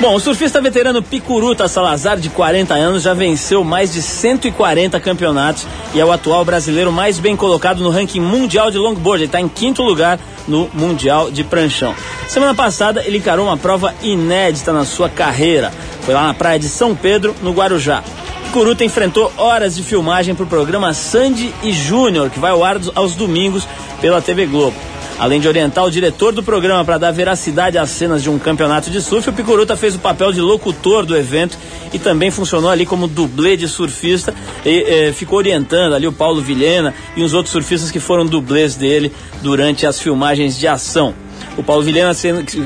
Bom, 0.00 0.14
o 0.14 0.18
surfista 0.18 0.62
veterano 0.62 1.02
Picuruta 1.02 1.68
Salazar, 1.68 2.18
de 2.18 2.30
40 2.30 2.72
anos, 2.72 3.02
já 3.02 3.12
venceu 3.12 3.62
mais 3.62 3.92
de 3.92 4.00
140 4.00 4.98
campeonatos 4.98 5.66
e 5.92 6.00
é 6.00 6.04
o 6.04 6.10
atual 6.10 6.42
brasileiro 6.42 6.90
mais 6.90 7.18
bem 7.18 7.36
colocado 7.36 7.82
no 7.82 7.90
ranking 7.90 8.18
mundial 8.18 8.70
de 8.70 8.78
longboard. 8.78 9.24
Ele 9.24 9.28
está 9.28 9.38
em 9.38 9.46
quinto 9.46 9.82
lugar 9.82 10.18
no 10.48 10.70
Mundial 10.72 11.30
de 11.30 11.44
Pranchão. 11.44 11.94
Semana 12.26 12.54
passada, 12.54 13.04
ele 13.04 13.18
encarou 13.18 13.44
uma 13.44 13.58
prova 13.58 13.94
inédita 14.02 14.72
na 14.72 14.86
sua 14.86 15.10
carreira. 15.10 15.70
Foi 16.00 16.14
lá 16.14 16.28
na 16.28 16.32
praia 16.32 16.58
de 16.58 16.70
São 16.70 16.96
Pedro, 16.96 17.36
no 17.42 17.52
Guarujá. 17.52 18.02
Picuruta 18.44 18.82
enfrentou 18.82 19.30
horas 19.36 19.76
de 19.76 19.82
filmagem 19.82 20.34
para 20.34 20.44
o 20.44 20.48
programa 20.48 20.94
Sandy 20.94 21.52
e 21.62 21.72
Júnior, 21.72 22.30
que 22.30 22.38
vai 22.38 22.52
ao 22.52 22.64
ar 22.64 22.78
aos 22.94 23.14
domingos 23.14 23.68
pela 24.00 24.22
TV 24.22 24.46
Globo. 24.46 24.76
Além 25.20 25.38
de 25.38 25.46
orientar 25.46 25.84
o 25.84 25.90
diretor 25.90 26.32
do 26.32 26.42
programa 26.42 26.82
para 26.82 26.96
dar 26.96 27.10
veracidade 27.10 27.76
às 27.76 27.90
cenas 27.90 28.22
de 28.22 28.30
um 28.30 28.38
campeonato 28.38 28.88
de 28.88 29.02
surf, 29.02 29.28
o 29.28 29.32
Picuruta 29.34 29.76
fez 29.76 29.94
o 29.94 29.98
papel 29.98 30.32
de 30.32 30.40
locutor 30.40 31.04
do 31.04 31.14
evento 31.14 31.58
e 31.92 31.98
também 31.98 32.30
funcionou 32.30 32.70
ali 32.70 32.86
como 32.86 33.06
dublê 33.06 33.54
de 33.54 33.68
surfista 33.68 34.32
e 34.64 34.82
eh, 34.88 35.12
ficou 35.12 35.36
orientando 35.36 35.94
ali 35.94 36.06
o 36.06 36.12
Paulo 36.12 36.40
Vilhena 36.40 36.94
e 37.14 37.22
os 37.22 37.34
outros 37.34 37.52
surfistas 37.52 37.90
que 37.90 38.00
foram 38.00 38.24
dublês 38.24 38.76
dele 38.76 39.12
durante 39.42 39.84
as 39.86 40.00
filmagens 40.00 40.58
de 40.58 40.66
ação. 40.66 41.14
O 41.60 41.62
Paulo 41.62 41.82
Vilhena, 41.82 42.12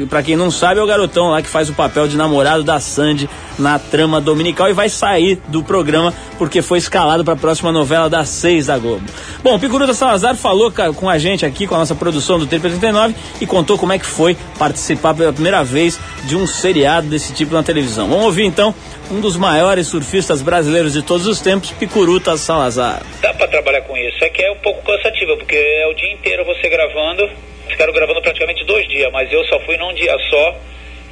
para 0.09 0.23
quem 0.23 0.37
não 0.37 0.53
sabe, 0.53 0.79
é 0.79 0.83
o 0.83 0.87
garotão 0.87 1.31
lá 1.31 1.43
que 1.43 1.49
faz 1.49 1.69
o 1.69 1.75
papel 1.75 2.07
de 2.07 2.17
namorado 2.17 2.63
da 2.63 2.79
Sandy 2.79 3.29
na 3.59 3.77
trama 3.77 4.21
dominical 4.21 4.71
e 4.71 4.73
vai 4.73 4.89
sair 4.89 5.41
do 5.49 5.65
programa 5.65 6.15
porque 6.39 6.63
foi 6.63 6.79
escalado 6.79 7.25
para 7.25 7.35
a 7.35 7.37
próxima 7.37 7.73
novela 7.73 8.09
das 8.09 8.29
seis 8.29 8.67
da 8.67 8.79
Globo. 8.79 9.03
Bom, 9.43 9.59
Picuruta 9.59 9.93
Salazar 9.95 10.37
falou 10.37 10.73
com 10.95 11.11
a 11.11 11.19
gente 11.19 11.45
aqui, 11.45 11.67
com 11.67 11.75
a 11.75 11.79
nossa 11.79 11.97
produção 11.97 12.39
do 12.39 12.47
TP39 12.47 13.17
e 13.41 13.47
contou 13.47 13.77
como 13.77 13.93
é 13.93 13.99
que 13.99 14.07
foi 14.07 14.37
participar 14.57 15.13
pela 15.13 15.33
primeira 15.33 15.65
vez 15.65 15.99
de 16.23 16.37
um 16.37 16.47
seriado 16.47 17.09
desse 17.09 17.33
tipo 17.33 17.53
na 17.53 17.65
televisão. 17.65 18.09
Vamos 18.09 18.27
ouvir 18.27 18.45
então 18.45 18.73
um 19.11 19.19
dos 19.19 19.37
maiores 19.37 19.89
surfistas 19.89 20.41
brasileiros 20.41 20.93
de 20.93 21.03
todos 21.03 21.27
os 21.27 21.41
tempos, 21.41 21.73
Picuruta 21.73 22.37
Salazar. 22.37 23.03
Dá 23.21 23.35
para 23.35 23.49
trabalhar 23.49 23.81
com 23.81 23.97
isso, 23.97 24.23
é 24.23 24.29
que 24.29 24.41
é 24.41 24.53
um 24.53 24.59
pouco 24.59 24.85
cansativo, 24.85 25.37
porque 25.37 25.57
é 25.57 25.89
o 25.89 25.95
dia 25.95 26.13
inteiro 26.13 26.45
você 26.45 26.69
gravando 26.69 27.54
ficaram 27.75 27.93
gravando 27.93 28.23
praticamente 28.23 28.65
dois 28.65 28.87
dias, 28.89 29.11
mas 29.13 29.31
eu 29.33 29.45
só 29.47 29.59
fui 29.61 29.77
num 29.77 29.93
dia 29.93 30.17
só. 30.31 30.57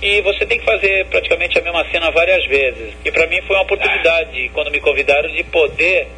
E 0.01 0.21
você 0.23 0.45
tem 0.45 0.59
que 0.59 0.65
fazer 0.65 1.07
praticamente 1.07 1.57
a 1.59 1.63
mesma 1.63 1.85
cena 1.91 2.11
várias 2.11 2.45
vezes. 2.47 2.95
E 3.05 3.11
para 3.13 3.27
mim 3.29 3.41
foi 3.43 3.55
uma 3.55 3.63
oportunidade, 3.63 4.51
quando 4.53 4.71
me 4.71 4.81
convidaram, 4.81 5.31
de 5.31 5.45
poder 5.45 6.09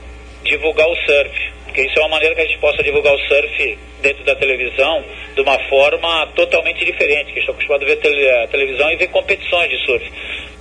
divulgar 0.43 0.89
o 0.89 0.97
surf. 1.05 1.53
Porque 1.65 1.83
isso 1.83 1.99
é 1.99 2.03
uma 2.03 2.11
maneira 2.11 2.35
que 2.35 2.41
a 2.41 2.47
gente 2.47 2.59
possa 2.59 2.83
divulgar 2.83 3.13
o 3.13 3.19
surf 3.29 3.79
dentro 4.01 4.25
da 4.25 4.35
televisão 4.37 5.05
de 5.35 5.41
uma 5.43 5.59
forma 5.69 6.27
totalmente 6.29 6.83
diferente, 6.83 7.33
que 7.33 7.41
estou 7.41 7.53
acostumado 7.53 7.83
a 7.83 7.87
ver 7.87 7.97
tele, 7.97 8.47
televisão 8.47 8.91
e 8.91 8.97
ver 8.97 9.09
competições 9.09 9.69
de 9.69 9.85
surf. 9.85 10.13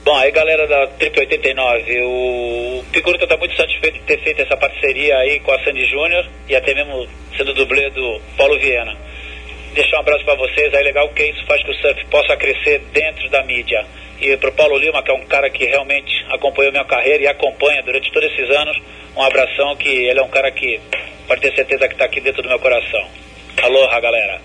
Bom, 0.04 0.18
aí 0.18 0.32
galera 0.32 0.68
da 0.68 0.88
Trip 0.88 1.18
89, 1.18 2.02
o 2.04 2.84
Picuruta 2.92 3.24
está 3.24 3.38
muito 3.38 3.56
satisfeito 3.56 4.00
de 4.00 4.06
ter 4.06 4.20
feito 4.22 4.42
essa 4.42 4.58
parceria 4.58 5.18
aí 5.20 5.40
com 5.40 5.52
a 5.54 5.64
Sandy 5.64 5.86
Júnior 5.86 6.28
e 6.50 6.56
até 6.56 6.74
mesmo 6.74 7.08
sendo 7.38 7.54
dublê 7.54 7.90
do 7.90 8.20
Paulo 8.36 8.60
Viena 8.60 8.98
deixar 9.74 9.98
um 9.98 10.00
abraço 10.02 10.24
para 10.24 10.36
vocês. 10.36 10.74
É 10.74 10.82
legal 10.82 11.10
que 11.10 11.24
isso 11.24 11.46
faz 11.46 11.64
que 11.64 11.72
o 11.72 11.76
surf 11.76 12.06
possa 12.06 12.36
crescer 12.38 12.80
dentro 12.92 13.30
da 13.30 13.44
mídia. 13.44 13.86
E 14.22 14.38
para 14.38 14.50
o 14.50 14.54
Paulo 14.54 14.78
Lima, 14.78 15.04
que 15.04 15.12
é 15.12 15.14
um 15.14 15.26
cara 15.26 15.50
que 15.50 15.66
realmente 15.66 16.26
acompanhou 16.30 16.72
minha 16.72 16.86
carreira 16.86 17.24
e 17.24 17.28
acompanha 17.28 17.82
durante 17.84 18.12
todos 18.12 18.32
esses 18.32 18.50
anos, 18.56 18.78
um 19.16 19.22
abração 19.22 19.76
que 19.76 19.90
ele 19.90 20.20
é 20.20 20.24
um 20.24 20.30
cara 20.30 20.50
que 20.52 20.80
pode 21.28 21.42
ter 21.42 21.54
certeza 21.56 21.88
que 21.88 21.94
está 21.94 22.06
aqui 22.06 22.22
dentro 22.22 22.42
do 22.42 22.50
meu 22.50 22.60
coração. 22.60 23.06
Aloha, 23.62 24.00
galera. 24.00 24.42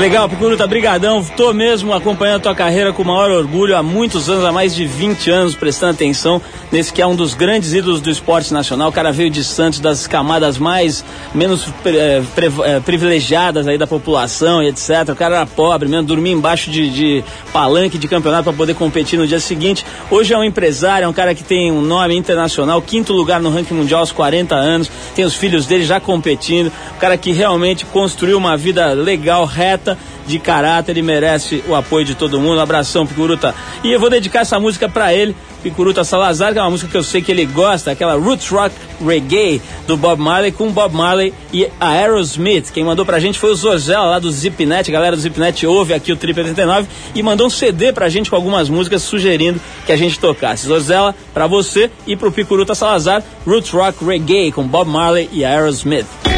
Legal, 0.00 0.28
Picuruta, 0.30 0.66
brigadão. 0.66 1.22
Tô 1.36 1.52
mesmo 1.52 1.92
acompanhando 1.92 2.36
a 2.36 2.40
tua 2.40 2.54
carreira 2.54 2.90
com 2.90 3.02
o 3.02 3.06
maior 3.06 3.30
orgulho 3.30 3.76
há 3.76 3.82
muitos 3.82 4.30
anos, 4.30 4.46
há 4.46 4.50
mais 4.50 4.74
de 4.74 4.86
20 4.86 5.30
anos, 5.30 5.54
prestando 5.54 5.92
atenção 5.92 6.40
nesse 6.72 6.90
que 6.90 7.02
é 7.02 7.06
um 7.06 7.14
dos 7.14 7.34
grandes 7.34 7.74
ídolos 7.74 8.00
do 8.00 8.08
esporte 8.08 8.50
nacional. 8.50 8.88
O 8.88 8.92
cara 8.92 9.12
veio 9.12 9.28
de 9.28 9.44
Santos, 9.44 9.78
das 9.78 10.06
camadas 10.06 10.56
mais, 10.56 11.04
menos 11.34 11.66
é, 11.84 12.22
é, 12.64 12.80
privilegiadas 12.80 13.68
aí 13.68 13.76
da 13.76 13.86
população 13.86 14.62
e 14.62 14.68
etc. 14.68 15.10
O 15.10 15.14
cara 15.16 15.36
era 15.36 15.46
pobre 15.46 15.86
mesmo, 15.86 16.06
dormia 16.06 16.32
embaixo 16.32 16.70
de, 16.70 16.88
de 16.88 17.24
palanque 17.52 17.98
de 17.98 18.08
campeonato 18.08 18.44
para 18.44 18.52
poder 18.54 18.74
competir 18.74 19.18
no 19.18 19.26
dia 19.26 19.40
seguinte. 19.40 19.84
Hoje 20.10 20.32
é 20.32 20.38
um 20.38 20.44
empresário, 20.44 21.04
é 21.04 21.08
um 21.08 21.12
cara 21.12 21.34
que 21.34 21.44
tem 21.44 21.70
um 21.70 21.82
nome 21.82 22.16
internacional, 22.16 22.80
quinto 22.80 23.12
lugar 23.12 23.40
no 23.40 23.50
ranking 23.50 23.74
mundial 23.74 24.00
aos 24.00 24.12
40 24.12 24.54
anos, 24.54 24.90
tem 25.14 25.26
os 25.26 25.34
filhos 25.34 25.66
dele 25.66 25.84
já 25.84 26.00
competindo. 26.00 26.72
O 26.96 27.00
cara 27.00 27.18
que 27.18 27.32
realmente 27.32 27.84
construiu 27.84 28.38
uma 28.38 28.56
vida 28.56 28.92
legal, 28.92 29.39
reta, 29.44 29.98
de 30.26 30.38
caráter 30.38 30.96
e 30.96 31.02
merece 31.02 31.62
o 31.68 31.74
apoio 31.74 32.04
de 32.04 32.14
todo 32.14 32.40
mundo. 32.40 32.58
Um 32.58 32.60
abração, 32.60 33.06
Picuruta. 33.06 33.54
E 33.82 33.90
eu 33.90 33.98
vou 33.98 34.08
dedicar 34.08 34.40
essa 34.40 34.60
música 34.60 34.88
para 34.88 35.12
ele, 35.12 35.34
Picuruta 35.62 36.04
Salazar, 36.04 36.52
que 36.52 36.58
é 36.58 36.62
uma 36.62 36.70
música 36.70 36.90
que 36.90 36.96
eu 36.96 37.02
sei 37.02 37.20
que 37.20 37.30
ele 37.30 37.44
gosta, 37.44 37.90
aquela 37.90 38.14
roots 38.14 38.48
rock 38.48 38.74
reggae 39.04 39.60
do 39.86 39.96
Bob 39.96 40.20
Marley, 40.20 40.52
com 40.52 40.70
Bob 40.70 40.94
Marley 40.94 41.34
e 41.52 41.66
a 41.80 41.88
Aerosmith. 41.88 42.70
Quem 42.72 42.84
mandou 42.84 43.04
pra 43.04 43.20
gente 43.20 43.38
foi 43.38 43.50
o 43.50 43.54
Zozella 43.54 44.06
lá 44.06 44.18
do 44.18 44.30
Zipnet, 44.30 44.88
a 44.88 44.92
galera 44.92 45.16
do 45.16 45.22
Zipnet 45.22 45.66
ouve 45.66 45.92
aqui 45.92 46.12
o 46.12 46.16
Trip 46.16 46.38
89 46.38 46.88
e 47.14 47.22
mandou 47.22 47.46
um 47.46 47.50
CD 47.50 47.92
pra 47.92 48.08
gente 48.08 48.30
com 48.30 48.36
algumas 48.36 48.68
músicas 48.68 49.02
sugerindo 49.02 49.60
que 49.84 49.92
a 49.92 49.96
gente 49.96 50.18
tocasse. 50.18 50.66
Zozella, 50.66 51.14
pra 51.34 51.46
você 51.46 51.90
e 52.06 52.16
pro 52.16 52.32
Picuruta 52.32 52.74
Salazar, 52.74 53.22
roots 53.46 53.70
rock 53.70 54.04
reggae 54.04 54.52
com 54.52 54.66
Bob 54.66 54.88
Marley 54.88 55.28
e 55.32 55.44
Aerosmith. 55.44 56.29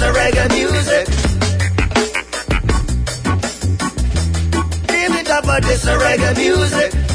Up 0.00 0.14
for 0.14 0.20
reggae 0.20 0.48
music. 0.50 1.06
Give 4.86 5.14
it 5.16 5.30
up 5.30 5.44
for 5.44 5.60
this 5.60 5.84
reggae 5.84 6.36
music. 6.36 7.07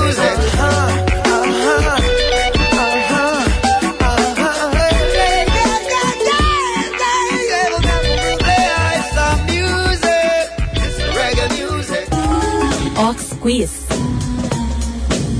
Music. 0.00 0.97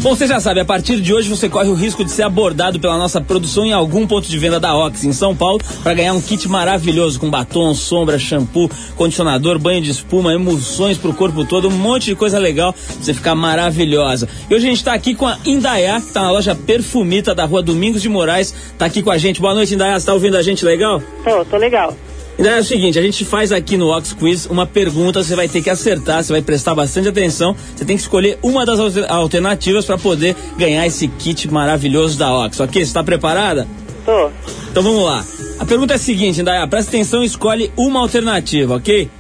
Bom, 0.01 0.15
você 0.15 0.29
já 0.29 0.39
sabe, 0.39 0.61
a 0.61 0.65
partir 0.65 1.01
de 1.01 1.13
hoje 1.13 1.29
você 1.29 1.49
corre 1.49 1.69
o 1.69 1.75
risco 1.75 2.05
de 2.05 2.13
ser 2.13 2.23
abordado 2.23 2.79
pela 2.79 2.97
nossa 2.97 3.21
produção 3.21 3.67
em 3.67 3.73
algum 3.73 4.07
ponto 4.07 4.29
de 4.29 4.39
venda 4.39 4.61
da 4.61 4.77
Ox 4.77 5.03
em 5.03 5.13
São 5.13 5.35
Paulo 5.35 5.61
para 5.83 5.93
ganhar 5.93 6.13
um 6.13 6.21
kit 6.21 6.49
maravilhoso 6.49 7.19
com 7.19 7.29
batom, 7.29 7.75
sombra, 7.75 8.17
shampoo, 8.17 8.71
condicionador, 8.95 9.59
banho 9.59 9.83
de 9.83 9.91
espuma, 9.91 10.33
emulsões 10.33 10.97
pro 10.97 11.13
corpo 11.13 11.45
todo, 11.45 11.67
um 11.67 11.73
monte 11.73 12.05
de 12.05 12.15
coisa 12.15 12.39
legal 12.39 12.73
pra 12.73 12.83
você 13.01 13.13
ficar 13.13 13.35
maravilhosa. 13.35 14.29
E 14.49 14.55
hoje 14.55 14.67
a 14.67 14.71
gente 14.71 14.85
tá 14.85 14.95
aqui 14.95 15.17
com 15.17 15.27
a 15.27 15.37
Indaiá, 15.45 16.01
que 16.01 16.13
tá 16.13 16.23
na 16.23 16.31
loja 16.31 16.55
Perfumita 16.55 17.35
da 17.35 17.45
rua 17.45 17.61
Domingos 17.61 18.01
de 18.01 18.09
Moraes, 18.09 18.55
tá 18.79 18.87
aqui 18.87 19.03
com 19.03 19.11
a 19.11 19.19
gente. 19.19 19.41
Boa 19.41 19.53
noite, 19.53 19.75
Indaiá, 19.75 19.99
você 19.99 20.07
tá 20.07 20.15
ouvindo 20.15 20.37
a 20.37 20.43
gente 20.43 20.65
legal? 20.65 21.03
Tô, 21.25 21.45
tô 21.45 21.57
legal. 21.57 21.93
Então 22.39 22.53
é 22.53 22.61
o 22.61 22.65
seguinte, 22.65 22.97
a 22.99 23.03
gente 23.03 23.25
faz 23.25 23.51
aqui 23.51 23.77
no 23.77 23.89
Ox 23.89 24.13
Quiz 24.13 24.47
uma 24.47 24.65
pergunta, 24.65 25.25
você 25.25 25.35
vai 25.35 25.49
ter 25.49 25.61
que 25.61 25.69
acertar, 25.69 26.23
você 26.23 26.33
vai 26.33 26.41
prestar 26.41 26.73
bastante 26.73 27.09
atenção, 27.09 27.57
você 27.75 27.85
tem 27.85 27.97
que 27.97 28.03
escolher 28.03 28.39
uma 28.43 28.65
das 28.65 28.79
alter- 28.79 29.11
alternativas 29.11 29.85
para 29.85 29.99
poder 29.99 30.37
ganhar 30.57 30.87
esse 30.87 31.09
kit 31.09 31.51
maravilhoso 31.51 32.17
da 32.17 32.33
Ox, 32.33 32.61
ok? 32.61 32.81
Você 32.81 32.89
está 32.89 33.03
preparada? 33.03 33.67
Tô. 34.07 34.31
Então 34.71 34.83
vamos 34.85 35.03
lá. 35.05 35.25
A 35.59 35.65
pergunta 35.67 35.95
é 35.95 35.97
a 35.97 35.99
seguinte, 35.99 36.41
Indaiá, 36.41 36.65
presta 36.69 36.91
atenção 36.91 37.25
e 37.25 37.27
escolhe 37.27 37.73
uma 37.77 37.99
alternativa, 37.99 38.77
ok? 38.77 39.11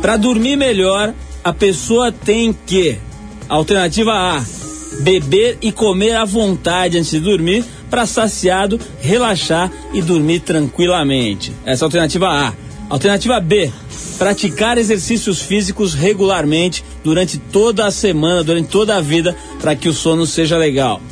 Para 0.00 0.16
dormir 0.16 0.56
melhor, 0.56 1.12
a 1.44 1.52
pessoa 1.52 2.10
tem 2.10 2.56
que. 2.66 2.96
Alternativa 3.46 4.12
A: 4.12 4.42
beber 5.00 5.58
e 5.60 5.70
comer 5.70 6.16
à 6.16 6.24
vontade 6.24 6.96
antes 6.96 7.10
de 7.10 7.20
dormir, 7.20 7.62
para 7.92 8.06
saciado, 8.06 8.80
relaxar 9.02 9.70
e 9.92 10.00
dormir 10.00 10.40
tranquilamente. 10.40 11.52
Essa 11.66 11.84
é 11.84 11.84
a 11.84 11.86
alternativa 11.88 12.26
A. 12.26 12.54
Alternativa 12.88 13.38
B: 13.38 13.70
praticar 14.18 14.78
exercícios 14.78 15.42
físicos 15.42 15.92
regularmente 15.92 16.82
durante 17.04 17.36
toda 17.36 17.84
a 17.84 17.90
semana, 17.90 18.42
durante 18.42 18.70
toda 18.70 18.96
a 18.96 19.00
vida, 19.02 19.36
para 19.60 19.76
que 19.76 19.90
o 19.90 19.92
sono 19.92 20.24
seja 20.24 20.56
legal. 20.56 21.02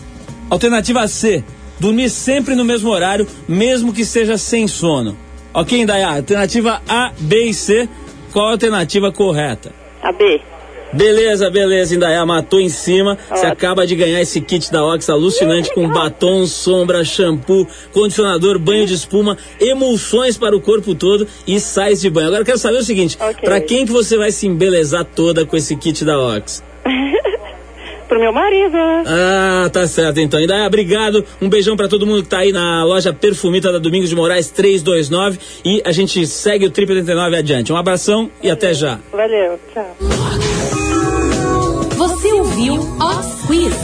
Alternativa 0.48 1.06
C: 1.06 1.44
dormir 1.78 2.08
sempre 2.08 2.54
no 2.54 2.64
mesmo 2.64 2.88
horário, 2.88 3.28
mesmo 3.46 3.92
que 3.92 4.04
seja 4.06 4.38
sem 4.38 4.66
sono. 4.66 5.18
Ok, 5.52 5.78
Indaiá? 5.78 6.14
Alternativa 6.14 6.80
A, 6.88 7.12
B 7.18 7.44
e 7.44 7.52
C. 7.52 7.90
Qual 8.32 8.48
a 8.48 8.52
alternativa 8.52 9.12
correta? 9.12 9.70
A 10.02 10.12
B. 10.12 10.40
Beleza, 10.92 11.48
beleza, 11.50 11.94
Indaiá 11.94 12.24
matou 12.26 12.60
em 12.60 12.68
cima. 12.68 13.16
Você 13.28 13.34
Ótimo. 13.34 13.52
acaba 13.52 13.86
de 13.86 13.94
ganhar 13.94 14.20
esse 14.20 14.40
kit 14.40 14.72
da 14.72 14.84
Ox 14.84 15.08
alucinante 15.08 15.72
com 15.72 15.88
batom, 15.88 16.44
sombra, 16.46 17.04
shampoo, 17.04 17.66
condicionador, 17.92 18.58
banho 18.58 18.86
de 18.86 18.94
espuma, 18.94 19.36
emulsões 19.60 20.36
para 20.36 20.56
o 20.56 20.60
corpo 20.60 20.94
todo 20.94 21.26
e 21.46 21.60
sais 21.60 22.00
de 22.00 22.10
banho. 22.10 22.26
Agora 22.28 22.42
eu 22.42 22.46
quero 22.46 22.58
saber 22.58 22.78
o 22.78 22.84
seguinte: 22.84 23.16
Ok. 23.20 23.40
pra 23.44 23.60
quem 23.60 23.86
que 23.86 23.92
você 23.92 24.16
vai 24.16 24.32
se 24.32 24.46
embelezar 24.46 25.04
toda 25.04 25.46
com 25.46 25.56
esse 25.56 25.76
kit 25.76 26.04
da 26.04 26.18
Ox? 26.18 26.62
Pro 28.08 28.18
meu 28.18 28.32
marido. 28.32 28.76
Ah, 29.06 29.70
tá 29.72 29.86
certo 29.86 30.18
então. 30.18 30.40
Indaiá, 30.40 30.66
obrigado. 30.66 31.24
Um 31.40 31.48
beijão 31.48 31.76
pra 31.76 31.86
todo 31.86 32.04
mundo 32.04 32.24
que 32.24 32.28
tá 32.28 32.38
aí 32.38 32.50
na 32.50 32.82
loja 32.82 33.12
Perfumita 33.12 33.70
da 33.70 33.78
Domingos 33.78 34.08
de 34.08 34.16
Moraes 34.16 34.50
329 34.50 35.38
e 35.64 35.80
a 35.84 35.92
gente 35.92 36.26
segue 36.26 36.66
o 36.66 36.70
Triple 36.70 36.96
89 36.96 37.36
adiante. 37.36 37.72
Um 37.72 37.76
abração 37.76 38.28
e 38.42 38.50
até 38.50 38.74
já. 38.74 38.98
Valeu, 39.12 39.60
tchau. 39.72 40.79
Quiz. 43.50 43.74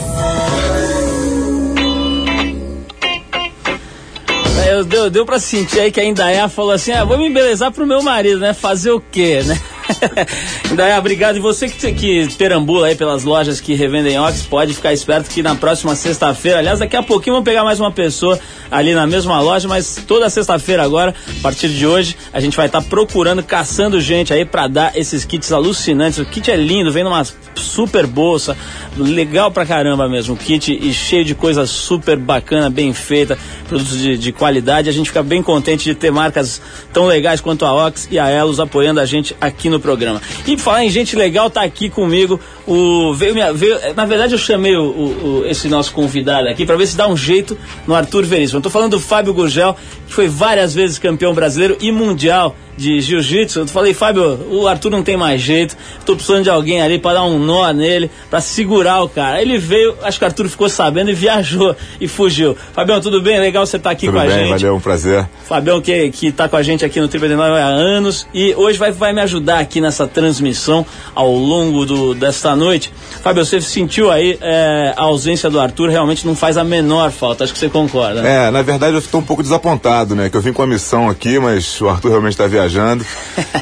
É, 4.64 4.84
deu, 4.84 5.10
deu 5.10 5.26
pra 5.26 5.40
sentir 5.40 5.80
aí 5.80 5.90
que 5.90 5.98
a 5.98 6.04
Indaiá 6.04 6.48
falou 6.48 6.70
assim: 6.70 6.92
ah, 6.92 7.04
vou 7.04 7.18
me 7.18 7.26
embelezar 7.26 7.72
pro 7.72 7.84
meu 7.84 8.00
marido, 8.00 8.38
né? 8.38 8.54
Fazer 8.54 8.92
o 8.92 9.00
quê, 9.00 9.42
né? 9.44 9.60
Indaiá, 10.70 10.98
obrigado. 10.98 11.36
E 11.36 11.40
você 11.40 11.68
que, 11.68 11.92
que 11.92 12.34
perambula 12.34 12.88
aí 12.88 12.94
pelas 12.94 13.24
lojas 13.24 13.60
que 13.60 13.74
revendem 13.74 14.18
Ox, 14.18 14.42
pode 14.42 14.74
ficar 14.74 14.92
esperto 14.92 15.30
que 15.30 15.42
na 15.42 15.54
próxima 15.54 15.94
sexta-feira, 15.94 16.58
aliás, 16.58 16.78
daqui 16.78 16.96
a 16.96 17.02
pouquinho 17.02 17.34
vamos 17.34 17.48
pegar 17.48 17.64
mais 17.64 17.80
uma 17.80 17.90
pessoa 17.90 18.38
ali 18.70 18.94
na 18.94 19.06
mesma 19.06 19.40
loja, 19.40 19.68
mas 19.68 20.02
toda 20.06 20.28
sexta-feira 20.28 20.82
agora, 20.82 21.14
a 21.38 21.42
partir 21.42 21.68
de 21.68 21.86
hoje, 21.86 22.16
a 22.32 22.40
gente 22.40 22.56
vai 22.56 22.66
estar 22.66 22.82
procurando, 22.82 23.42
caçando 23.42 24.00
gente 24.00 24.32
aí 24.32 24.44
pra 24.44 24.66
dar 24.68 24.96
esses 24.96 25.24
kits 25.24 25.52
alucinantes. 25.52 26.18
O 26.18 26.26
kit 26.26 26.50
é 26.50 26.56
lindo, 26.56 26.92
vem 26.92 27.04
numa 27.04 27.24
super 27.54 28.06
bolsa, 28.06 28.56
legal 28.96 29.50
pra 29.50 29.64
caramba 29.64 30.08
mesmo. 30.08 30.34
O 30.34 30.36
kit 30.36 30.72
e 30.72 30.92
cheio 30.92 31.24
de 31.24 31.34
coisa 31.34 31.66
super 31.66 32.16
bacana, 32.16 32.68
bem 32.70 32.92
feita, 32.92 33.38
produtos 33.68 33.98
de, 33.98 34.18
de 34.18 34.32
qualidade. 34.32 34.88
A 34.88 34.92
gente 34.92 35.06
fica 35.06 35.22
bem 35.22 35.42
contente 35.42 35.84
de 35.84 35.94
ter 35.94 36.10
marcas 36.10 36.60
tão 36.92 37.06
legais 37.06 37.40
quanto 37.40 37.64
a 37.64 37.86
Ox 37.86 38.08
e 38.10 38.18
a 38.18 38.28
Elos 38.28 38.60
apoiando 38.60 39.00
a 39.00 39.06
gente 39.06 39.36
aqui 39.40 39.68
no 39.68 39.75
programa. 39.80 40.20
E 40.46 40.56
falar 40.58 40.84
em 40.84 40.90
gente 40.90 41.14
legal, 41.16 41.48
tá 41.50 41.62
aqui 41.62 41.88
comigo 41.88 42.40
o 42.66 43.12
veio, 43.14 43.34
minha- 43.34 43.52
veio 43.52 43.76
na 43.94 44.04
verdade 44.06 44.34
eu 44.34 44.38
chamei 44.38 44.76
o, 44.76 44.82
o- 44.84 45.42
esse 45.46 45.68
nosso 45.68 45.92
convidado 45.92 46.48
aqui 46.48 46.64
para 46.66 46.76
ver 46.76 46.86
se 46.86 46.96
dá 46.96 47.06
um 47.08 47.16
jeito 47.16 47.56
no 47.86 47.94
Arthur 47.94 48.24
Veríssimo. 48.24 48.58
Eu 48.58 48.62
tô 48.62 48.70
falando 48.70 48.92
do 48.92 49.00
Fábio 49.00 49.32
Gurgel, 49.34 49.76
que 50.06 50.12
foi 50.12 50.28
várias 50.28 50.74
vezes 50.74 50.98
campeão 50.98 51.32
brasileiro 51.34 51.76
e 51.80 51.90
mundial 51.92 52.56
de 52.76 53.00
jiu-jitsu. 53.00 53.60
Eu 53.60 53.66
falei, 53.68 53.94
Fábio, 53.94 54.38
o 54.50 54.66
Arthur 54.66 54.90
não 54.90 55.02
tem 55.02 55.16
mais 55.16 55.40
jeito, 55.40 55.76
tô 56.04 56.14
precisando 56.14 56.42
de 56.44 56.50
alguém 56.50 56.80
ali 56.82 56.98
para 56.98 57.14
dar 57.14 57.24
um 57.24 57.38
nó 57.38 57.70
nele, 57.72 58.10
para 58.30 58.40
segurar 58.40 59.02
o 59.02 59.08
cara. 59.08 59.40
Ele 59.40 59.58
veio, 59.58 59.94
acho 60.02 60.18
que 60.18 60.24
o 60.24 60.28
Arthur 60.28 60.48
ficou 60.48 60.68
sabendo 60.68 61.10
e 61.10 61.14
viajou 61.14 61.74
e 62.00 62.06
fugiu. 62.06 62.56
Fabião, 62.72 63.00
tudo 63.00 63.20
bem? 63.22 63.38
Legal 63.38 63.64
você 63.66 63.76
estar 63.76 63.90
aqui 63.90 64.06
Tudo 64.06 64.16
com 64.16 64.20
a 64.20 64.26
bem, 64.26 64.38
gente. 64.48 64.50
valeu, 64.50 64.76
um 64.76 64.80
prazer. 64.80 65.26
Fabião, 65.46 65.80
que, 65.80 66.10
que 66.10 66.30
tá 66.32 66.48
com 66.48 66.56
a 66.56 66.62
gente 66.62 66.84
aqui 66.84 67.00
no 67.00 67.08
Triple 67.08 67.34
9 67.34 67.50
há 67.60 67.66
anos 67.66 68.26
e 68.34 68.54
hoje 68.54 68.78
vai, 68.78 68.92
vai 68.92 69.12
me 69.12 69.20
ajudar 69.22 69.60
aqui 69.60 69.80
nessa 69.80 70.06
transmissão 70.06 70.84
ao 71.14 71.32
longo 71.32 71.86
do, 71.86 72.14
desta 72.14 72.54
noite. 72.54 72.92
Fábio, 73.22 73.44
você 73.44 73.60
sentiu 73.60 74.10
aí 74.10 74.38
é, 74.40 74.92
a 74.96 75.02
ausência 75.02 75.48
do 75.48 75.58
Arthur, 75.58 75.88
realmente 75.88 76.26
não 76.26 76.34
faz 76.36 76.56
a 76.56 76.64
menor 76.64 77.10
falta, 77.10 77.44
acho 77.44 77.52
que 77.52 77.58
você 77.58 77.68
concorda. 77.68 78.22
né? 78.22 78.46
É, 78.46 78.50
na 78.50 78.62
verdade 78.62 78.92
eu 78.94 78.98
estou 78.98 79.20
um 79.20 79.24
pouco 79.24 79.42
desapontado, 79.42 80.14
né? 80.14 80.28
Que 80.28 80.36
eu 80.36 80.40
vim 80.40 80.52
com 80.52 80.62
a 80.62 80.66
missão 80.66 81.08
aqui, 81.08 81.38
mas 81.38 81.80
o 81.80 81.88
Arthur 81.88 82.10
realmente 82.10 82.32
está 82.32 82.46
viajando. 82.46 82.65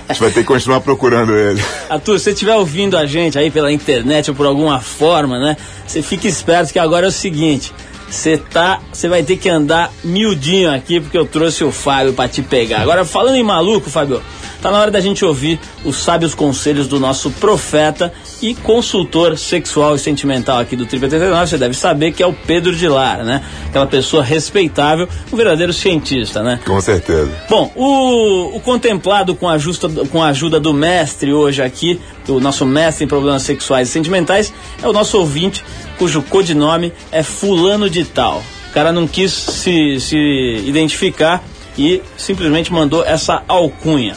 A 0.09 0.13
gente 0.13 0.21
vai 0.21 0.31
ter 0.31 0.41
que 0.41 0.47
continuar 0.47 0.81
procurando 0.81 1.37
ele. 1.37 1.63
Arthur, 1.89 2.19
se 2.19 2.25
você 2.25 2.31
estiver 2.31 2.55
ouvindo 2.55 2.97
a 2.97 3.07
gente 3.07 3.39
aí 3.39 3.51
pela 3.51 3.71
internet 3.73 4.31
ou 4.31 4.37
por 4.37 4.47
alguma 4.47 4.81
forma, 4.81 5.39
né? 5.39 5.57
Você 5.87 6.03
fique 6.03 6.29
esperto 6.29 6.73
que 6.73 6.79
agora 6.79 7.07
é 7.07 7.09
o 7.09 7.13
seguinte. 7.13 7.73
Você 8.09 8.37
tá, 8.37 8.81
você 8.93 9.09
vai 9.09 9.23
ter 9.23 9.37
que 9.37 9.49
andar 9.49 9.93
miudinho 10.05 10.73
aqui 10.73 11.01
porque 11.01 11.19
eu 11.19 11.27
trouxe 11.27 11.65
o 11.65 11.73
Fábio 11.73 12.13
para 12.13 12.29
te 12.29 12.43
pegar. 12.43 12.81
Agora 12.81 13.05
falando 13.05 13.37
em 13.37 13.43
maluco, 13.43 13.91
Fábio, 13.91 14.23
tá 14.65 14.71
na 14.71 14.81
hora 14.81 14.91
da 14.91 14.99
gente 14.99 15.23
ouvir 15.23 15.61
os 15.85 15.97
sábios 15.97 16.35
conselhos 16.35 16.89
do 16.89 16.99
nosso 16.99 17.31
profeta 17.33 18.11
e 18.41 18.55
consultor 18.55 19.37
sexual 19.37 19.95
e 19.95 19.99
sentimental 19.99 20.59
aqui 20.59 20.75
do 20.75 20.87
Triple 20.87 21.05
89. 21.05 21.47
Você 21.47 21.59
deve 21.59 21.75
saber 21.75 22.13
que 22.13 22.23
é 22.23 22.27
o 22.27 22.33
Pedro 22.33 22.75
de 22.75 22.89
Lara, 22.89 23.25
né? 23.25 23.45
Aquela 23.67 23.87
pessoa 23.87 24.23
respeitável, 24.23 25.07
um 25.31 25.37
verdadeiro 25.37 25.71
cientista, 25.71 26.43
né? 26.43 26.61
Com 26.65 26.81
certeza. 26.81 27.31
Bom, 27.47 27.71
o, 27.75 28.57
o 28.57 28.61
contemplado 28.61 29.35
com 29.35 29.47
a, 29.47 29.59
justa, 29.59 29.87
com 30.11 30.23
a 30.23 30.29
ajuda 30.29 30.59
do 30.59 30.73
mestre 30.73 31.31
hoje 31.31 31.61
aqui, 31.61 32.01
o 32.27 32.41
nosso 32.41 32.65
mestre 32.65 33.05
em 33.05 33.09
problemas 33.09 33.43
sexuais 33.43 33.91
e 33.91 33.93
sentimentais, 33.93 34.51
é 34.83 34.89
o 34.89 34.95
nosso 34.95 35.19
ouvinte 35.19 35.63
cujo 35.99 36.23
codinome 36.23 36.91
é 37.13 37.23
Fulano 37.23 37.91
de 37.91 38.03
Tal. 38.03 38.43
O 38.71 38.73
cara 38.73 38.93
não 38.93 39.07
quis 39.07 39.31
se, 39.31 40.01
se 40.01 40.17
identificar 40.65 41.45
e 41.77 42.01
simplesmente 42.17 42.73
mandou 42.73 43.05
essa 43.05 43.43
alcunha. 43.47 44.17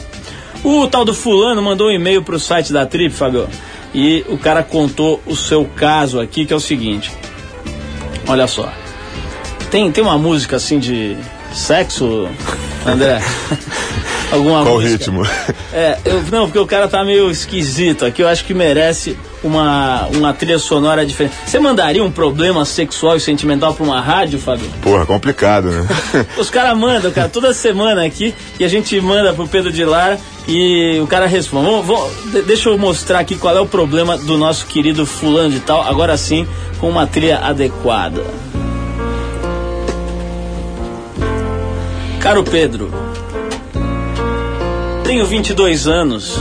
O 0.64 0.86
tal 0.86 1.04
do 1.04 1.14
Fulano 1.14 1.62
mandou 1.62 1.88
um 1.88 1.90
e-mail 1.90 2.22
pro 2.22 2.38
site 2.38 2.72
da 2.72 2.84
Trip, 2.84 3.14
Fábio, 3.14 3.48
e 3.94 4.24
o 4.28 4.36
cara 4.36 4.62
contou 4.62 5.22
o 5.26 5.36
seu 5.36 5.64
caso 5.64 6.20
aqui, 6.20 6.44
que 6.44 6.52
é 6.52 6.56
o 6.56 6.60
seguinte. 6.60 7.12
Olha 8.26 8.46
só. 8.46 8.72
Tem, 9.70 9.90
tem 9.92 10.02
uma 10.02 10.18
música 10.18 10.56
assim 10.56 10.78
de 10.78 11.16
sexo, 11.52 12.28
André? 12.86 13.22
Alguma 14.30 14.62
Qual 14.62 14.74
música? 14.74 14.92
ritmo? 14.92 15.26
É, 15.72 15.98
eu, 16.04 16.22
não, 16.30 16.44
porque 16.46 16.58
o 16.58 16.66
cara 16.66 16.86
tá 16.86 17.02
meio 17.02 17.30
esquisito 17.30 18.04
aqui, 18.04 18.22
eu 18.22 18.28
acho 18.28 18.44
que 18.44 18.52
merece 18.52 19.16
uma, 19.42 20.06
uma 20.08 20.34
trilha 20.34 20.58
sonora 20.58 21.06
diferente. 21.06 21.34
Você 21.46 21.58
mandaria 21.58 22.04
um 22.04 22.10
problema 22.10 22.64
sexual 22.66 23.16
e 23.16 23.20
sentimental 23.20 23.72
pra 23.72 23.84
uma 23.84 24.00
rádio, 24.00 24.38
Fábio? 24.38 24.68
Porra, 24.82 25.06
complicado, 25.06 25.70
né? 25.70 25.86
Os 26.36 26.50
caras 26.50 26.76
mandam, 26.76 27.10
cara, 27.10 27.28
toda 27.28 27.54
semana 27.54 28.04
aqui 28.04 28.34
e 28.60 28.64
a 28.64 28.68
gente 28.68 29.00
manda 29.00 29.32
pro 29.32 29.48
Pedro 29.48 29.72
de 29.72 29.84
Lara 29.84 30.18
e 30.48 30.98
o 31.00 31.06
cara 31.06 31.26
responde. 31.26 31.68
De- 32.32 32.42
deixa 32.42 32.70
eu 32.70 32.78
mostrar 32.78 33.18
aqui 33.20 33.36
qual 33.36 33.54
é 33.56 33.60
o 33.60 33.66
problema 33.66 34.16
do 34.16 34.38
nosso 34.38 34.66
querido 34.66 35.04
fulano 35.04 35.50
de 35.50 35.60
tal, 35.60 35.82
agora 35.82 36.16
sim, 36.16 36.46
com 36.80 36.88
uma 36.88 37.06
trilha 37.06 37.38
adequada. 37.38 38.24
Caro 42.20 42.42
Pedro, 42.42 42.90
tenho 45.04 45.24
22 45.26 45.86
anos 45.86 46.38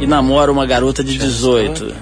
e 0.00 0.06
namoro 0.06 0.52
uma 0.52 0.66
garota 0.66 1.04
de 1.04 1.16
18. 1.16 1.94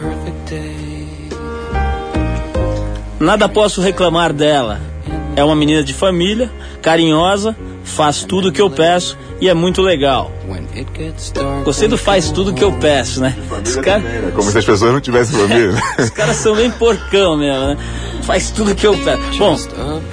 Nada 3.20 3.48
posso 3.48 3.80
reclamar 3.80 4.32
dela. 4.32 4.80
É 5.36 5.44
uma 5.44 5.54
menina 5.54 5.82
de 5.84 5.92
família, 5.92 6.50
carinhosa, 6.80 7.56
faz 7.84 8.24
tudo 8.24 8.48
o 8.48 8.52
que 8.52 8.62
eu 8.62 8.70
peço 8.70 9.16
e 9.40 9.48
é 9.48 9.54
muito 9.54 9.80
legal. 9.82 10.30
Gostei 11.64 11.88
do 11.88 11.96
faz 11.98 12.30
tudo 12.30 12.50
o 12.50 12.54
que 12.54 12.64
eu 12.64 12.72
peço, 12.72 13.20
né? 13.20 13.36
Os 13.64 13.76
caras 13.76 14.04
É 14.04 14.30
Como 14.34 14.50
se 14.50 14.58
as 14.58 14.64
pessoas 14.64 14.92
não 14.92 15.00
tivessem 15.00 15.38
família. 15.48 15.74
os 15.98 16.10
caras 16.10 16.36
são 16.36 16.54
bem 16.56 16.70
porcão 16.70 17.36
mesmo, 17.36 17.66
né? 17.66 17.76
Faz 18.22 18.50
tudo 18.50 18.72
o 18.72 18.74
que 18.74 18.86
eu 18.86 18.96
peço. 18.98 19.38
Bom, 19.38 19.56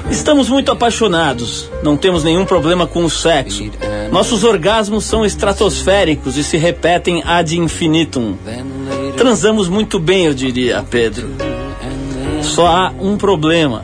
estamos 0.10 0.48
muito 0.50 0.72
apaixonados. 0.72 1.70
Não 1.84 1.98
temos 1.98 2.24
nenhum 2.24 2.46
problema 2.46 2.88
com 2.88 3.03
o 3.03 3.10
sexo. 3.10 3.70
Nossos 4.12 4.44
orgasmos 4.44 5.03
são 5.03 5.25
estratosféricos 5.25 6.38
e 6.38 6.44
se 6.44 6.55
repetem 6.58 7.22
ad 7.25 7.58
infinitum. 7.58 8.36
Transamos 9.17 9.67
muito 9.67 10.00
bem, 10.00 10.25
eu 10.25 10.34
diria, 10.34 10.84
Pedro. 10.89 11.29
Só 12.41 12.67
há 12.67 12.94
um 13.00 13.17
problema. 13.17 13.84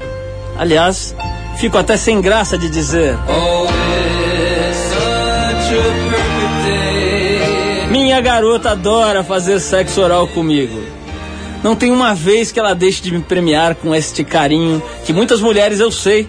Aliás, 0.57 1.15
fico 1.57 1.77
até 1.77 1.97
sem 1.97 2.21
graça 2.21 2.57
de 2.57 2.69
dizer. 2.69 3.17
Minha 7.89 8.21
garota 8.21 8.71
adora 8.71 9.23
fazer 9.23 9.59
sexo 9.59 10.01
oral 10.01 10.27
comigo. 10.27 10.81
Não 11.63 11.75
tem 11.75 11.91
uma 11.91 12.15
vez 12.15 12.51
que 12.51 12.59
ela 12.59 12.73
deixe 12.73 13.01
de 13.01 13.11
me 13.11 13.21
premiar 13.21 13.75
com 13.75 13.93
este 13.93 14.23
carinho 14.23 14.81
que 15.05 15.13
muitas 15.13 15.39
mulheres, 15.41 15.79
eu 15.79 15.91
sei, 15.91 16.27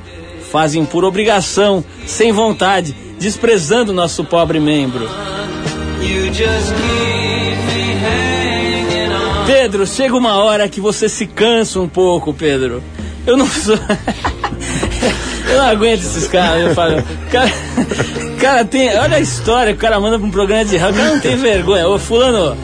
fazem 0.50 0.84
por 0.84 1.04
obrigação, 1.04 1.84
sem 2.06 2.32
vontade, 2.32 2.94
desprezando 3.18 3.92
nosso 3.92 4.25
pobre 4.25 4.61
membro. 4.61 5.08
Pedro, 9.46 9.87
chega 9.87 10.16
uma 10.16 10.37
hora 10.37 10.68
que 10.68 10.80
você 10.80 11.08
se 11.08 11.26
cansa 11.26 11.80
um 11.80 11.88
pouco, 11.88 12.34
Pedro. 12.34 12.82
Eu 13.26 13.37
não 13.37 13.46
sou. 13.46 13.78
Eu 15.52 15.59
não 15.59 15.66
aguento 15.66 16.00
esses 16.00 16.26
caras, 16.28 16.68
eu 16.68 16.75
falo. 16.75 17.02
Cara, 17.30 17.50
cara 18.40 18.64
tem. 18.64 18.88
Olha 18.97 19.16
a 19.16 19.21
história 19.21 19.73
que 19.73 19.78
o 19.78 19.80
cara 19.80 20.00
manda 20.00 20.18
pra 20.18 20.26
um 20.26 20.30
programa 20.30 20.64
de 20.64 20.76
rádio. 20.76 20.94
O 20.94 20.99
cara 20.99 21.14
não 21.14 21.21
tem 21.21 21.37
vergonha. 21.37 21.88
Ô, 21.88 21.99
Fulano, 21.99 22.56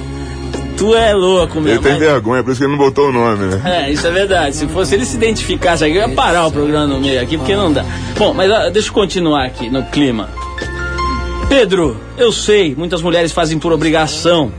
tu 0.77 0.95
é 0.95 1.13
louco, 1.13 1.61
meu. 1.61 1.75
Ele 1.75 1.83
tem 1.83 1.93
mas- 1.93 2.01
vergonha, 2.01 2.43
por 2.43 2.51
isso 2.51 2.61
que 2.61 2.65
ele 2.65 2.73
não 2.73 2.79
botou 2.79 3.09
o 3.09 3.13
nome, 3.13 3.45
né? 3.55 3.87
é, 3.87 3.91
isso 3.91 4.07
é 4.07 4.11
verdade. 4.11 4.57
Se 4.57 4.67
fosse 4.69 4.95
ele 4.95 5.05
se 5.05 5.17
identificasse 5.17 5.85
aqui, 5.85 5.97
eu 5.97 6.09
ia 6.09 6.15
parar 6.15 6.47
o 6.47 6.53
programa 6.53 6.87
no 6.87 7.01
meio 7.01 7.21
aqui, 7.21 7.37
porque 7.37 7.55
não 7.55 7.73
dá. 7.73 7.85
Bom, 8.17 8.33
mas 8.33 8.51
ah, 8.51 8.69
deixa 8.71 8.89
eu 8.89 8.93
continuar 8.95 9.45
aqui 9.45 9.69
no 9.69 9.83
clima. 9.85 10.29
Pedro, 11.49 11.99
eu 12.17 12.31
sei, 12.31 12.75
muitas 12.77 13.01
mulheres 13.01 13.33
fazem 13.33 13.59
por 13.59 13.73
obrigação, 13.73 14.53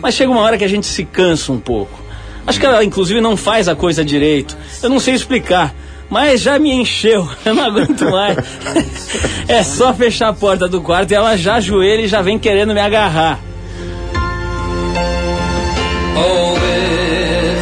mas 0.00 0.14
chega 0.14 0.30
uma 0.30 0.40
hora 0.40 0.56
que 0.56 0.64
a 0.64 0.68
gente 0.68 0.86
se 0.86 1.04
cansa 1.04 1.50
um 1.52 1.58
pouco. 1.58 1.98
Acho 2.46 2.58
que 2.58 2.66
ela, 2.66 2.84
inclusive, 2.84 3.20
não 3.20 3.36
faz 3.36 3.68
a 3.68 3.74
coisa 3.74 4.04
direito. 4.04 4.56
Eu 4.82 4.88
não 4.88 5.00
sei 5.00 5.14
explicar, 5.14 5.74
mas 6.10 6.42
já 6.42 6.58
me 6.58 6.72
encheu. 6.72 7.28
Eu 7.46 7.54
não 7.54 7.64
aguento 7.64 8.10
mais. 8.10 8.36
É 9.48 9.62
só 9.62 9.94
fechar 9.94 10.28
a 10.28 10.32
porta 10.32 10.68
do 10.68 10.80
quarto 10.82 11.12
e 11.12 11.14
ela 11.14 11.36
já 11.36 11.54
ajoelha 11.54 12.02
e 12.02 12.08
já 12.08 12.20
vem 12.20 12.38
querendo 12.38 12.74
me 12.74 12.80
agarrar. 12.80 13.38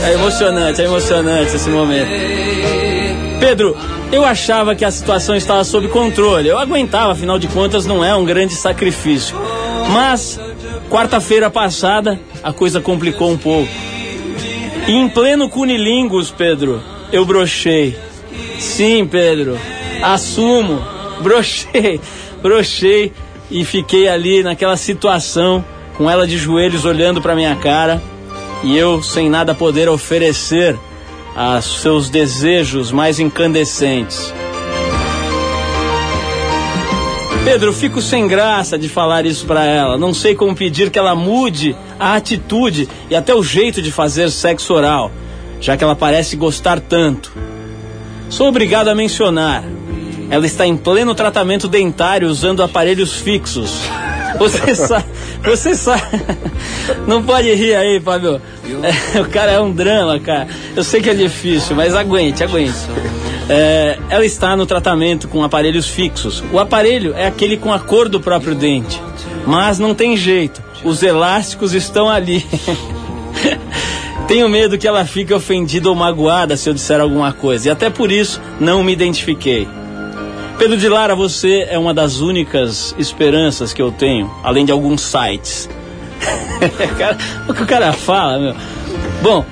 É 0.09 0.15
emocionante, 0.15 0.81
é 0.81 0.85
emocionante 0.87 1.55
esse 1.55 1.69
momento. 1.69 2.09
Pedro, 3.39 3.77
eu 4.11 4.25
achava 4.25 4.75
que 4.75 4.83
a 4.83 4.91
situação 4.91 5.37
estava 5.37 5.63
sob 5.65 5.87
controle. 5.89 6.49
Eu 6.49 6.59
aguentava, 6.59 7.13
afinal 7.13 7.39
de 7.39 7.47
contas, 7.49 7.85
não 7.85 8.03
é 8.03 8.17
um 8.17 8.25
grande 8.25 8.55
sacrifício. 8.55 9.37
Mas, 9.93 10.41
quarta-feira 10.89 11.51
passada, 11.51 12.19
a 12.43 12.55
coisa 12.55 12.81
complicou 12.81 13.31
um 13.31 13.37
pouco. 13.37 13.71
E 14.87 14.93
em 14.93 15.11
pleno 15.11 15.49
cunilingus, 15.51 16.31
Pedro, 16.31 16.83
eu 17.13 17.27
brochei. 17.27 18.08
Sim, 18.59 19.07
Pedro, 19.07 19.59
assumo, 20.03 20.85
brochei, 21.23 22.01
brochei 22.43 23.13
e 23.51 23.65
fiquei 23.65 24.09
ali 24.09 24.43
naquela 24.43 24.77
situação, 24.77 25.65
com 25.97 26.11
ela 26.11 26.27
de 26.27 26.37
joelhos 26.37 26.85
olhando 26.85 27.23
para 27.23 27.35
minha 27.35 27.55
cara 27.57 28.03
e 28.63 28.77
eu 28.77 29.03
sem 29.03 29.31
nada 29.31 29.55
poder 29.55 29.89
oferecer 29.89 30.77
a 31.37 31.61
seus 31.61 32.11
desejos 32.11 32.91
mais 32.91 33.21
incandescentes. 33.21 34.33
Pedro, 37.45 37.73
fico 37.73 38.03
sem 38.03 38.27
graça 38.27 38.77
de 38.77 38.89
falar 38.89 39.25
isso 39.25 39.47
pra 39.47 39.65
ela. 39.65 39.97
Não 39.97 40.13
sei 40.13 40.35
como 40.35 40.55
pedir 40.55 40.91
que 40.91 40.99
ela 40.99 41.15
mude 41.15 41.75
a 41.99 42.15
atitude 42.15 42.89
e 43.09 43.17
até 43.17 43.35
o 43.35 43.43
jeito 43.43 43.81
de 43.81 43.91
fazer 43.91 44.31
sexo 44.31 44.75
oral, 44.75 45.11
já 45.61 45.77
que 45.77 45.83
ela 45.83 45.97
parece 45.97 46.37
gostar 46.37 46.81
tanto. 46.81 47.48
Sou 48.29 48.49
obrigado 48.49 48.89
a 48.89 48.95
mencionar. 48.95 49.65
Ela 50.31 50.47
está 50.47 50.67
em 50.67 50.77
pleno 50.77 51.15
tratamento 51.15 51.67
dentário 51.67 52.29
usando 52.29 52.63
aparelhos 52.63 53.15
fixos. 53.15 53.81
Você 54.39 54.75
sabe, 54.75 55.07
você 55.43 55.75
sabe. 55.75 56.03
Não 57.09 57.23
pode 57.23 57.53
rir 57.55 57.75
aí, 57.75 57.99
Fábio. 57.99 58.41
É, 59.15 59.21
o 59.21 59.25
cara 59.25 59.51
é 59.51 59.61
um 59.61 59.73
drama, 59.73 60.21
cara. 60.21 60.47
Eu 60.77 60.85
sei 60.85 61.01
que 61.01 61.09
é 61.11 61.15
difícil, 61.15 61.75
mas 61.75 61.95
aguente, 61.95 62.45
aguente. 62.45 62.77
É, 63.49 63.99
ela 64.11 64.25
está 64.25 64.55
no 64.55 64.67
tratamento 64.67 65.27
com 65.27 65.43
aparelhos 65.43 65.89
fixos. 65.89 66.45
O 66.53 66.59
aparelho 66.59 67.15
é 67.15 67.27
aquele 67.27 67.57
com 67.57 67.73
a 67.73 67.81
cor 67.81 68.09
do 68.09 68.21
próprio 68.21 68.55
dente. 68.55 69.03
Mas 69.47 69.79
não 69.79 69.95
tem 69.95 70.17
jeito. 70.17 70.63
Os 70.85 71.03
elásticos 71.03 71.73
estão 71.73 72.09
ali. 72.09 72.47
Tenho 74.29 74.47
medo 74.47 74.77
que 74.77 74.87
ela 74.87 75.07
fique 75.07 75.33
ofendida 75.33 75.89
ou 75.89 75.95
magoada 75.95 76.55
se 76.55 76.69
eu 76.69 76.75
disser 76.75 77.01
alguma 77.01 77.33
coisa. 77.33 77.69
E 77.69 77.71
até 77.71 77.89
por 77.89 78.13
isso 78.13 78.43
não 78.61 78.85
me 78.85 78.93
identifiquei. 78.93 79.67
Pedro 80.59 80.77
de 80.77 80.87
Lara, 80.87 81.15
você 81.17 81.67
é 81.71 81.79
uma 81.79 81.95
das 81.95 82.21
únicas 82.21 82.95
esperanças 82.99 83.73
que 83.73 83.81
eu 83.81 83.91
tenho, 83.91 84.31
além 84.45 84.67
de 84.67 84.73
alguns 84.73 85.01
sites. 85.01 85.69
O 87.49 87.55
que 87.55 87.63
o 87.63 87.67
cara 87.67 87.93
fala, 87.93 88.39
meu? 88.39 88.57
Bom, 89.23 89.47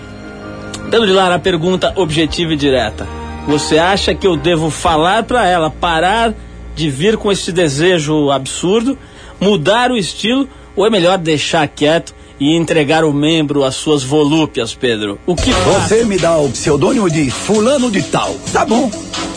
Pedro 0.90 1.06
de 1.06 1.12
Lara, 1.12 1.38
pergunta 1.38 1.92
objetiva 1.97 2.52
e 2.52 2.56
direta. 2.56 3.06
Você 3.47 3.78
acha 3.78 4.14
que 4.14 4.26
eu 4.26 4.37
devo 4.37 4.68
falar 4.68 5.23
pra 5.23 5.47
ela 5.47 5.71
parar 5.71 6.35
de 6.75 6.90
vir 6.90 7.16
com 7.16 7.30
esse 7.33 7.50
desejo 7.50 8.30
absurdo, 8.30 8.99
mudar 9.40 9.90
o 9.90 9.97
estilo, 9.97 10.49
ou 10.75 10.85
é 10.85 10.90
melhor 10.90 11.16
deixar 11.16 11.66
quieto 11.68 12.15
e 12.38 12.54
entregar 12.54 13.04
o 13.04 13.12
membro 13.12 13.64
às 13.64 13.74
suas 13.74 14.02
volúpias, 14.02 14.74
Pedro? 14.74 15.18
O 15.26 15.34
que? 15.34 15.50
Você 15.52 16.04
me 16.04 16.18
dá 16.18 16.36
o 16.36 16.50
pseudônimo 16.50 17.10
de 17.10 17.30
fulano 17.30 17.90
de 17.90 18.02
tal. 18.02 18.34
Tá 18.52 18.64
bom. 18.64 18.90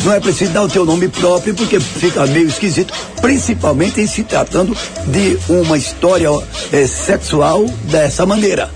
Não 0.04 0.14
é 0.14 0.20
preciso 0.20 0.52
dar 0.52 0.64
o 0.64 0.70
teu 0.70 0.86
nome 0.86 1.08
próprio 1.08 1.54
porque 1.54 1.80
fica 1.80 2.26
meio 2.28 2.48
esquisito, 2.48 2.94
principalmente 3.22 4.00
em 4.00 4.08
se 4.08 4.24
tratando 4.24 4.76
de 5.08 5.38
uma 5.50 5.78
história 5.78 6.30
eh, 6.72 6.88
sexual 6.88 7.66
dessa 7.84 8.26
maneira. 8.26 8.72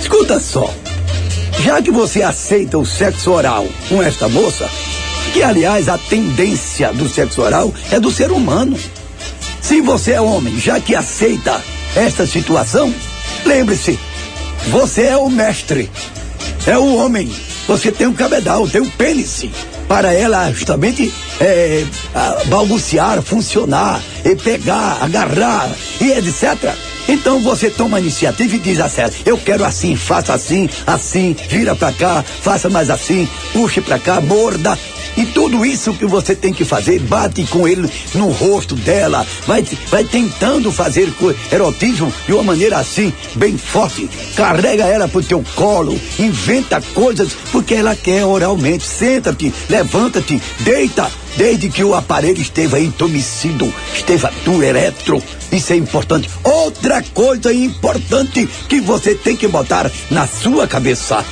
Escuta 0.00 0.40
só. 0.40 0.72
Já 1.60 1.82
que 1.82 1.90
você 1.90 2.22
aceita 2.22 2.78
o 2.78 2.86
sexo 2.86 3.32
oral 3.32 3.66
com 3.88 4.02
esta 4.02 4.28
moça, 4.28 4.70
que 5.32 5.42
aliás 5.42 5.88
a 5.88 5.98
tendência 5.98 6.92
do 6.92 7.08
sexo 7.08 7.42
oral 7.42 7.74
é 7.90 8.00
do 8.00 8.10
ser 8.10 8.30
humano. 8.30 8.78
Se 9.60 9.80
você 9.80 10.12
é 10.12 10.20
homem, 10.20 10.58
já 10.58 10.80
que 10.80 10.94
aceita 10.94 11.60
esta 11.94 12.26
situação, 12.26 12.94
lembre-se, 13.44 13.98
você 14.68 15.02
é 15.02 15.16
o 15.16 15.28
mestre, 15.28 15.90
é 16.66 16.76
o 16.76 16.96
homem, 16.96 17.30
você 17.66 17.90
tem 17.90 18.06
um 18.06 18.14
cabedal, 18.14 18.66
tem 18.68 18.80
um 18.80 18.90
pênis 18.90 19.44
para 19.88 20.12
ela 20.12 20.52
justamente 20.52 21.12
é, 21.40 21.84
balbuciar, 22.46 23.22
funcionar, 23.22 24.00
e 24.24 24.36
pegar, 24.36 24.98
agarrar 25.00 25.70
e 26.00 26.12
etc. 26.12 26.74
Então 27.08 27.40
você 27.40 27.70
toma 27.70 27.96
a 27.96 28.00
iniciativa 28.00 28.56
e 28.56 28.58
diz 28.58 28.78
a 28.78 28.88
Célia, 28.88 29.14
eu 29.24 29.38
quero 29.38 29.64
assim, 29.64 29.96
faça 29.96 30.34
assim, 30.34 30.68
assim, 30.86 31.34
vira 31.48 31.74
pra 31.74 31.90
cá, 31.90 32.22
faça 32.22 32.68
mais 32.68 32.90
assim, 32.90 33.26
puxe 33.52 33.80
pra 33.80 33.98
cá, 33.98 34.20
morda. 34.20 34.78
E 35.18 35.26
tudo 35.26 35.66
isso 35.66 35.92
que 35.94 36.06
você 36.06 36.32
tem 36.32 36.52
que 36.52 36.64
fazer, 36.64 37.00
bate 37.00 37.42
com 37.46 37.66
ele 37.66 37.90
no 38.14 38.28
rosto 38.28 38.76
dela, 38.76 39.26
vai, 39.48 39.66
vai 39.88 40.04
tentando 40.04 40.70
fazer 40.70 41.12
erotismo 41.50 42.14
de 42.24 42.32
uma 42.34 42.44
maneira 42.44 42.78
assim, 42.78 43.12
bem 43.34 43.58
forte. 43.58 44.08
Carrega 44.36 44.84
ela 44.84 45.08
pro 45.08 45.20
teu 45.20 45.44
colo, 45.56 46.00
inventa 46.20 46.80
coisas 46.94 47.32
porque 47.50 47.74
ela 47.74 47.96
quer 47.96 48.24
oralmente. 48.24 48.86
Senta-te, 48.86 49.52
levanta-te, 49.68 50.40
deita, 50.60 51.10
desde 51.36 51.68
que 51.68 51.82
o 51.82 51.96
aparelho 51.96 52.40
esteja 52.40 52.78
entumecido, 52.78 53.74
esteja 53.92 54.30
duro, 54.44 54.62
eretro. 54.62 55.20
Isso 55.50 55.72
é 55.72 55.76
importante. 55.76 56.30
Outra 56.44 57.02
coisa 57.02 57.52
importante 57.52 58.48
que 58.68 58.80
você 58.80 59.16
tem 59.16 59.34
que 59.34 59.48
botar 59.48 59.90
na 60.12 60.28
sua 60.28 60.68
cabeça. 60.68 61.24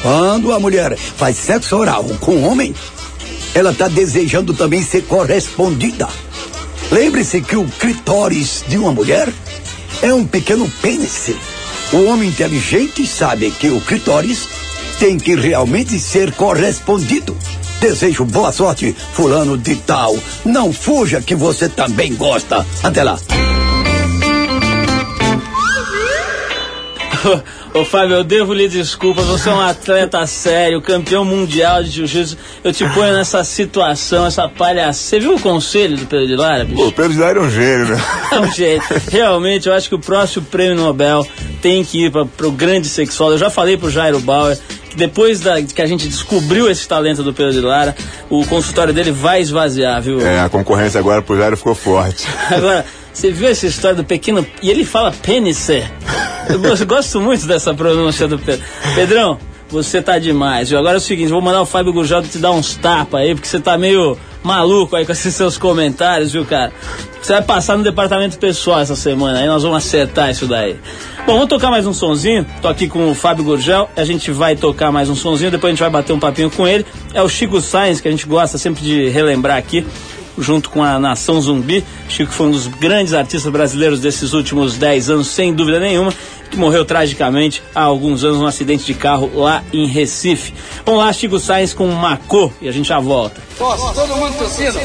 Quando 0.00 0.52
a 0.52 0.60
mulher 0.60 0.96
faz 0.96 1.36
sexo 1.36 1.76
oral 1.76 2.04
com 2.20 2.36
o 2.36 2.42
homem, 2.44 2.74
ela 3.56 3.70
está 3.70 3.88
desejando 3.88 4.52
também 4.52 4.82
ser 4.82 5.04
correspondida. 5.06 6.06
Lembre-se 6.92 7.40
que 7.40 7.56
o 7.56 7.64
clitóris 7.66 8.62
de 8.68 8.76
uma 8.76 8.92
mulher 8.92 9.32
é 10.02 10.12
um 10.12 10.26
pequeno 10.26 10.70
pênis. 10.82 11.30
O 11.90 12.04
homem 12.04 12.28
inteligente 12.28 13.06
sabe 13.06 13.50
que 13.50 13.70
o 13.70 13.80
clitóris 13.80 14.46
tem 14.98 15.16
que 15.16 15.34
realmente 15.34 15.98
ser 15.98 16.32
correspondido. 16.32 17.34
Desejo 17.80 18.26
boa 18.26 18.52
sorte, 18.52 18.94
fulano 19.14 19.56
de 19.56 19.74
tal. 19.76 20.14
Não 20.44 20.70
fuja 20.70 21.22
que 21.22 21.34
você 21.34 21.66
também 21.66 22.14
gosta. 22.14 22.66
Até 22.82 23.02
lá. 23.02 23.18
Ô 27.76 27.84
Fábio, 27.84 28.16
eu 28.16 28.24
devo 28.24 28.54
lhe 28.54 28.68
desculpas, 28.68 29.26
você 29.26 29.50
é 29.50 29.52
um 29.52 29.60
atleta 29.60 30.26
sério, 30.26 30.80
campeão 30.80 31.26
mundial 31.26 31.82
de 31.82 31.90
jiu-jitsu. 31.90 32.38
Eu 32.64 32.72
te 32.72 32.88
ponho 32.88 33.12
nessa 33.12 33.44
situação, 33.44 34.24
essa 34.24 34.48
palhaça. 34.48 34.98
Você 34.98 35.20
viu 35.20 35.34
o 35.34 35.38
conselho 35.40 35.94
do 35.94 36.06
Pedro 36.06 36.26
de 36.26 36.36
Lara, 36.36 36.64
bicho? 36.64 36.76
Pô, 36.76 36.88
o 36.88 36.92
Pedro 36.92 37.12
de 37.12 37.18
Lara 37.18 37.38
é 37.38 37.42
um 37.42 37.50
gênio, 37.50 37.88
né? 37.88 38.02
É 38.32 38.40
um 38.40 38.50
jeito. 38.50 38.82
Realmente, 39.10 39.68
eu 39.68 39.74
acho 39.74 39.90
que 39.90 39.94
o 39.94 39.98
próximo 39.98 40.46
prêmio 40.46 40.74
Nobel 40.74 41.26
tem 41.60 41.84
que 41.84 42.06
ir 42.06 42.10
para 42.10 42.46
o 42.46 42.50
grande 42.50 42.88
sexual. 42.88 43.32
Eu 43.32 43.38
já 43.38 43.50
falei 43.50 43.76
pro 43.76 43.90
Jairo 43.90 44.20
Bauer 44.20 44.58
que 44.88 44.96
depois 44.96 45.40
da, 45.40 45.60
que 45.60 45.82
a 45.82 45.86
gente 45.86 46.08
descobriu 46.08 46.70
esse 46.70 46.88
talento 46.88 47.22
do 47.22 47.34
Pedro 47.34 47.52
de 47.52 47.60
Lara, 47.60 47.94
o 48.30 48.42
consultório 48.46 48.94
dele 48.94 49.10
vai 49.10 49.42
esvaziar, 49.42 50.00
viu? 50.00 50.26
É, 50.26 50.40
a 50.40 50.48
concorrência 50.48 50.98
agora 50.98 51.20
pro 51.20 51.36
Jairo 51.36 51.58
ficou 51.58 51.74
forte. 51.74 52.26
Agora, 52.50 52.86
você 53.12 53.30
viu 53.30 53.48
essa 53.48 53.66
história 53.66 53.96
do 53.96 54.04
pequeno. 54.04 54.46
E 54.62 54.70
ele 54.70 54.84
fala 54.84 55.12
pênis. 55.12 55.68
Eu 56.48 56.86
gosto- 56.86 57.20
muito 57.20 57.46
dessa 57.46 57.74
pronúncia 57.74 58.28
do 58.28 58.38
Pedro. 58.38 58.64
Pedrão, 58.94 59.38
você 59.68 60.00
tá 60.00 60.18
demais. 60.18 60.70
viu? 60.70 60.78
Agora 60.78 60.94
é 60.94 60.98
o 60.98 61.00
seguinte, 61.00 61.28
vou 61.28 61.40
mandar 61.40 61.60
o 61.62 61.66
Fábio 61.66 61.92
Gurgel 61.92 62.22
te 62.22 62.38
dar 62.38 62.52
uns 62.52 62.76
tapas 62.76 63.20
aí, 63.20 63.34
porque 63.34 63.48
você 63.48 63.58
tá 63.58 63.76
meio 63.76 64.16
maluco 64.42 64.94
aí 64.94 65.04
com 65.04 65.10
esses 65.12 65.34
seus 65.34 65.58
comentários, 65.58 66.32
viu, 66.32 66.44
cara? 66.44 66.72
Você 67.20 67.32
vai 67.32 67.42
passar 67.42 67.76
no 67.76 67.82
departamento 67.82 68.38
pessoal 68.38 68.78
essa 68.80 68.94
semana, 68.94 69.40
aí 69.40 69.46
nós 69.46 69.62
vamos 69.64 69.78
acertar 69.78 70.30
isso 70.30 70.46
daí. 70.46 70.76
Bom, 71.26 71.32
vamos 71.34 71.48
tocar 71.48 71.70
mais 71.70 71.84
um 71.86 71.92
sonzinho. 71.92 72.46
Tô 72.62 72.68
aqui 72.68 72.86
com 72.88 73.10
o 73.10 73.14
Fábio 73.14 73.42
Gurgel, 73.42 73.90
a 73.96 74.04
gente 74.04 74.30
vai 74.30 74.54
tocar 74.54 74.92
mais 74.92 75.08
um 75.08 75.16
sonzinho, 75.16 75.50
depois 75.50 75.70
a 75.70 75.72
gente 75.74 75.80
vai 75.80 75.90
bater 75.90 76.12
um 76.12 76.20
papinho 76.20 76.48
com 76.50 76.68
ele. 76.68 76.86
É 77.12 77.20
o 77.20 77.28
Chico 77.28 77.60
Sainz, 77.60 78.00
que 78.00 78.06
a 78.06 78.10
gente 78.12 78.26
gosta 78.26 78.56
sempre 78.58 78.84
de 78.84 79.08
relembrar 79.08 79.56
aqui 79.56 79.84
junto 80.38 80.68
com 80.70 80.84
a 80.84 80.98
Nação 81.00 81.40
Zumbi. 81.40 81.82
Chico 82.08 82.30
foi 82.30 82.46
um 82.46 82.50
dos 82.52 82.66
grandes 82.68 83.14
artistas 83.14 83.50
brasileiros 83.50 83.98
desses 83.98 84.32
últimos 84.34 84.76
10 84.76 85.08
anos, 85.10 85.26
sem 85.28 85.52
dúvida 85.52 85.80
nenhuma, 85.80 86.12
que 86.50 86.56
morreu 86.56 86.84
tragicamente 86.84 87.62
há 87.74 87.82
alguns 87.82 88.24
anos 88.24 88.38
num 88.38 88.46
acidente 88.46 88.84
de 88.84 88.94
carro 88.94 89.30
lá 89.34 89.62
em 89.72 89.86
Recife. 89.86 90.52
Vamos 90.84 91.00
lá, 91.00 91.12
Chico 91.12 91.38
Sainz 91.38 91.72
com 91.74 91.86
Macô 91.88 92.52
e 92.60 92.68
a 92.68 92.72
gente 92.72 92.88
já 92.88 93.00
volta. 93.00 93.40
Posso, 93.58 93.94
todo 93.94 94.16
mundo 94.16 94.36
tossindo. 94.38 94.78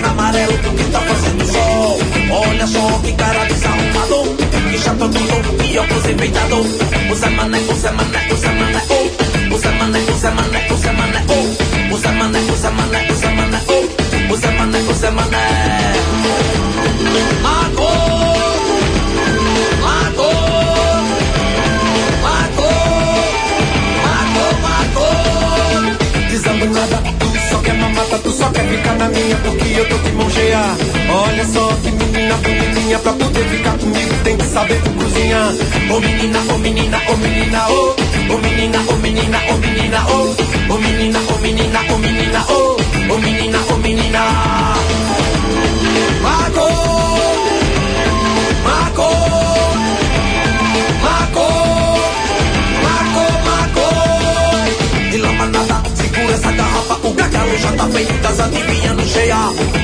Tá 0.00 0.10
amarelo, 0.10 0.52
que 0.58 0.84
tá 0.90 1.00
fazendo 1.00 1.46
sol. 1.46 1.98
Olha 2.30 2.66
só 2.66 2.98
que 3.00 3.12
cara 3.12 3.44
desarrumado, 3.44 4.36
que 4.70 5.57
e 5.70 5.78
óculos 5.78 6.06
enfeitado. 6.06 6.60
Usa 7.10 7.30
mané, 7.30 7.58
usa 7.72 7.92
mané, 7.92 8.32
usa 8.32 8.52
mané, 8.52 8.80
oh. 8.90 9.54
Usa 9.54 9.70
mané, 9.72 9.98
usa 10.14 10.30
mané, 10.30 10.66
usa 10.72 10.92
mané, 10.92 11.20
oh. 11.28 11.94
Usa 11.94 12.12
mané, 12.12 12.40
usa 12.52 12.70
mané, 12.70 13.10
usa 13.12 13.30
mané, 13.30 13.58
oh. 13.68 14.32
Usa 14.32 14.50
mané, 14.52 14.78
usa 14.90 15.10
mago. 15.10 15.38
Dizendo 26.30 26.66
nada, 26.66 27.02
tu 27.18 27.26
só 27.50 27.58
quer 27.62 27.74
mamata, 27.74 28.18
tu 28.18 28.30
só 28.30 28.50
quer 28.50 28.68
ficar 28.68 28.94
na 28.94 29.08
minha 29.08 29.36
porque 29.36 29.68
eu 29.76 29.88
tô 29.88 29.98
mão 30.16 30.30
cheia. 30.30 30.76
Olha 31.10 31.44
só 31.46 31.68
que 31.82 31.90
menina 31.90 32.36
bonitinha, 32.36 32.98
pra 32.98 33.12
poder 33.12 33.44
ficar 33.48 33.78
comigo 33.78 34.14
saber 34.48 34.80
cozinhar. 34.98 35.52
Ô 35.90 36.00
menina, 36.00 36.40
ô 36.52 36.58
menina, 36.58 36.98
ô 37.08 37.16
menina, 37.16 37.68
ô. 37.68 37.96
Ô 38.32 38.38
menina, 38.38 38.78
ô 38.88 38.96
menina, 38.96 39.38
ô 39.52 39.56
menina, 39.58 40.00
ô. 40.08 40.18
Ô 40.72 40.78
menina, 40.78 41.18
ô 41.18 41.38
menina, 41.38 41.80
ô 41.92 41.98
menina, 41.98 42.44
ô. 42.48 42.76
Ô 43.12 43.18
menina, 43.18 43.58
ô 43.70 43.76
menina. 43.76 44.22
Mago, 46.22 47.07
garrafa, 57.48 57.54
o 57.54 57.56
gargalo 57.56 57.58
já 57.58 57.72
tá 57.72 57.88
feito, 57.88 58.12
das 58.22 58.40
adivinhando 58.40 59.06
cheia. 59.06 59.36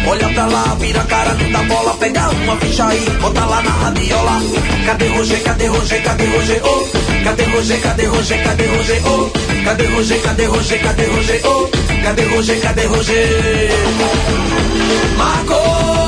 Olha 0.07 0.29
pra 0.29 0.47
lá, 0.47 0.77
vira 0.79 1.01
a 1.01 1.05
cara, 1.05 1.35
não 1.35 1.53
dá 1.53 1.63
bola, 1.63 1.95
pega 1.95 2.29
uma 2.31 2.57
ficha 2.57 2.87
aí, 2.87 3.11
bota 3.21 3.45
lá 3.45 3.63
na 3.63 3.71
radiola. 3.71 4.43
Cadê 4.87 5.09
Roger, 5.09 5.43
cadê 5.43 5.67
Roger, 5.67 6.03
cadê 6.03 6.25
Roger, 6.27 6.61
oh? 6.65 7.25
Cadê 7.25 7.45
Roger, 7.45 7.81
cadê 7.81 8.07
Roger, 8.07 8.45
cadê 8.45 8.67
Roger, 8.67 9.03
oh? 9.07 9.65
Cadê 9.65 9.87
Roger, 9.87 10.23
cadê 10.23 10.45
Roger, 10.47 10.83
cadê 10.83 11.05
Roger, 11.05 11.41
oh? 11.45 11.69
Cadê 12.03 12.23
Roger, 12.25 12.61
cadê 12.61 12.87
Roger? 12.87 13.71
Marco! 15.17 16.04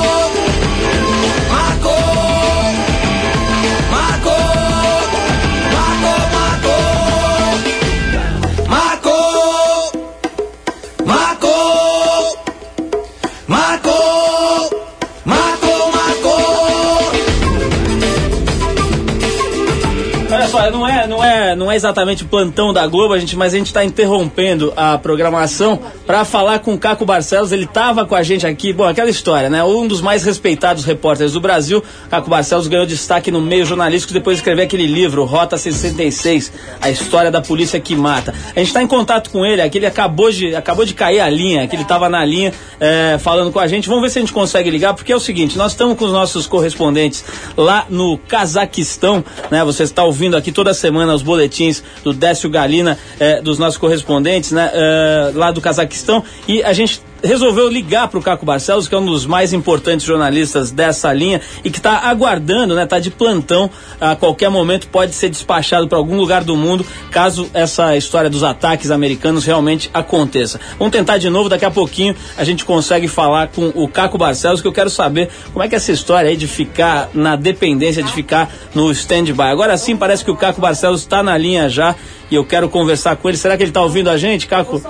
Não 21.17 21.23
é, 21.23 21.55
não 21.55 21.71
é, 21.71 21.75
exatamente 21.75 22.23
o 22.23 22.27
plantão 22.27 22.71
da 22.71 22.85
Globo, 22.85 23.13
a 23.13 23.19
gente, 23.19 23.35
mas 23.35 23.53
a 23.53 23.57
gente 23.57 23.67
está 23.67 23.83
interrompendo 23.83 24.71
a 24.75 24.97
programação 24.97 25.79
para 26.05 26.23
falar 26.23 26.59
com 26.59 26.75
o 26.75 26.77
Caco 26.77 27.05
Barcelos. 27.05 27.51
Ele 27.51 27.63
estava 27.63 28.05
com 28.05 28.13
a 28.13 28.21
gente 28.21 28.45
aqui. 28.45 28.71
Bom, 28.71 28.83
aquela 28.83 29.09
história, 29.09 29.49
né? 29.49 29.63
Um 29.63 29.87
dos 29.87 29.99
mais 29.99 30.23
respeitados 30.23 30.85
repórteres 30.85 31.33
do 31.33 31.41
Brasil, 31.41 31.83
Caco 32.09 32.29
Barcelos 32.29 32.67
ganhou 32.67 32.85
destaque 32.85 33.31
no 33.31 33.41
meio 33.41 33.65
jornalístico 33.65 34.13
depois 34.13 34.37
de 34.37 34.41
escrever 34.41 34.63
aquele 34.63 34.85
livro, 34.85 35.25
Rota 35.25 35.57
66, 35.57 36.51
a 36.79 36.89
história 36.89 37.31
da 37.31 37.41
polícia 37.41 37.79
que 37.79 37.95
mata. 37.95 38.33
A 38.55 38.59
gente 38.59 38.67
está 38.67 38.83
em 38.83 38.87
contato 38.87 39.31
com 39.31 39.45
ele, 39.45 39.61
aqui 39.61 39.79
ele 39.79 39.87
acabou 39.87 40.31
de, 40.31 40.55
acabou 40.55 40.85
de 40.85 40.93
cair 40.93 41.19
a 41.19 41.29
linha, 41.29 41.67
que 41.67 41.75
ele 41.75 41.83
estava 41.83 42.07
na 42.09 42.23
linha 42.23 42.53
é, 42.79 43.17
falando 43.19 43.51
com 43.51 43.59
a 43.59 43.67
gente. 43.67 43.87
Vamos 43.87 44.03
ver 44.03 44.09
se 44.11 44.19
a 44.19 44.21
gente 44.21 44.33
consegue 44.33 44.69
ligar, 44.69 44.93
porque 44.93 45.11
é 45.11 45.15
o 45.15 45.19
seguinte, 45.19 45.57
nós 45.57 45.71
estamos 45.71 45.97
com 45.97 46.05
os 46.05 46.11
nossos 46.11 46.45
correspondentes 46.45 47.25
lá 47.55 47.87
no 47.89 48.17
Cazaquistão, 48.27 49.23
né? 49.49 49.63
Você 49.63 49.83
está 49.83 50.03
ouvindo 50.03 50.37
aqui 50.37 50.51
toda 50.51 50.73
semana 50.73 51.06
os 51.13 51.21
boletins 51.21 51.83
do 52.03 52.13
Décio 52.13 52.49
Galina, 52.49 52.97
eh, 53.19 53.41
dos 53.41 53.57
nossos 53.57 53.77
correspondentes, 53.77 54.51
né? 54.51 54.71
eh, 54.73 55.31
lá 55.35 55.51
do 55.51 55.61
Cazaquistão. 55.61 56.23
E 56.47 56.63
a 56.63 56.73
gente 56.73 57.01
resolveu 57.23 57.69
ligar 57.69 58.07
para 58.07 58.19
o 58.19 58.21
Caco 58.21 58.45
Barcelos, 58.45 58.87
que 58.87 58.95
é 58.95 58.97
um 58.97 59.05
dos 59.05 59.25
mais 59.25 59.53
importantes 59.53 60.05
jornalistas 60.05 60.71
dessa 60.71 61.11
linha 61.13 61.41
e 61.63 61.69
que 61.69 61.77
está 61.77 61.99
aguardando, 61.99 62.75
né? 62.75 62.83
Está 62.83 62.99
de 62.99 63.09
plantão. 63.09 63.69
A 63.99 64.15
qualquer 64.15 64.49
momento 64.49 64.87
pode 64.87 65.13
ser 65.13 65.29
despachado 65.29 65.87
para 65.87 65.97
algum 65.97 66.17
lugar 66.17 66.43
do 66.43 66.55
mundo, 66.55 66.85
caso 67.11 67.49
essa 67.53 67.95
história 67.97 68.29
dos 68.29 68.43
ataques 68.43 68.91
americanos 68.91 69.45
realmente 69.45 69.89
aconteça. 69.93 70.59
Vamos 70.77 70.91
tentar 70.91 71.17
de 71.17 71.29
novo, 71.29 71.49
daqui 71.49 71.65
a 71.65 71.71
pouquinho 71.71 72.15
a 72.37 72.43
gente 72.43 72.65
consegue 72.65 73.07
falar 73.07 73.47
com 73.47 73.71
o 73.75 73.87
Caco 73.87 74.17
Barcelos, 74.17 74.61
que 74.61 74.67
eu 74.67 74.73
quero 74.73 74.89
saber 74.89 75.29
como 75.51 75.63
é 75.63 75.67
que 75.67 75.75
é 75.75 75.77
essa 75.77 75.91
história 75.91 76.29
aí 76.29 76.37
de 76.37 76.47
ficar 76.47 77.09
na 77.13 77.35
dependência, 77.35 78.03
de 78.03 78.11
ficar 78.11 78.49
no 78.73 78.91
stand-by. 78.91 79.49
Agora 79.51 79.77
sim, 79.77 79.95
parece 79.95 80.23
que 80.23 80.31
o 80.31 80.35
Caco 80.35 80.61
Barcelos 80.61 81.01
está 81.01 81.23
na 81.23 81.37
linha 81.37 81.69
já 81.69 81.95
e 82.29 82.35
eu 82.35 82.45
quero 82.45 82.67
conversar 82.69 83.15
com 83.15 83.27
ele. 83.29 83.37
Será 83.37 83.55
que 83.57 83.63
ele 83.63 83.69
está 83.71 83.81
ouvindo 83.81 84.09
a 84.09 84.17
gente, 84.17 84.47
Caco? 84.47 84.81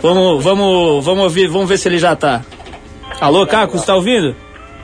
Vamos, 0.00 0.42
vamos, 0.42 1.04
vamos 1.04 1.24
ouvir, 1.24 1.46
vamos 1.48 1.68
ver 1.68 1.78
se 1.78 1.88
ele 1.88 1.98
já 1.98 2.12
está. 2.12 2.42
Alô, 3.20 3.46
Caco, 3.46 3.72
você 3.72 3.78
está 3.82 3.94
ouvindo? 3.94 4.34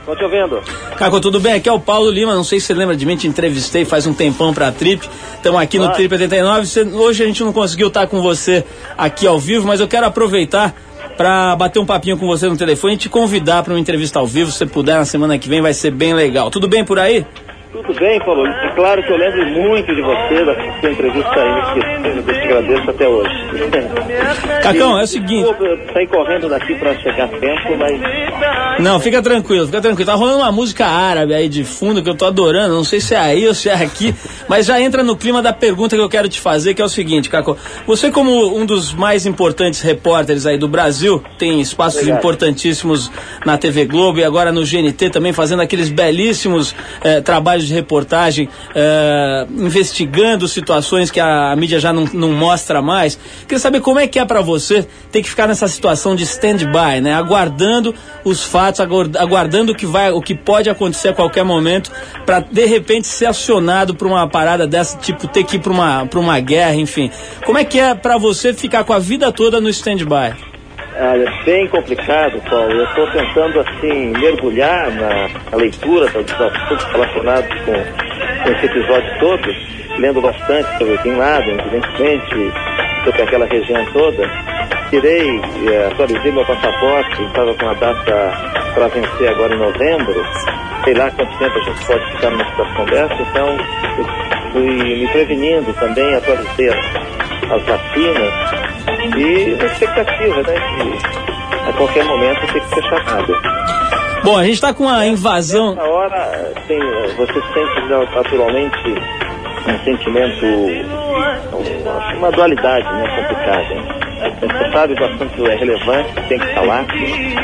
Tô 0.05 0.15
te 0.15 0.23
ouvindo. 0.23 0.59
Caco, 0.97 1.19
tudo 1.19 1.39
bem? 1.39 1.53
Aqui 1.53 1.69
é 1.69 1.71
o 1.71 1.79
Paulo 1.79 2.09
Lima, 2.09 2.33
não 2.33 2.43
sei 2.43 2.59
se 2.59 2.67
você 2.67 2.73
lembra 2.73 2.95
de 2.95 3.05
mim, 3.05 3.15
te 3.15 3.27
entrevistei 3.27 3.85
faz 3.85 4.07
um 4.07 4.13
tempão 4.13 4.53
pra 4.53 4.71
Trip. 4.71 5.07
Estamos 5.35 5.61
aqui 5.61 5.77
no. 5.77 5.91
Trip 5.93 6.11
89. 6.13 6.65
Você- 6.65 6.81
hoje 6.83 7.23
a 7.23 7.27
gente 7.27 7.43
não 7.43 7.53
conseguiu 7.53 7.89
estar 7.89 8.07
com 8.07 8.21
você 8.21 8.63
aqui 8.97 9.27
ao 9.27 9.37
vivo, 9.39 9.67
mas 9.67 9.79
eu 9.79 9.87
quero 9.87 10.05
aproveitar 10.05 10.73
para 11.15 11.55
bater 11.55 11.79
um 11.79 11.85
papinho 11.85 12.17
com 12.17 12.25
você 12.25 12.47
no 12.47 12.55
telefone 12.57 12.93
e 12.93 12.97
te 12.97 13.09
convidar 13.09 13.61
para 13.61 13.73
uma 13.73 13.79
entrevista 13.79 14.19
ao 14.19 14.25
vivo. 14.25 14.51
Se 14.51 14.65
puder, 14.65 14.95
na 14.95 15.05
semana 15.05 15.37
que 15.37 15.49
vem 15.49 15.61
vai 15.61 15.73
ser 15.73 15.91
bem 15.91 16.13
legal. 16.13 16.49
Tudo 16.49 16.67
bem 16.67 16.83
por 16.83 16.97
aí? 16.97 17.25
Tudo 17.71 17.93
bem, 17.99 18.19
Paulo? 18.21 18.47
É 18.47 18.71
claro 18.73 19.03
que 19.03 19.11
eu 19.11 19.17
lembro 19.17 19.45
muito 19.45 19.93
de 19.93 20.01
você, 20.01 20.43
da 20.43 20.55
sua 20.79 20.91
entrevista 20.91 21.35
aí, 21.35 21.73
que 21.73 22.07
eu 22.07 22.23
te 22.23 22.39
agradeço 22.39 22.89
até 22.89 23.07
hoje. 23.07 23.29
Cacão, 24.63 24.99
é 24.99 25.03
o 25.03 25.07
seguinte. 25.07 25.43
Desculpa, 25.43 25.63
eu 25.65 25.93
saí 25.93 26.07
correndo 26.07 26.49
daqui 26.49 26.73
para 26.75 26.95
chegar 26.95 27.25
a 27.25 27.27
tempo, 27.27 27.77
mas 27.77 28.79
Não, 28.79 28.99
fica 28.99 29.21
tranquilo, 29.21 29.67
fica 29.67 29.81
tranquilo. 29.81 30.05
Tá 30.07 30.15
rolando 30.15 30.39
uma 30.39 30.51
música 30.51 30.87
árabe 30.87 31.35
aí 31.35 31.47
de 31.47 31.63
fundo 31.63 32.01
que 32.01 32.09
eu 32.09 32.15
tô 32.15 32.25
adorando. 32.25 32.73
Não 32.73 32.83
sei 32.83 32.99
se 32.99 33.13
é 33.13 33.19
aí 33.19 33.47
ou 33.47 33.53
se 33.53 33.69
é 33.69 33.75
aqui, 33.75 34.15
mas 34.47 34.65
já 34.65 34.81
entra 34.81 35.03
no 35.03 35.15
clima 35.15 35.39
da 35.39 35.53
pergunta 35.53 35.95
que 35.95 36.01
eu 36.01 36.09
quero 36.09 36.27
te 36.27 36.39
fazer, 36.39 36.73
que 36.73 36.81
é 36.81 36.85
o 36.85 36.89
seguinte, 36.89 37.29
Caco. 37.29 37.55
Você, 37.85 38.09
como 38.09 38.57
um 38.57 38.65
dos 38.65 38.93
mais 38.93 39.27
importantes 39.27 39.81
repórteres 39.81 40.47
aí 40.47 40.57
do 40.57 40.67
Brasil, 40.67 41.23
tem 41.37 41.61
espaços 41.61 41.99
Obrigado. 41.99 42.19
importantíssimos 42.19 43.11
na 43.45 43.59
TV 43.59 43.85
Globo 43.85 44.19
e 44.19 44.23
agora 44.23 44.51
no 44.51 44.63
GNT 44.63 45.11
também, 45.11 45.33
fazendo 45.33 45.61
aqueles 45.61 45.89
belíssimos 45.89 46.75
eh, 47.03 47.21
trabalhos 47.21 47.58
de 47.67 47.73
reportagem, 47.73 48.47
eh, 48.75 49.45
investigando 49.57 50.47
situações 50.47 51.09
que 51.11 51.19
a, 51.19 51.55
mídia 51.55 51.79
já 51.79 51.91
não, 51.93 52.05
não 52.13 52.31
mostra 52.31 52.81
mais. 52.81 53.19
Queria 53.41 53.59
saber 53.59 53.81
como 53.81 53.99
é 53.99 54.07
que 54.07 54.19
é 54.19 54.25
pra 54.25 54.41
você 54.41 54.87
ter 55.11 55.21
que 55.23 55.29
ficar 55.29 55.47
nessa 55.47 55.67
situação 55.67 56.15
de 56.15 56.23
stand-by, 56.23 57.01
né? 57.01 57.13
Aguardando 57.13 57.93
os 58.23 58.43
fatos, 58.43 58.79
aguard- 58.79 59.15
aguardando 59.17 59.71
o 59.71 59.75
que 59.75 59.85
vai, 59.85 60.11
o 60.11 60.21
que 60.21 60.35
pode 60.35 60.69
acontecer 60.69 61.09
a 61.09 61.13
qualquer 61.13 61.43
momento, 61.43 61.91
pra 62.25 62.39
de 62.39 62.65
repente 62.65 63.07
ser 63.07 63.25
acionado 63.25 63.95
pra 63.95 64.07
uma 64.07 64.27
parada 64.27 64.65
dessa, 64.67 64.97
tipo 64.97 65.27
ter 65.27 65.43
que 65.43 65.55
ir 65.57 65.59
pra 65.59 65.71
uma, 65.71 66.05
pra 66.05 66.19
uma 66.19 66.39
guerra, 66.39 66.75
enfim. 66.75 67.09
Como 67.45 67.57
é 67.57 67.63
que 67.63 67.79
é 67.79 67.93
pra 67.95 68.17
você 68.17 68.53
ficar 68.53 68.83
com 68.83 68.93
a 68.93 68.99
vida 68.99 69.31
toda 69.31 69.59
no 69.61 69.69
stand-by? 69.69 70.35
É 70.99 71.43
bem 71.45 71.67
complicado, 71.67 72.41
Paulo. 72.49 72.71
Eu 72.71 72.83
estou 72.83 73.07
tentando, 73.11 73.61
assim, 73.61 74.11
mergulhar 74.19 74.91
na, 74.91 75.29
na 75.49 75.57
leitura 75.57 76.07
dos 76.09 76.33
assuntos 76.33 76.85
relacionados 76.91 77.49
com, 77.61 78.38
com 78.43 78.49
esse 78.51 78.65
episódio 78.65 79.19
todo, 79.19 79.55
lendo 79.97 80.21
bastante 80.21 80.77
sobre 80.77 80.97
Bin 80.99 81.15
Laden, 81.15 81.57
evidentemente, 81.59 82.53
sobre 83.03 83.21
aquela 83.21 83.45
região 83.45 83.85
toda. 83.93 84.29
Tirei, 84.89 85.39
eh, 85.39 85.89
atualizei 85.91 86.31
meu 86.31 86.45
passaporte, 86.45 87.23
estava 87.23 87.53
com 87.53 87.69
a 87.69 87.73
data 87.75 88.31
para 88.73 88.87
vencer 88.87 89.29
agora 89.29 89.53
em 89.53 89.59
novembro. 89.59 90.25
Sei 90.83 90.93
lá 90.93 91.11
quanto 91.11 91.37
tempo 91.37 91.57
a 91.57 91.63
gente 91.63 91.85
pode 91.85 92.11
ficar 92.11 92.29
numa 92.31 92.45
situação 92.49 92.85
dessa, 92.85 93.21
então 93.21 93.57
fui 94.51 94.65
me 94.65 95.07
prevenindo 95.11 95.73
também, 95.73 96.15
atualizei 96.15 96.69
as, 96.69 97.51
as 97.51 97.63
vacinas 97.63 98.33
e 99.17 99.55
na 99.55 99.65
expectativa, 99.65 100.41
né, 100.43 100.55
de 100.55 101.69
a 101.69 101.73
qualquer 101.73 102.03
momento 102.05 102.53
ter 102.53 102.61
que 102.61 102.75
ser 102.75 102.83
chamado. 102.83 103.35
Bom, 104.23 104.37
a 104.37 104.43
gente 104.43 104.59
tá 104.61 104.73
com 104.73 104.87
a 104.87 105.05
invasão. 105.07 105.75
Nessa 105.75 105.87
hora, 105.89 106.53
tem, 106.67 106.79
você 107.17 107.33
sente 107.33 107.81
naturalmente 108.15 108.89
um 109.67 109.83
sentimento, 109.83 110.45
um- 110.45 112.17
uma 112.17 112.31
dualidade, 112.31 112.85
né, 112.85 113.15
complicada. 113.15 113.75
né? 113.75 114.08
Você 114.41 114.71
sabe 114.71 114.95
que 114.95 115.03
o 115.03 115.05
assunto 115.05 115.47
é 115.47 115.55
relevante, 115.55 116.13
tem 116.27 116.39
que 116.39 116.53
falar, 116.53 116.85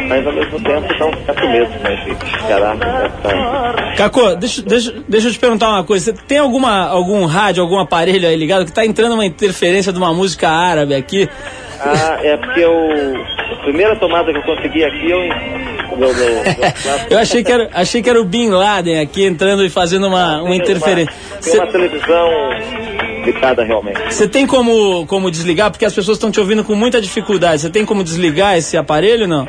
mas 0.08 0.25
ao 0.25 0.34
mesmo 0.34 0.60
tempo 0.62 0.97
dá 0.97 1.05
um 1.05 1.25
certo 1.25 1.49
medo, 1.49 1.69
né, 1.84 1.95
de 2.05 2.12
encarar 2.12 2.77
essa... 2.77 3.95
Cacô, 3.97 4.36
deixa, 4.36 4.62
deixa, 4.62 4.93
deixa 5.08 5.27
eu 5.27 5.31
te 5.34 5.39
perguntar 5.39 5.69
uma 5.69 5.84
coisa. 5.84 6.05
Você 6.05 6.13
tem 6.25 6.38
alguma, 6.38 6.88
algum 6.88 7.25
rádio, 7.25 7.62
algum 7.62 7.79
aparelho 7.79 8.27
aí 8.27 8.36
ligado 8.36 8.65
que 8.65 8.71
tá 8.71 8.86
entrando 8.86 9.13
uma 9.13 9.25
interferência 9.25 9.91
de 9.91 9.97
uma 9.97 10.13
música 10.13 10.49
árabe 10.49 10.95
aqui? 10.95 11.27
Ah, 11.81 12.19
é 12.23 12.38
porque 12.38 12.62
eu, 12.62 12.73
a 13.51 13.55
primeira 13.63 13.95
tomada 13.97 14.31
que 14.31 14.38
eu 14.38 14.43
consegui 14.43 14.84
aqui, 14.84 15.12
eu... 15.12 15.19
eu, 17.10 17.19
achei 17.19 17.43
que 17.43 17.51
era, 17.51 17.69
achei 17.73 18.01
que 18.01 18.10
era 18.10 18.19
o 18.19 18.25
Bin 18.25 18.49
Laden 18.49 18.99
aqui 18.99 19.25
entrando 19.25 19.63
e 19.63 19.69
fazendo 19.69 20.08
uma, 20.08 20.41
uma 20.41 20.55
interferência. 20.55 21.13
Tem 21.41 21.53
uma 21.60 21.67
televisão 21.67 22.29
ligada 23.26 23.64
realmente. 23.64 24.00
Você 24.10 24.28
tem 24.28 24.46
como, 24.48 25.06
como 25.08 25.30
desligar? 25.30 25.72
Porque 25.72 25.86
as 25.86 25.94
pessoas 25.94 26.18
estão 26.18 26.32
te 26.32 26.40
ouvindo 26.40 26.64
com 26.64 26.76
muita 26.76 27.02
dificuldade. 27.02 27.62
Você 27.62 27.70
tem 27.70 27.86
como 27.86 28.04
desligar 28.04 28.58
esse 28.58 28.78
aparelho 28.78 29.28
não? 29.28 29.48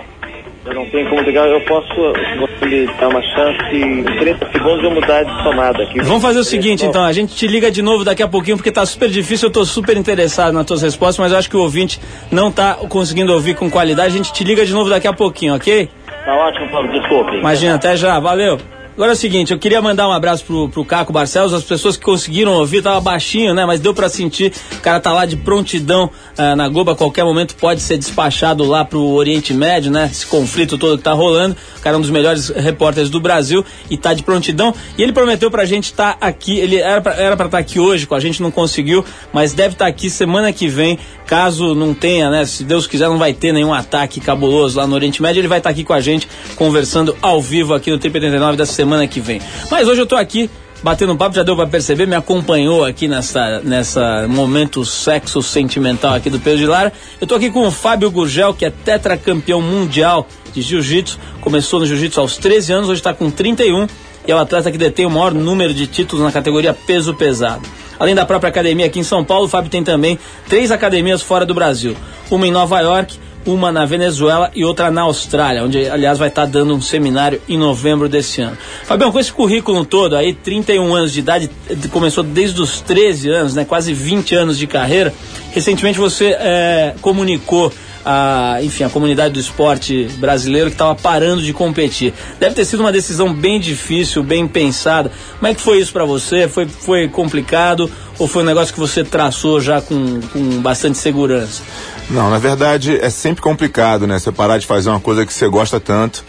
Eu 0.67 0.75
não 0.75 0.85
tenho 0.87 1.09
como 1.09 1.23
ligar, 1.23 1.47
eu 1.49 1.61
posso, 1.61 1.87
se 1.87 2.39
você 2.39 2.67
me 2.67 2.87
dar 2.99 3.07
uma 3.07 3.23
chance, 3.23 3.77
em 3.77 4.03
30 4.03 4.51
segundos 4.51 4.83
eu 4.83 4.91
mudar 4.91 5.23
de 5.23 5.45
tomada 5.45 5.81
aqui. 5.85 6.01
Vamos 6.01 6.21
fazer 6.21 6.41
o 6.41 6.45
seguinte, 6.45 6.85
então, 6.85 7.05
a 7.05 7.13
gente 7.13 7.37
te 7.37 7.47
liga 7.47 7.71
de 7.71 7.83
novo 7.83 8.05
daqui 8.05 8.21
a 8.21 8.27
pouquinho, 8.27 8.57
porque 8.57 8.73
tá 8.73 8.85
super 8.85 9.09
difícil, 9.09 9.47
eu 9.47 9.53
tô 9.53 9.65
super 9.65 9.97
interessado 9.97 10.53
nas 10.53 10.67
tuas 10.67 10.83
respostas, 10.83 11.19
mas 11.19 11.31
eu 11.31 11.39
acho 11.39 11.49
que 11.49 11.57
o 11.57 11.61
ouvinte 11.61 12.01
não 12.33 12.51
tá 12.51 12.75
conseguindo 12.89 13.33
ouvir 13.33 13.55
com 13.55 13.71
qualidade. 13.71 14.09
A 14.09 14.17
gente 14.17 14.33
te 14.33 14.43
liga 14.43 14.67
de 14.67 14.73
novo 14.73 14.91
daqui 14.91 15.07
a 15.07 15.13
pouquinho, 15.13 15.55
ok? 15.55 15.89
Tá 16.25 16.35
ótimo, 16.35 16.69
Paulo, 16.69 16.89
desculpe. 16.91 17.37
Imagina, 17.37 17.77
até 17.77 17.97
já, 17.97 18.19
valeu. 18.19 18.59
Agora 18.97 19.13
é 19.13 19.13
o 19.13 19.17
seguinte, 19.17 19.53
eu 19.53 19.59
queria 19.59 19.83
mandar 19.83 20.09
um 20.09 20.11
abraço 20.11 20.43
pro, 20.47 20.71
pro 20.71 20.83
Caco 20.83 21.13
Barcelos, 21.13 21.53
as 21.53 21.63
pessoas 21.63 21.99
que 21.99 22.03
conseguiram 22.03 22.53
ouvir, 22.55 22.81
tava 22.81 22.99
baixinho, 22.99 23.53
né? 23.53 23.67
Mas 23.67 23.79
deu 23.79 23.93
pra 23.93 24.09
sentir, 24.09 24.51
o 24.73 24.81
cara 24.81 24.99
tá 24.99 25.13
lá 25.13 25.27
de 25.27 25.37
prontidão 25.37 26.11
ah, 26.39 26.57
na 26.57 26.67
Globo, 26.67 26.93
a 26.93 26.97
qualquer 26.97 27.23
momento 27.23 27.57
pode 27.57 27.83
ser 27.83 27.99
despachado 27.99 28.65
lá 28.65 28.87
pro 28.87 29.03
Oriente 29.03 29.53
Médio, 29.53 29.91
né? 29.91 30.09
Esse 30.11 30.27
conflito 30.27 30.79
todo 30.79 30.97
que 30.97 31.05
tá 31.05 31.13
rolando. 31.13 31.55
O 31.77 31.81
cara 31.83 31.95
é 31.95 31.99
um 31.99 32.01
dos 32.01 32.09
melhores 32.09 32.49
repórteres 32.49 33.11
do 33.11 33.21
Brasil 33.21 33.63
e 33.91 33.99
tá 33.99 34.15
de 34.15 34.23
prontidão. 34.23 34.75
E 34.97 35.03
ele 35.03 35.13
prometeu 35.13 35.51
pra 35.51 35.67
gente 35.67 35.85
estar 35.85 36.17
aqui, 36.19 36.59
ele 36.59 36.77
era 36.77 37.03
pra, 37.03 37.45
estar 37.45 37.59
aqui 37.59 37.79
hoje, 37.79 38.07
com 38.07 38.15
a 38.15 38.21
gente 38.21 38.41
não 38.41 38.51
conseguiu, 38.51 39.05
mas 39.31 39.53
deve 39.53 39.75
estar 39.75 39.87
aqui 39.87 40.09
semana 40.09 40.55
que 40.55 40.69
vem, 40.69 40.99
caso 41.27 41.75
não 41.75 41.93
tenha, 41.93 42.31
né? 42.31 42.47
Se 42.47 42.65
Deus 42.65 42.87
quiser, 42.87 43.11
não 43.11 43.19
vai 43.19 43.35
ter 43.35 43.53
nenhum 43.53 43.75
ataque 43.75 44.21
cabuloso 44.21 44.79
lá 44.79 44.87
no 44.87 44.95
Oriente 44.95 45.21
Médio, 45.21 45.41
ele 45.41 45.49
vai 45.49 45.59
estar 45.59 45.69
aqui 45.69 45.85
com 45.85 45.93
a 45.93 46.01
gente, 46.01 46.27
conversando 46.57 47.15
ao 47.21 47.43
vivo 47.43 47.75
aqui 47.75 47.91
no 47.91 47.99
Trip 47.99 48.17
89 48.17 48.57
da 48.57 48.65
semana 48.65 48.86
que 49.09 49.21
vem. 49.21 49.41
Mas 49.71 49.89
hoje 49.89 50.01
eu 50.01 50.07
tô 50.07 50.17
aqui 50.17 50.51
batendo 50.83 51.13
um 51.13 51.17
papo, 51.17 51.35
já 51.35 51.43
deu 51.43 51.57
pra 51.57 51.67
perceber, 51.67 52.07
me 52.07 52.15
acompanhou 52.15 52.85
aqui 52.85 53.09
nessa, 53.09 53.61
nessa 53.61 54.27
momento 54.29 54.85
sexo 54.85 55.43
sentimental 55.43 56.15
aqui 56.15 56.31
do 56.31 56.39
Pedro 56.39 56.59
de 56.61 56.67
Lara. 56.67 56.93
Eu 57.21 57.27
tô 57.27 57.35
aqui 57.35 57.51
com 57.51 57.67
o 57.67 57.71
Fábio 57.71 58.11
Gurgel, 58.11 58.55
que 58.55 58.65
é 58.65 58.71
tetracampeão 58.71 59.61
mundial 59.61 60.29
de 60.53 60.63
jiu-jitsu, 60.63 61.19
começou 61.41 61.81
no 61.81 61.87
jiu-jitsu 61.87 62.21
aos 62.21 62.37
13 62.37 62.73
anos, 62.73 62.89
hoje 62.89 63.03
tá 63.03 63.13
com 63.13 63.31
31 63.31 63.87
e 64.27 64.31
é 64.31 64.35
o 64.35 64.39
atleta 64.39 64.71
que 64.71 64.79
detém 64.79 65.07
o 65.07 65.11
maior 65.11 65.33
número 65.33 65.73
de 65.73 65.87
títulos 65.87 66.25
na 66.25 66.33
categoria 66.33 66.75
peso 66.75 67.15
pesado. 67.15 67.63
Além 67.99 68.15
da 68.15 68.27
própria 68.27 68.51
academia 68.51 68.87
aqui 68.87 68.99
em 68.99 69.05
São 69.05 69.25
Paulo, 69.25 69.47
o 69.47 69.49
Fábio 69.49 69.71
tem 69.71 69.83
também 69.83 70.19
três 70.49 70.71
academias 70.71 71.23
fora 71.23 71.47
do 71.47 71.55
Brasil. 71.55 71.97
Uma 72.31 72.47
em 72.47 72.51
Nova 72.51 72.81
York, 72.81 73.19
uma 73.47 73.71
na 73.71 73.87
Venezuela 73.87 74.51
e 74.55 74.65
outra 74.65 74.91
na 74.91 75.03
Austrália, 75.03 75.65
onde, 75.65 75.89
aliás, 75.89 76.19
vai 76.19 76.29
estar 76.29 76.47
dando 76.47 76.75
um 76.75 76.81
seminário 76.81 77.41
em 77.49 77.57
novembro 77.57 78.09
desse 78.09 78.41
ano. 78.41 78.59
Fabião, 78.85 79.13
com 79.13 79.19
esse 79.19 79.33
currículo 79.33 79.85
todo 79.85 80.17
aí, 80.17 80.35
31 80.35 80.95
anos 80.95 81.13
de 81.13 81.21
idade, 81.21 81.51
eh, 81.71 81.77
começou 81.91 82.25
desde 82.25 82.61
os 82.61 82.81
13 82.81 83.31
anos, 83.31 83.55
né? 83.55 83.65
Quase 83.65 83.95
20 83.95 84.35
anos 84.35 84.59
de 84.59 84.67
carreira. 84.67 85.15
Recentemente 85.53 85.99
você 85.99 86.37
eh, 86.39 86.95
comunicou 87.01 87.73
a, 88.07 88.59
enfim, 88.63 88.85
a 88.85 88.89
comunidade 88.89 89.35
do 89.35 89.41
esporte 89.41 90.09
brasileiro 90.19 90.71
que 90.71 90.75
estava 90.75 90.95
parando 90.95 91.43
de 91.43 91.53
competir. 91.53 92.15
Deve 92.39 92.55
ter 92.55 92.65
sido 92.65 92.81
uma 92.81 92.93
decisão 92.93 93.35
bem 93.35 93.59
difícil, 93.59 94.23
bem 94.23 94.47
pensada. 94.47 95.11
Como 95.39 95.51
é 95.51 95.55
que 95.55 95.61
foi 95.61 95.81
isso 95.81 95.93
para 95.93 96.05
você? 96.05 96.47
Foi, 96.47 96.69
foi 96.69 97.09
complicado 97.09 97.91
ou 98.17 98.29
foi 98.29 98.45
um 98.45 98.47
negócio 98.47 98.73
que 98.73 98.79
você 98.79 99.03
traçou 99.03 99.61
já 99.61 99.81
com, 99.81 100.21
com 100.33 100.61
bastante 100.61 100.99
segurança? 100.99 101.65
Não, 102.09 102.31
na 102.31 102.39
verdade 102.39 102.97
é 102.97 103.11
sempre 103.11 103.43
complicado, 103.43 104.07
né? 104.07 104.19
Você 104.19 104.31
parar 104.31 104.59
de 104.59 104.67
fazer 104.67 104.91
uma 104.91 105.01
coisa 105.01 105.27
que 105.27 105.33
você 105.33 105.49
gosta 105.49 105.81
tanto. 105.81 106.25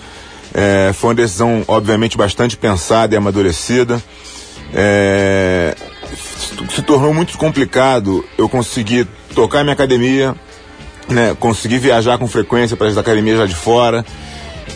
É, 0.54 0.92
foi 0.94 1.10
uma 1.10 1.16
decisão, 1.16 1.63
obviamente, 1.68 2.18
bastante 2.18 2.58
pensada 2.58 3.13
e 3.13 3.18
amadurecida. 3.18 4.02
É, 4.74 5.76
se 6.70 6.82
tornou 6.82 7.13
muito 7.13 7.38
complicado 7.38 8.26
eu 8.38 8.50
conseguir 8.50 9.08
tocar 9.36 9.63
minha 9.63 9.74
academia, 9.74 10.36
né, 11.08 11.36
conseguir 11.40 11.78
viajar 11.78 12.18
com 12.18 12.28
frequência 12.28 12.76
para 12.76 12.88
as 12.88 12.98
academias 12.98 13.40
lá 13.40 13.46
de 13.46 13.56
fora 13.56 14.06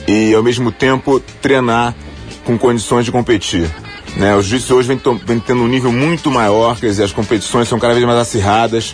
e 0.07 0.33
ao 0.33 0.43
mesmo 0.43 0.71
tempo 0.71 1.19
treinar 1.41 1.95
com 2.45 2.57
condições 2.57 3.05
de 3.05 3.11
competir. 3.11 3.69
Né, 4.15 4.35
o 4.35 4.41
jiu-jitsu 4.41 4.75
hoje 4.75 4.87
vem, 4.87 5.01
vem 5.25 5.39
tendo 5.39 5.61
um 5.61 5.67
nível 5.67 5.91
muito 5.91 6.29
maior, 6.29 6.77
quer 6.77 6.87
dizer, 6.87 7.03
as 7.03 7.13
competições 7.13 7.67
são 7.67 7.79
cada 7.79 7.93
vez 7.93 8.05
mais 8.05 8.19
acirradas 8.19 8.93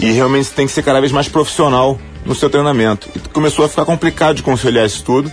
e 0.00 0.12
realmente 0.12 0.46
você 0.46 0.54
tem 0.54 0.66
que 0.66 0.72
ser 0.72 0.82
cada 0.82 0.98
vez 0.98 1.12
mais 1.12 1.28
profissional 1.28 1.98
no 2.24 2.34
seu 2.34 2.48
treinamento. 2.48 3.08
E 3.14 3.18
começou 3.28 3.66
a 3.66 3.68
ficar 3.68 3.84
complicado 3.84 4.36
de 4.36 4.42
conciliar 4.42 4.86
isso 4.86 5.04
tudo. 5.04 5.30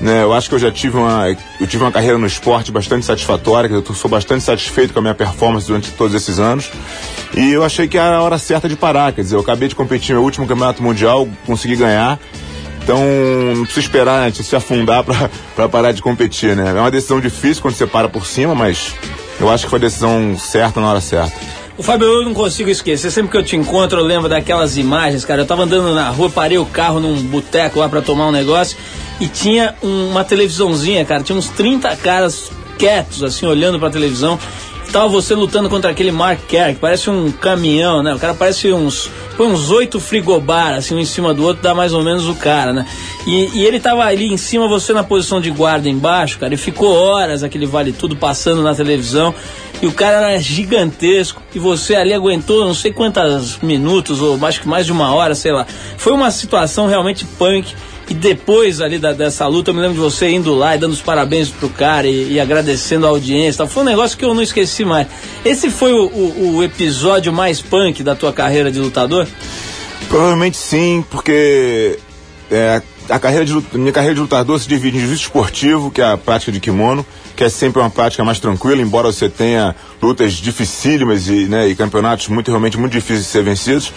Né, 0.00 0.22
eu 0.22 0.32
acho 0.34 0.50
que 0.50 0.54
eu 0.54 0.58
já 0.58 0.70
tive 0.70 0.98
uma, 0.98 1.26
eu 1.58 1.66
tive 1.66 1.82
uma 1.82 1.90
carreira 1.90 2.18
no 2.18 2.26
esporte 2.26 2.70
bastante 2.70 3.06
satisfatória, 3.06 3.66
eu 3.68 3.82
sou 3.94 4.10
bastante 4.10 4.44
satisfeito 4.44 4.92
com 4.92 4.98
a 4.98 5.02
minha 5.02 5.14
performance 5.14 5.66
durante 5.66 5.90
todos 5.92 6.14
esses 6.14 6.38
anos. 6.38 6.70
E 7.34 7.50
eu 7.50 7.64
achei 7.64 7.88
que 7.88 7.96
era 7.96 8.16
a 8.16 8.22
hora 8.22 8.36
certa 8.38 8.68
de 8.68 8.76
parar, 8.76 9.12
quer 9.12 9.22
dizer, 9.22 9.36
eu 9.36 9.40
acabei 9.40 9.68
de 9.68 9.74
competir 9.74 10.10
no 10.10 10.20
meu 10.20 10.24
último 10.24 10.46
campeonato 10.46 10.82
mundial, 10.82 11.26
consegui 11.46 11.76
ganhar. 11.76 12.20
Então 12.82 13.00
não 13.56 13.64
precisa 13.64 13.86
esperar 13.86 14.20
né, 14.20 14.30
se 14.30 14.54
afundar 14.54 15.02
pra 15.56 15.68
parar 15.68 15.92
de 15.92 16.02
competir, 16.02 16.54
né? 16.54 16.70
É 16.76 16.80
uma 16.80 16.90
decisão 16.90 17.18
difícil 17.18 17.62
quando 17.62 17.74
você 17.74 17.86
para 17.86 18.08
por 18.08 18.26
cima, 18.26 18.54
mas 18.54 18.94
eu 19.40 19.50
acho 19.50 19.64
que 19.64 19.70
foi 19.70 19.78
a 19.78 19.82
decisão 19.82 20.36
certa 20.38 20.78
na 20.78 20.90
hora 20.90 21.00
certa. 21.00 21.34
O 21.78 21.82
Fábio, 21.82 22.06
eu 22.06 22.22
não 22.24 22.32
consigo 22.32 22.70
esquecer. 22.70 23.10
Sempre 23.10 23.30
que 23.32 23.36
eu 23.36 23.42
te 23.44 23.54
encontro, 23.54 24.00
eu 24.00 24.04
lembro 24.04 24.28
daquelas 24.30 24.78
imagens, 24.78 25.24
cara. 25.26 25.42
Eu 25.42 25.46
tava 25.46 25.64
andando 25.64 25.94
na 25.94 26.08
rua, 26.08 26.30
parei 26.30 26.56
o 26.56 26.64
carro 26.64 27.00
num 27.00 27.22
boteco 27.24 27.78
lá 27.80 27.88
pra 27.88 28.00
tomar 28.00 28.28
um 28.28 28.32
negócio 28.32 28.78
e 29.20 29.28
tinha 29.28 29.74
um- 29.82 30.08
uma 30.08 30.24
televisãozinha, 30.24 31.04
cara. 31.04 31.22
Tinha 31.22 31.36
uns 31.36 31.48
30 31.48 31.94
caras 31.94 32.50
quietos, 32.78 33.22
assim, 33.22 33.44
olhando 33.46 33.78
pra 33.78 33.90
televisão. 33.90 34.38
Tava 34.90 35.08
você 35.08 35.34
lutando 35.34 35.68
contra 35.68 35.90
aquele 35.90 36.12
Mark 36.12 36.38
Kerr, 36.48 36.74
que 36.74 36.80
parece 36.80 37.10
um 37.10 37.30
caminhão, 37.30 38.02
né? 38.02 38.14
O 38.14 38.18
cara 38.18 38.32
parece 38.32 38.72
uns. 38.72 39.10
Põe 39.36 39.48
uns 39.48 39.68
oito 39.70 40.00
frigobar, 40.00 40.74
assim, 40.74 40.94
um 40.94 40.98
em 40.98 41.04
cima 41.04 41.34
do 41.34 41.44
outro, 41.44 41.62
dá 41.62 41.74
mais 41.74 41.92
ou 41.92 42.02
menos 42.02 42.26
o 42.28 42.34
cara, 42.36 42.72
né? 42.72 42.86
E, 43.26 43.50
e 43.58 43.66
ele 43.66 43.78
tava 43.80 44.02
ali 44.04 44.32
em 44.32 44.36
cima, 44.38 44.66
você 44.68 44.94
na 44.94 45.02
posição 45.02 45.40
de 45.40 45.50
guarda 45.50 45.88
embaixo, 45.90 46.38
cara, 46.38 46.54
e 46.54 46.56
ficou 46.56 46.94
horas 46.94 47.42
aquele 47.42 47.66
vale 47.66 47.92
tudo 47.92 48.16
passando 48.16 48.62
na 48.62 48.74
televisão. 48.74 49.34
E 49.82 49.86
o 49.86 49.92
cara 49.92 50.16
era 50.30 50.38
gigantesco, 50.40 51.42
e 51.54 51.58
você 51.58 51.94
ali 51.94 52.12
aguentou 52.14 52.64
não 52.64 52.72
sei 52.74 52.92
quantos 52.92 53.58
minutos, 53.62 54.20
ou 54.22 54.38
acho 54.46 54.60
que 54.62 54.68
mais 54.68 54.86
de 54.86 54.92
uma 54.92 55.12
hora, 55.14 55.34
sei 55.34 55.52
lá. 55.52 55.66
Foi 55.98 56.12
uma 56.12 56.30
situação 56.30 56.86
realmente 56.86 57.24
punk. 57.38 57.74
E 58.08 58.14
depois 58.14 58.80
ali 58.80 58.98
da- 58.98 59.12
dessa 59.12 59.46
luta, 59.48 59.70
eu 59.70 59.74
me 59.74 59.80
lembro 59.80 59.94
de 59.96 60.00
você 60.00 60.28
indo 60.30 60.54
lá 60.54 60.76
e 60.76 60.78
dando 60.78 60.92
os 60.92 61.00
parabéns 61.02 61.48
pro 61.48 61.68
cara 61.68 62.06
e, 62.06 62.34
e 62.34 62.40
agradecendo 62.40 63.04
a 63.04 63.08
audiência. 63.08 63.66
Foi 63.66 63.82
um 63.82 63.86
negócio 63.86 64.16
que 64.16 64.24
eu 64.24 64.32
não 64.32 64.40
esqueci 64.42 64.84
mais. 64.84 65.08
Esse 65.44 65.70
foi 65.70 65.92
o, 65.92 66.04
o- 66.06 66.56
o 66.58 66.62
episódio 66.62 67.32
mais 67.32 67.60
punk 67.60 68.04
da 68.04 68.14
tua 68.14 68.32
carreira 68.32 68.70
de 68.70 68.78
lutador? 68.78 69.26
Provavelmente 70.08 70.56
sim, 70.56 71.04
porque 71.10 71.98
é, 72.48 72.80
a 73.08 73.18
carreira 73.18 73.44
de, 73.44 73.64
minha 73.74 73.92
carreira 73.92 74.14
de 74.14 74.20
lutador 74.20 74.58
se 74.58 74.68
divide 74.68 74.96
em 74.96 75.00
jiu-jitsu 75.00 75.24
esportivo, 75.24 75.90
que 75.90 76.00
é 76.00 76.12
a 76.12 76.16
prática 76.16 76.50
de 76.50 76.60
kimono, 76.60 77.04
que 77.34 77.44
é 77.44 77.48
sempre 77.48 77.80
uma 77.80 77.90
prática 77.90 78.24
mais 78.24 78.40
tranquila, 78.40 78.80
embora 78.80 79.12
você 79.12 79.28
tenha 79.28 79.74
lutas 80.02 80.34
dificílimas 80.34 81.28
e, 81.28 81.46
né, 81.46 81.68
e 81.68 81.74
campeonatos 81.74 82.28
muito 82.28 82.48
realmente 82.48 82.78
muito 82.78 82.92
difíceis 82.92 83.24
de 83.24 83.26
ser 83.26 83.42
vencidos, 83.42 83.92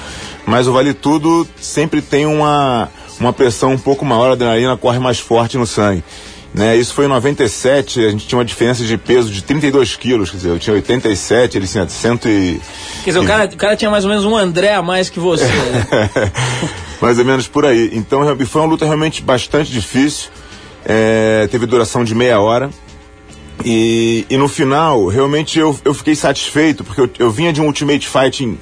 mas 0.46 0.68
o 0.68 0.74
vale 0.74 0.94
tudo 0.94 1.48
sempre 1.60 2.02
tem 2.02 2.26
uma 2.26 2.90
uma 3.20 3.34
pressão 3.34 3.74
um 3.74 3.78
pouco 3.78 4.06
maior, 4.06 4.30
a 4.30 4.34
adrenalina 4.34 4.78
corre 4.78 4.98
mais 4.98 5.20
forte 5.20 5.58
no 5.58 5.68
sangue. 5.68 6.04
Né, 6.52 6.76
isso 6.78 6.96
foi 6.96 7.06
em 7.06 7.08
97, 7.08 8.04
a 8.04 8.10
gente 8.10 8.26
tinha 8.26 8.40
uma 8.40 8.46
diferença 8.46 8.84
de 8.84 8.98
peso 8.98 9.32
de 9.32 9.44
32 9.44 9.96
quilos, 9.96 10.32
quer 10.32 10.38
dizer, 10.38 10.50
eu 10.50 10.58
tinha 10.58 10.74
87, 10.74 11.58
ele 11.58 11.68
tinha 11.68 11.88
100 11.88 12.14
e... 12.26 12.62
Quer 13.04 13.12
dizer, 13.12 13.20
o 13.20 13.26
cara, 13.26 13.46
o 13.46 13.58
cara 13.58 13.76
tinha 13.76 13.92
mais 13.92 14.04
ou 14.04 14.10
menos 14.10 14.26
um 14.26 14.36
André 14.36 14.74
a 14.74 14.82
mais 14.82 15.12
que 15.12 15.20
você. 15.20 15.46
né? 15.46 15.88
Mais 17.02 17.18
ou 17.20 17.26
menos 17.26 17.48
por 17.48 17.66
aí. 17.66 17.90
Então 17.94 18.22
foi 18.46 18.62
uma 18.62 18.68
luta 18.68 18.86
realmente 18.86 19.22
bastante 19.22 19.72
difícil. 19.72 20.30
É, 20.86 21.48
teve 21.52 21.66
duração 21.66 22.04
de 22.04 22.14
meia 22.16 22.40
hora. 22.40 22.70
E, 23.66 24.26
e 24.30 24.38
no 24.38 24.48
final, 24.48 25.08
realmente 25.08 25.60
eu, 25.60 25.78
eu 25.84 25.94
fiquei 25.94 26.16
satisfeito, 26.16 26.84
porque 26.84 27.02
eu, 27.02 27.10
eu 27.20 27.32
vinha 27.32 27.52
de 27.52 27.60
um 27.62 27.66
Ultimate 27.66 28.08
Fighting 28.08 28.58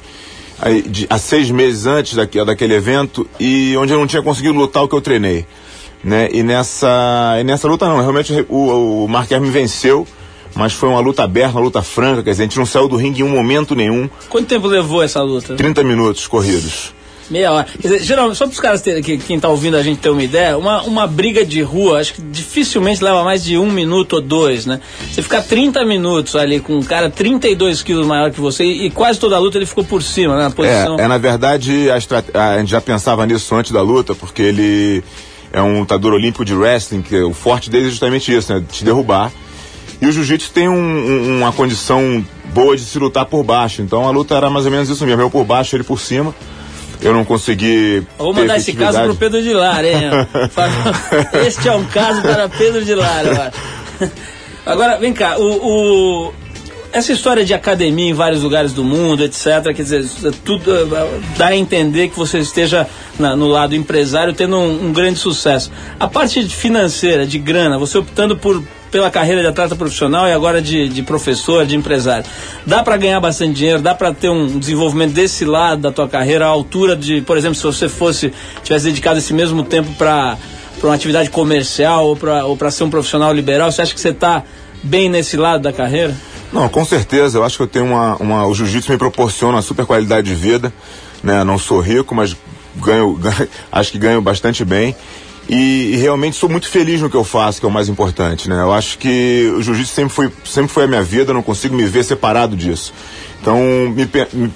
aí, 0.60 0.82
de- 0.82 1.06
há 1.08 1.20
seis 1.20 1.52
meses 1.52 1.86
antes 1.86 2.16
daque- 2.16 2.44
daquele 2.44 2.74
evento, 2.74 3.28
e 3.40 3.76
onde 3.78 3.94
eu 3.94 4.00
não 4.00 4.08
tinha 4.08 4.24
conseguido 4.24 4.56
lutar 4.58 4.84
o 4.84 4.88
que 4.88 4.96
eu 4.96 5.02
treinei. 5.02 5.46
Né? 6.04 6.30
E, 6.32 6.42
nessa, 6.42 7.38
e 7.40 7.44
nessa 7.44 7.68
luta 7.68 7.88
não, 7.88 8.00
realmente 8.00 8.46
o, 8.50 9.04
o 9.04 9.08
Marquer 9.08 9.40
me 9.40 9.52
venceu, 9.52 10.08
mas 10.56 10.74
foi 10.74 10.90
uma 10.90 11.00
luta 11.00 11.24
aberta, 11.24 11.52
uma 11.58 11.62
luta 11.64 11.84
franca, 11.84 12.24
quer 12.24 12.32
dizer, 12.32 12.44
a 12.44 12.46
gente 12.46 12.58
não 12.58 12.66
saiu 12.66 12.88
do 12.88 12.96
ringue 12.96 13.22
em 13.22 13.24
um 13.24 13.30
momento 13.30 13.76
nenhum, 13.76 14.10
Quanto 14.30 14.48
tempo 14.48 14.66
levou 14.66 15.04
essa 15.04 15.22
luta? 15.22 15.54
30 15.56 15.84
minutos 15.84 16.26
corridos. 16.28 16.92
Meia 17.30 17.52
hora. 17.52 17.66
Quer 17.82 17.88
dizer, 17.90 18.04
geralmente, 18.04 18.38
só 18.38 18.46
para 18.46 18.54
os 18.54 18.60
caras 18.60 18.82
terem, 18.82 19.04
que, 19.04 19.18
quem 19.18 19.40
tá 19.40 19.50
ouvindo 19.50 19.76
a 19.76 19.84
gente 19.84 20.00
ter 20.00 20.10
uma 20.10 20.24
ideia, 20.24 20.58
uma, 20.58 20.82
uma 20.84 21.06
briga 21.06 21.46
de 21.46 21.62
rua, 21.62 22.00
acho 22.00 22.14
que 22.14 22.22
dificilmente 22.22 23.04
leva 23.04 23.24
mais 23.24 23.44
de 23.44 23.58
um 23.58 23.70
minuto 23.70 24.14
ou 24.14 24.22
dois, 24.22 24.66
né? 24.66 24.80
Você 25.12 25.22
ficar 25.22 25.42
30 25.42 25.84
minutos 25.86 26.36
ali 26.36 26.60
com 26.60 26.78
um 26.78 26.84
cara 26.84 27.10
32 27.10 27.84
quilos 27.84 28.08
maior 28.08 28.32
que 28.32 28.40
você 28.40 28.64
e, 28.64 28.86
e 28.86 28.90
quase 28.90 29.20
toda 29.20 29.36
a 29.36 29.40
luta 29.40 29.58
ele 29.58 29.66
ficou 29.66 29.84
por 29.84 30.02
cima, 30.02 30.38
né? 30.38 30.44
Na 30.44 30.52
posição. 30.52 30.98
É, 31.00 31.04
é 31.04 31.08
na 31.08 31.18
verdade, 31.18 31.88
a, 31.92 31.96
a 32.54 32.60
gente 32.60 32.70
já 32.72 32.80
pensava 32.80 33.26
nisso 33.26 33.54
antes 33.56 33.72
da 33.72 33.82
luta, 33.82 34.16
porque 34.16 34.42
ele 34.42 35.04
é 35.52 35.62
um 35.62 35.80
lutador 35.80 36.14
olímpico 36.14 36.46
de 36.46 36.54
wrestling, 36.54 37.02
que 37.02 37.20
o 37.22 37.34
forte 37.34 37.70
dele 37.70 37.88
é 37.88 37.90
justamente 37.90 38.34
isso, 38.34 38.54
né? 38.54 38.64
Te 38.72 38.84
derrubar. 38.86 39.32
E 40.02 40.06
o 40.08 40.12
jiu-jitsu 40.12 40.52
tem 40.52 40.70
um- 40.70 40.74
um- 40.76 41.38
uma 41.40 41.52
condição 41.52 42.24
boa 42.54 42.76
de 42.78 42.84
se 42.84 43.00
lutar 43.00 43.26
por 43.26 43.44
baixo. 43.44 43.82
Então 43.82 44.08
a 44.08 44.12
luta 44.12 44.36
era 44.36 44.50
mais 44.50 44.66
ou 44.66 44.72
menos 44.72 44.88
isso 44.90 45.06
mesmo. 45.06 45.22
Eu 45.22 45.30
por 45.30 45.44
baixo, 45.44 45.76
ele 45.76 45.84
por 45.84 46.00
cima. 46.00 46.34
Eu 47.02 47.14
não 47.14 47.24
consegui. 47.24 48.04
Vou 48.18 48.34
mandar 48.34 48.58
esse 48.58 48.74
caso 48.74 49.00
pro. 49.04 49.16
Pedro 49.16 49.42
de 49.42 49.54
Lara, 49.54 49.88
hein? 49.88 50.10
este 51.48 51.68
é 51.68 51.74
um 51.74 51.86
caso 51.86 52.22
para 52.22 52.50
Pedro 52.50 52.84
de 52.84 52.96
Lara. 52.96 53.52
acho. 54.02 54.12
Agora, 54.66 54.98
vem 54.98 55.14
cá, 55.14 55.38
o, 55.38 56.26
o- 56.28 56.34
essa 56.92 57.12
história 57.14 57.46
de 57.46 57.54
academia 57.54 58.10
em 58.10 58.14
vários 58.14 58.42
lugares 58.44 58.74
do 58.74 58.84
mundo, 58.84 59.24
etc., 59.24 59.62
quer 59.76 59.84
dizer, 59.84 60.06
tudo 60.44 60.74
eh, 60.76 61.20
dá 61.38 61.48
a 61.48 61.56
entender 61.56 62.10
que 62.10 62.18
você 62.18 62.40
esteja 62.40 62.88
na- 63.20 63.36
no 63.36 63.48
lado 63.48 63.76
empresário 63.76 64.34
tendo 64.34 64.58
um, 64.58 64.88
um 64.88 64.94
grande 64.94 65.20
sucesso. 65.20 65.72
A 66.00 66.08
parte 66.08 66.44
financeira, 66.50 67.26
de 67.26 67.38
grana, 67.38 67.78
você 67.78 67.98
optando 67.98 68.36
por 68.36 68.62
pela 68.98 69.12
carreira 69.12 69.42
de 69.42 69.48
atleta 69.48 69.76
profissional 69.76 70.28
e 70.28 70.32
agora 70.32 70.60
de, 70.60 70.90
de 70.90 71.04
professor, 71.04 71.68
de 71.68 71.76
empresário. 71.76 72.26
Dá 72.66 72.82
para 72.82 72.98
ganhar 72.98 73.20
bastante 73.20 73.54
dinheiro, 73.54 73.80
dá 73.80 73.94
para 73.94 74.12
ter 74.12 74.28
um 74.28 74.58
desenvolvimento 74.58 75.14
desse 75.14 75.46
lado 75.46 75.84
da 75.84 75.92
tua 75.92 76.08
carreira 76.08 76.46
à 76.46 76.48
altura 76.48 76.96
de, 76.96 77.22
por 77.22 77.38
exemplo, 77.38 77.54
se 77.56 77.62
você 77.64 77.88
fosse 77.88 78.34
tivesse 78.64 78.86
dedicado 78.86 79.20
esse 79.20 79.36
mesmo 79.36 79.64
tempo 79.64 79.94
para 79.94 80.36
uma 80.82 80.96
atividade 80.96 81.30
comercial 81.30 82.08
ou 82.08 82.16
para 82.16 82.44
ou 82.44 82.58
ser 82.72 82.86
um 82.86 82.90
profissional 82.90 83.32
liberal, 83.32 83.72
você 83.72 83.84
acha 83.84 83.94
que 83.94 84.02
você 84.02 84.10
está 84.10 84.42
bem 84.82 85.10
nesse 85.10 85.38
lado 85.38 85.62
da 85.62 85.72
carreira? 85.72 86.16
Não, 86.52 86.68
com 86.68 86.84
certeza. 86.84 87.38
Eu 87.38 87.44
acho 87.44 87.56
que 87.58 87.62
eu 87.64 87.68
tenho 87.68 87.86
uma. 87.86 88.16
uma 88.16 88.48
o 88.48 88.56
jiu-jitsu 88.56 88.92
me 88.92 88.98
proporciona 88.98 89.58
uma 89.58 89.62
super 89.62 89.86
qualidade 89.86 90.28
de 90.28 90.34
vida. 90.34 90.74
Né? 91.22 91.44
Não 91.44 91.60
sou 91.60 91.80
rico, 91.82 92.16
mas 92.16 92.36
ganho, 92.76 93.14
ganho- 93.14 93.48
acho 93.72 93.92
que 93.92 94.00
ganho 94.00 94.22
bastante 94.22 94.66
bem. 94.66 94.96
E, 95.50 95.92
e 95.94 95.96
realmente 95.98 96.36
sou 96.36 96.50
muito 96.50 96.68
feliz 96.70 97.02
no 97.02 97.10
que 97.10 97.16
eu 97.16 97.24
faço, 97.24 97.60
que 97.60 97.66
é 97.66 97.70
o 97.70 97.72
mais 97.72 97.88
importante. 97.88 98.50
Né? 98.50 98.62
Eu 98.62 98.74
acho 98.74 98.98
que 98.98 99.52
o 99.56 99.62
jiu-jitsu 99.62 99.94
sempre 99.94 100.14
foi, 100.14 100.32
sempre 100.44 100.72
foi 100.72 100.84
a 100.84 100.88
minha 100.88 101.02
vida, 101.04 101.32
eu 101.32 101.36
não 101.36 101.44
consigo 101.44 101.74
me 101.76 101.86
ver 101.86 102.04
separado 102.04 102.56
disso. 102.56 102.94
Então, 103.42 103.58
me, 103.96 104.10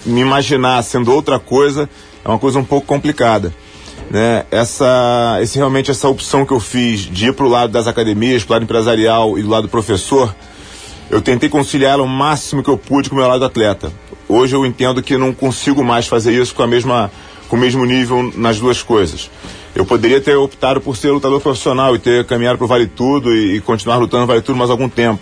me- 0.06 0.21
imaginar 0.21 0.82
sendo 0.84 1.12
outra 1.13 1.39
coisa 1.39 1.89
é 2.23 2.27
uma 2.27 2.38
coisa 2.39 2.60
um 2.60 2.63
pouco 2.63 2.86
complicada 2.88 3.54
né? 4.10 4.43
Essa, 4.51 5.39
esse 5.41 5.58
realmente 5.58 5.89
essa 5.89 6.10
opção 6.10 6.45
que 6.45 6.51
eu 6.51 6.60
fiz 6.60 6.99
de 6.99 7.27
ir 7.27 7.34
para 7.34 7.45
o 7.45 7.49
lado 7.49 7.71
das 7.71 7.88
academias, 7.88 8.43
pro 8.43 8.54
lado 8.54 8.63
empresarial 8.63 9.39
e 9.39 9.41
do 9.43 9.49
lado 9.49 9.69
professor, 9.69 10.36
eu 11.10 11.21
tentei 11.21 11.47
conciliar 11.47 12.01
o 12.01 12.08
máximo 12.08 12.62
que 12.62 12.69
eu 12.69 12.77
pude 12.77 13.10
com 13.10 13.15
o 13.15 13.19
meu 13.19 13.27
lado 13.27 13.45
atleta. 13.45 13.89
Hoje 14.27 14.54
eu 14.54 14.65
entendo 14.65 15.01
que 15.01 15.17
não 15.17 15.34
consigo 15.34 15.82
mais 15.82 16.08
fazer 16.08 16.34
isso 16.34 16.54
com 16.54 16.62
a 16.63 16.67
mesma 16.67 17.10
com 17.47 17.56
o 17.56 17.60
mesmo 17.60 17.86
nível 17.86 18.32
nas 18.36 18.60
duas 18.60 18.82
coisas. 18.84 19.30
Eu 19.73 19.86
poderia 19.86 20.19
ter 20.19 20.36
optado 20.36 20.81
por 20.81 20.97
ser 20.97 21.12
lutador 21.12 21.39
profissional 21.39 21.95
e 21.95 21.99
ter 21.99 22.25
caminhado 22.25 22.57
para 22.57 22.65
o 22.65 22.67
Vale 22.67 22.88
Tudo 22.88 23.34
e, 23.34 23.57
e 23.57 23.62
continuar 23.62 23.97
lutando 23.97 24.21
no 24.21 24.27
Vale 24.27 24.41
Tudo 24.41 24.57
mais 24.57 24.69
algum 24.69 24.89
tempo. 24.89 25.21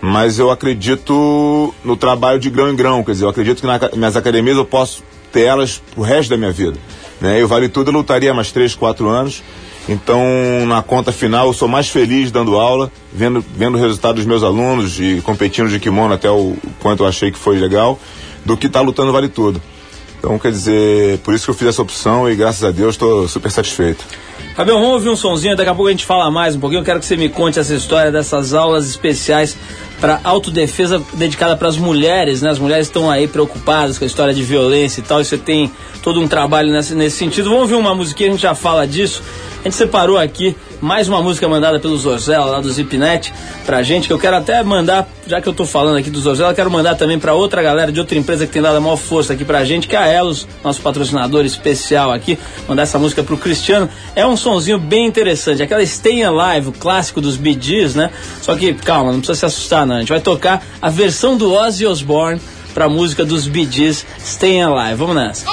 Mas 0.00 0.38
eu 0.38 0.50
acredito 0.50 1.74
no 1.84 1.96
trabalho 1.96 2.38
de 2.38 2.48
grão 2.50 2.70
em 2.70 2.76
grão, 2.76 3.02
quer 3.02 3.12
dizer, 3.12 3.24
eu 3.24 3.28
acredito 3.28 3.60
que 3.60 3.96
nas 3.96 4.16
academias 4.16 4.56
eu 4.56 4.64
posso 4.64 5.02
ter 5.32 5.42
elas 5.42 5.82
pro 5.94 6.02
resto 6.02 6.30
da 6.30 6.36
minha 6.36 6.52
vida. 6.52 6.78
Né? 7.20 7.40
E 7.40 7.44
o 7.44 7.48
Vale 7.48 7.68
Tudo 7.68 7.90
eu 7.90 7.94
lutaria 7.94 8.32
mais 8.32 8.50
3, 8.52 8.74
4 8.74 9.08
anos. 9.08 9.42
Então, 9.88 10.20
na 10.66 10.82
conta 10.82 11.12
final, 11.12 11.46
eu 11.46 11.52
sou 11.52 11.68
mais 11.68 11.88
feliz 11.88 12.32
dando 12.32 12.56
aula, 12.56 12.90
vendo, 13.12 13.44
vendo 13.54 13.76
o 13.76 13.80
resultado 13.80 14.16
dos 14.16 14.26
meus 14.26 14.42
alunos 14.42 14.98
e 14.98 15.20
competindo 15.22 15.68
de 15.68 15.78
kimono 15.78 16.12
até 16.12 16.28
o, 16.28 16.54
o 16.54 16.70
quanto 16.80 17.04
eu 17.04 17.06
achei 17.06 17.30
que 17.30 17.38
foi 17.38 17.56
legal, 17.56 17.98
do 18.44 18.56
que 18.56 18.66
estar 18.66 18.80
lutando 18.80 19.12
Vale 19.12 19.28
Tudo. 19.28 19.62
Então, 20.18 20.38
quer 20.38 20.50
dizer, 20.50 21.18
por 21.18 21.34
isso 21.34 21.44
que 21.44 21.50
eu 21.50 21.54
fiz 21.54 21.68
essa 21.68 21.82
opção 21.82 22.28
e 22.28 22.34
graças 22.34 22.64
a 22.64 22.70
Deus 22.70 22.94
estou 22.94 23.28
super 23.28 23.50
satisfeito. 23.50 24.04
Fabião, 24.54 24.78
vamos 24.78 24.94
ouvir 24.94 25.10
um 25.10 25.16
sonzinho, 25.16 25.54
daqui 25.54 25.68
a 25.68 25.74
pouco 25.74 25.88
a 25.88 25.90
gente 25.90 26.06
fala 26.06 26.30
mais 26.30 26.56
um 26.56 26.60
pouquinho. 26.60 26.80
Eu 26.80 26.84
quero 26.84 26.98
que 26.98 27.06
você 27.06 27.16
me 27.16 27.28
conte 27.28 27.58
essa 27.58 27.74
história 27.74 28.10
dessas 28.10 28.54
aulas 28.54 28.88
especiais 28.88 29.56
para 30.00 30.20
autodefesa 30.24 31.02
dedicada 31.14 31.56
para 31.56 31.68
as 31.68 31.76
mulheres, 31.76 32.42
né? 32.42 32.50
As 32.50 32.58
mulheres 32.58 32.86
estão 32.86 33.10
aí 33.10 33.26
preocupadas 33.26 33.98
com 33.98 34.04
a 34.04 34.06
história 34.06 34.34
de 34.34 34.42
violência 34.42 35.00
e 35.00 35.04
tal, 35.04 35.20
e 35.20 35.24
você 35.24 35.38
tem 35.38 35.70
todo 36.02 36.20
um 36.20 36.28
trabalho 36.28 36.70
nesse, 36.72 36.94
nesse 36.94 37.16
sentido. 37.16 37.50
Vamos 37.50 37.62
ouvir 37.62 37.74
uma 37.74 37.94
musiquinha, 37.94 38.28
a 38.28 38.32
gente 38.32 38.42
já 38.42 38.54
fala 38.54 38.86
disso. 38.86 39.22
A 39.60 39.68
gente 39.68 39.74
separou 39.74 40.16
aqui 40.16 40.54
mais 40.80 41.08
uma 41.08 41.22
música 41.22 41.48
mandada 41.48 41.80
pelo 41.80 41.96
Zorzella 41.96 42.44
lá 42.44 42.60
do 42.60 42.70
Zipnet 42.70 43.32
pra 43.64 43.82
gente, 43.82 44.06
que 44.06 44.12
eu 44.12 44.18
quero 44.18 44.36
até 44.36 44.62
mandar, 44.62 45.08
já 45.26 45.40
que 45.40 45.48
eu 45.48 45.52
tô 45.52 45.64
falando 45.64 45.96
aqui 45.96 46.10
do 46.10 46.20
Zorzella, 46.20 46.54
quero 46.54 46.70
mandar 46.70 46.94
também 46.94 47.18
pra 47.18 47.34
outra 47.34 47.62
galera 47.62 47.90
de 47.90 47.98
outra 47.98 48.16
empresa 48.16 48.46
que 48.46 48.52
tem 48.52 48.62
dado 48.62 48.76
a 48.76 48.80
maior 48.80 48.96
força 48.96 49.32
aqui 49.32 49.44
pra 49.44 49.64
gente, 49.64 49.88
que 49.88 49.96
é 49.96 49.98
a 49.98 50.06
Elos, 50.06 50.46
nosso 50.62 50.80
patrocinador 50.80 51.44
especial 51.44 52.12
aqui, 52.12 52.38
mandar 52.68 52.82
essa 52.82 52.98
música 52.98 53.22
pro 53.22 53.36
Cristiano. 53.36 53.88
É 54.14 54.26
um 54.26 54.36
sonzinho 54.36 54.78
bem 54.78 55.06
interessante, 55.06 55.62
aquela 55.62 55.84
Stay 55.84 56.22
Alive, 56.22 56.68
o 56.68 56.72
clássico 56.72 57.20
dos 57.20 57.36
Gees, 57.36 57.94
né? 57.94 58.10
Só 58.42 58.54
que, 58.54 58.74
calma, 58.74 59.12
não 59.12 59.18
precisa 59.18 59.38
se 59.38 59.46
assustar 59.46 59.85
não, 59.86 59.96
a 59.96 60.00
gente 60.00 60.08
vai 60.08 60.20
tocar 60.20 60.62
a 60.80 60.90
versão 60.90 61.36
do 61.36 61.52
Ozzy 61.52 61.86
Osbourne 61.86 62.40
pra 62.74 62.88
música 62.88 63.24
dos 63.24 63.48
Bee 63.48 63.68
Gees, 63.70 64.04
Stay 64.20 64.60
Alive. 64.60 64.96
Vamos 64.96 65.16
nessa. 65.16 65.46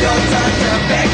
your 0.00 0.08
time 0.08 0.52
to 0.60 0.88
beg 0.88 1.09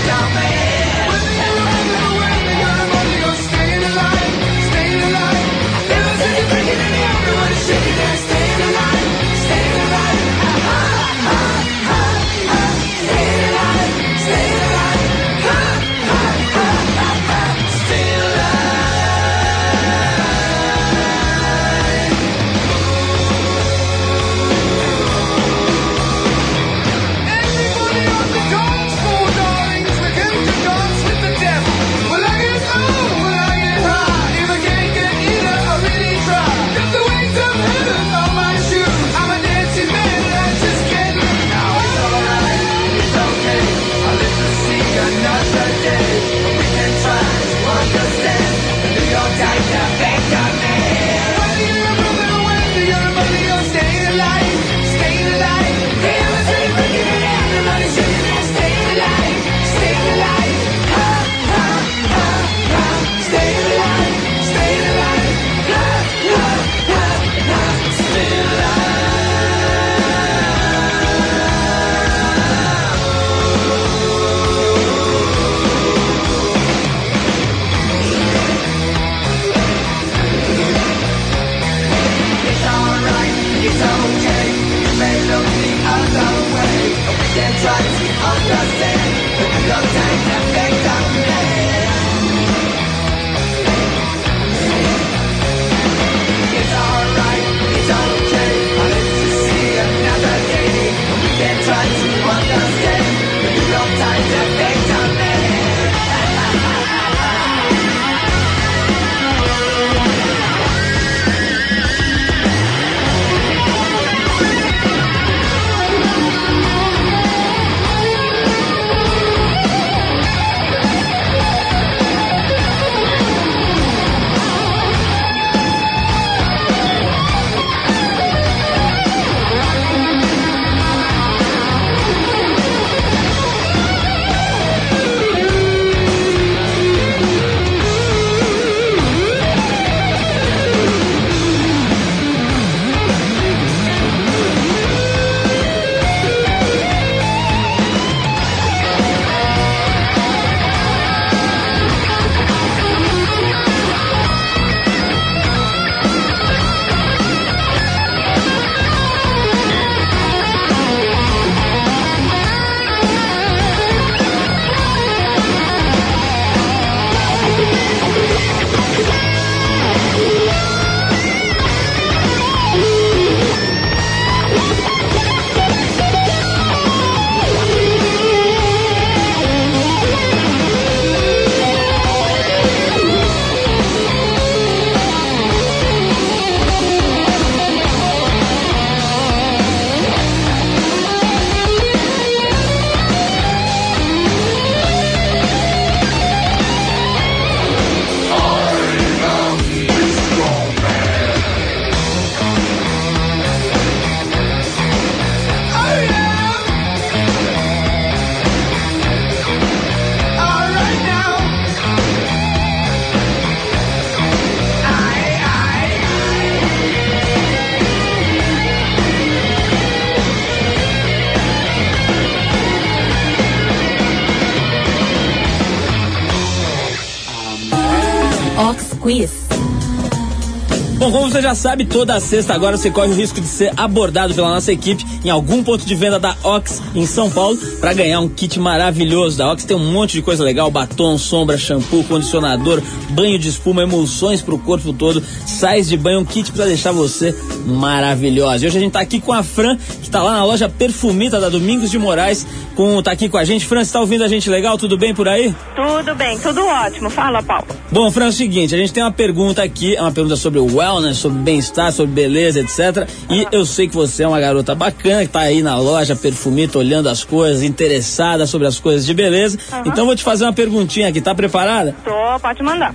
como 231.26 231.34
você 231.34 231.42
já 231.42 231.56
sabe, 231.56 231.84
toda 231.84 232.20
sexta 232.20 232.54
agora 232.54 232.76
você 232.76 232.88
corre 232.88 233.08
o 233.08 233.14
risco 233.14 233.40
de 233.40 233.48
ser 233.48 233.72
abordado 233.76 234.32
pela 234.32 234.48
nossa 234.48 234.70
equipe 234.70 235.04
em 235.24 235.28
algum 235.28 235.64
ponto 235.64 235.84
de 235.84 235.92
venda 235.92 236.20
da 236.20 236.36
Ox 236.44 236.80
em 236.94 237.04
São 237.04 237.28
Paulo 237.28 237.58
para 237.80 237.92
ganhar 237.92 238.20
um 238.20 238.28
kit 238.28 238.60
maravilhoso 238.60 239.36
da 239.36 239.50
Ox. 239.50 239.64
Tem 239.64 239.76
um 239.76 239.92
monte 239.92 240.12
de 240.12 240.22
coisa 240.22 240.44
legal: 240.44 240.70
batom, 240.70 241.18
sombra, 241.18 241.58
shampoo, 241.58 242.04
condicionador, 242.04 242.80
banho 243.10 243.40
de 243.40 243.48
espuma, 243.48 243.82
emulsões 243.82 244.40
pro 244.40 244.56
corpo 244.56 244.92
todo, 244.92 245.20
sais 245.44 245.88
de 245.88 245.96
banho, 245.96 246.20
um 246.20 246.24
kit 246.24 246.52
para 246.52 246.66
deixar 246.66 246.92
você 246.92 247.34
maravilhosa. 247.66 248.64
E 248.64 248.68
hoje 248.68 248.78
a 248.78 248.80
gente 248.80 248.92
tá 248.92 249.00
aqui 249.00 249.18
com 249.18 249.32
a 249.32 249.42
Fran, 249.42 249.76
que 249.76 250.08
tá 250.08 250.22
lá 250.22 250.34
na 250.36 250.44
loja 250.44 250.68
Perfumita 250.68 251.40
da 251.40 251.48
Domingos 251.48 251.90
de 251.90 251.98
Moraes, 251.98 252.46
com 252.76 253.02
tá 253.02 253.10
aqui 253.10 253.28
com 253.28 253.36
a 253.36 253.44
gente. 253.44 253.66
Fran, 253.66 253.84
você 253.84 253.92
tá 253.92 253.98
ouvindo 253.98 254.22
a 254.22 254.28
gente 254.28 254.48
legal? 254.48 254.78
Tudo 254.78 254.96
bem 254.96 255.12
por 255.12 255.28
aí? 255.28 255.52
Tudo 255.74 256.14
bem, 256.14 256.38
tudo 256.38 256.64
ótimo. 256.64 257.10
Fala, 257.10 257.42
Paulo. 257.42 257.66
Bom, 257.90 258.10
Fran, 258.12 258.26
é 258.26 258.28
o 258.28 258.32
seguinte, 258.32 258.74
a 258.74 258.78
gente 258.78 258.92
tem 258.92 259.02
uma 259.02 259.10
pergunta 259.10 259.62
aqui, 259.62 259.96
é 259.96 260.00
uma 260.00 260.12
pergunta 260.12 260.36
sobre 260.36 260.60
o 260.60 260.76
wellness, 260.76 261.15
sobre 261.16 261.38
bem-estar, 261.38 261.92
sobre 261.92 262.12
beleza, 262.12 262.60
etc. 262.60 263.08
E 263.30 263.46
eu 263.50 263.64
sei 263.64 263.88
que 263.88 263.94
você 263.94 264.22
é 264.22 264.28
uma 264.28 264.40
garota 264.40 264.74
bacana, 264.74 265.22
que 265.22 265.28
tá 265.28 265.40
aí 265.40 265.62
na 265.62 265.78
loja 265.78 266.14
Perfumita, 266.14 266.78
olhando 266.78 267.08
as 267.08 267.24
coisas, 267.24 267.62
interessada 267.62 268.46
sobre 268.46 268.66
as 268.66 268.78
coisas 268.78 269.06
de 269.06 269.14
beleza. 269.14 269.58
Então 269.84 269.98
eu 269.98 270.06
vou 270.06 270.16
te 270.16 270.22
fazer 270.22 270.44
uma 270.44 270.52
perguntinha 270.52 271.08
aqui, 271.08 271.20
tá 271.20 271.34
preparada? 271.34 271.94
Tô, 272.04 272.40
pode 272.40 272.62
mandar. 272.62 272.94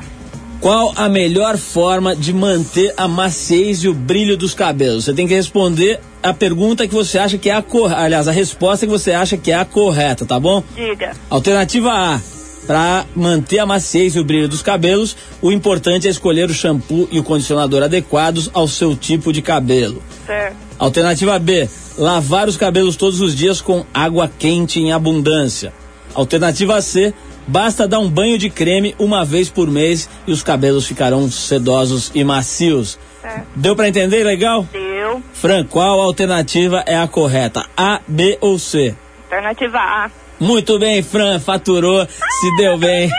Qual 0.62 0.94
a 0.96 1.10
melhor 1.10 1.58
forma 1.58 2.16
de 2.16 2.32
manter 2.32 2.94
a 2.96 3.08
maciez 3.08 3.84
e 3.84 3.90
o 3.90 3.96
brilho 3.96 4.38
dos 4.38 4.54
cabelos? 4.54 5.06
Você 5.06 5.14
tem 5.14 5.28
que 5.28 5.34
responder 5.34 6.00
a 6.22 6.34
pergunta 6.34 6.88
que 6.88 6.94
você 6.94 7.18
acha 7.18 7.36
que 7.36 7.50
é 7.50 7.56
a 7.56 7.64
correta. 7.64 8.02
Aliás, 8.02 8.28
a 8.28 8.32
resposta 8.32 8.86
que 8.86 8.92
você 8.92 9.12
acha 9.12 9.38
que 9.38 9.52
é 9.52 9.56
a 9.56 9.66
correta, 9.66 10.24
tá 10.24 10.40
bom? 10.40 10.64
Diga. 10.76 11.14
Alternativa 11.32 11.92
A. 11.92 12.22
Para 12.68 13.06
manter 13.16 13.60
a 13.60 13.66
maciez 13.66 14.16
e 14.16 14.20
o 14.20 14.24
brilho 14.24 14.48
dos 14.48 14.62
cabelos, 14.62 15.16
o 15.42 15.52
importante 15.52 16.08
é 16.08 16.12
escolher 16.12 16.50
o 16.50 16.54
shampoo 16.54 17.08
e 17.12 17.20
o 17.20 17.24
condicionador 17.24 17.84
adequados 17.84 18.50
ao 18.54 18.68
seu 18.68 18.96
tipo 18.96 19.34
de 19.34 19.42
cabelo. 19.42 20.02
Certo. 20.26 20.56
Alternativa 20.78 21.38
B. 21.40 21.68
Lavar 21.98 22.48
os 22.48 22.58
cabelos 22.58 22.96
todos 22.96 23.20
os 23.20 23.36
dias 23.36 23.62
com 23.62 23.86
água 23.94 24.32
quente 24.40 24.80
em 24.80 24.92
abundância. 24.92 25.74
Alternativa 26.14 26.82
C. 26.82 27.14
Basta 27.48 27.88
dar 27.88 28.00
um 28.00 28.10
banho 28.10 28.38
de 28.38 28.50
creme 28.50 28.96
uma 29.00 29.26
vez 29.26 29.50
por 29.50 29.70
mês 29.70 30.08
e 30.28 30.32
os 30.32 30.44
cabelos 30.44 30.86
ficarão 30.86 31.30
sedosos 31.30 32.12
e 32.14 32.24
macios. 32.24 33.00
Certo. 33.22 33.48
Deu 33.56 33.76
para 33.76 33.88
entender 33.88 34.24
legal? 34.24 34.68
Deu. 34.72 35.22
Fran, 35.34 35.66
qual 35.66 36.00
alternativa 36.00 36.84
é 36.86 36.96
a 36.96 37.08
correta? 37.08 37.66
A, 37.76 38.00
B 38.08 38.38
ou 38.42 38.58
C? 38.60 38.96
Alternativa 39.24 39.80
A. 39.80 40.12
Muito 40.42 40.80
bem, 40.80 41.04
Fran, 41.04 41.40
faturou, 41.40 42.06
se 42.08 42.56
deu 42.58 42.76
bem. 42.78 43.10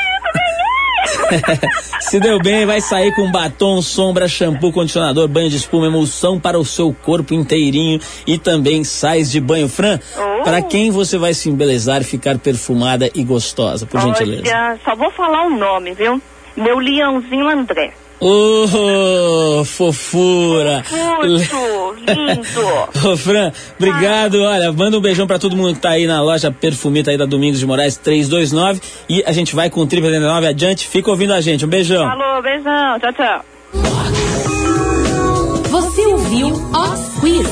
se 2.00 2.18
deu 2.18 2.38
bem, 2.40 2.66
vai 2.66 2.80
sair 2.80 3.14
com 3.14 3.30
batom, 3.30 3.80
sombra, 3.80 4.26
shampoo, 4.28 4.72
condicionador, 4.72 5.28
banho 5.28 5.48
de 5.48 5.56
espuma, 5.56 5.86
emulsão 5.86 6.38
para 6.40 6.58
o 6.58 6.64
seu 6.64 6.92
corpo 6.92 7.32
inteirinho 7.32 8.00
e 8.26 8.36
também 8.38 8.82
sais 8.82 9.30
de 9.30 9.40
banho. 9.40 9.68
Fran, 9.68 9.98
Oh. 10.18 10.42
para 10.42 10.60
quem 10.62 10.90
você 10.90 11.16
vai 11.16 11.32
se 11.32 11.48
embelezar 11.48 12.02
ficar 12.02 12.38
perfumada 12.38 13.08
e 13.14 13.22
gostosa, 13.22 13.86
por 13.86 14.00
gentileza? 14.00 14.42
Olha, 14.42 14.78
só 14.84 14.96
vou 14.96 15.10
falar 15.12 15.46
o 15.46 15.50
nome, 15.50 15.94
viu? 15.94 16.20
Meu 16.56 16.78
leãozinho 16.78 17.48
André. 17.48 17.92
Ô, 18.24 19.64
fofura! 19.64 20.84
Muito 21.18 21.96
lindo. 22.06 23.02
Ô, 23.10 23.16
Fran, 23.16 23.50
obrigado. 23.76 24.40
Olha, 24.42 24.70
manda 24.70 24.96
um 24.96 25.00
beijão 25.00 25.26
pra 25.26 25.40
todo 25.40 25.56
mundo 25.56 25.74
que 25.74 25.80
tá 25.80 25.90
aí 25.90 26.06
na 26.06 26.22
loja 26.22 26.52
Perfumita 26.52 27.10
aí 27.10 27.18
da 27.18 27.26
Domingos 27.26 27.58
de 27.58 27.66
Moraes 27.66 27.96
329 27.96 28.80
e 29.08 29.24
a 29.26 29.32
gente 29.32 29.56
vai 29.56 29.68
com 29.68 29.80
o 29.80 29.86
Triple 29.86 30.06
89 30.06 30.46
adiante. 30.46 30.86
Fica 30.86 31.10
ouvindo 31.10 31.32
a 31.32 31.40
gente. 31.40 31.64
Um 31.66 31.68
beijão. 31.68 32.08
Falou, 32.08 32.40
beijão. 32.40 33.00
Tchau, 33.00 33.12
tchau. 33.12 33.44
Você 35.68 36.06
ouviu 36.06 36.48
Ox 36.48 37.18
Quiz. 37.20 37.48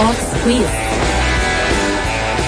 Ox 0.00 0.42
Quiz. 0.42 0.83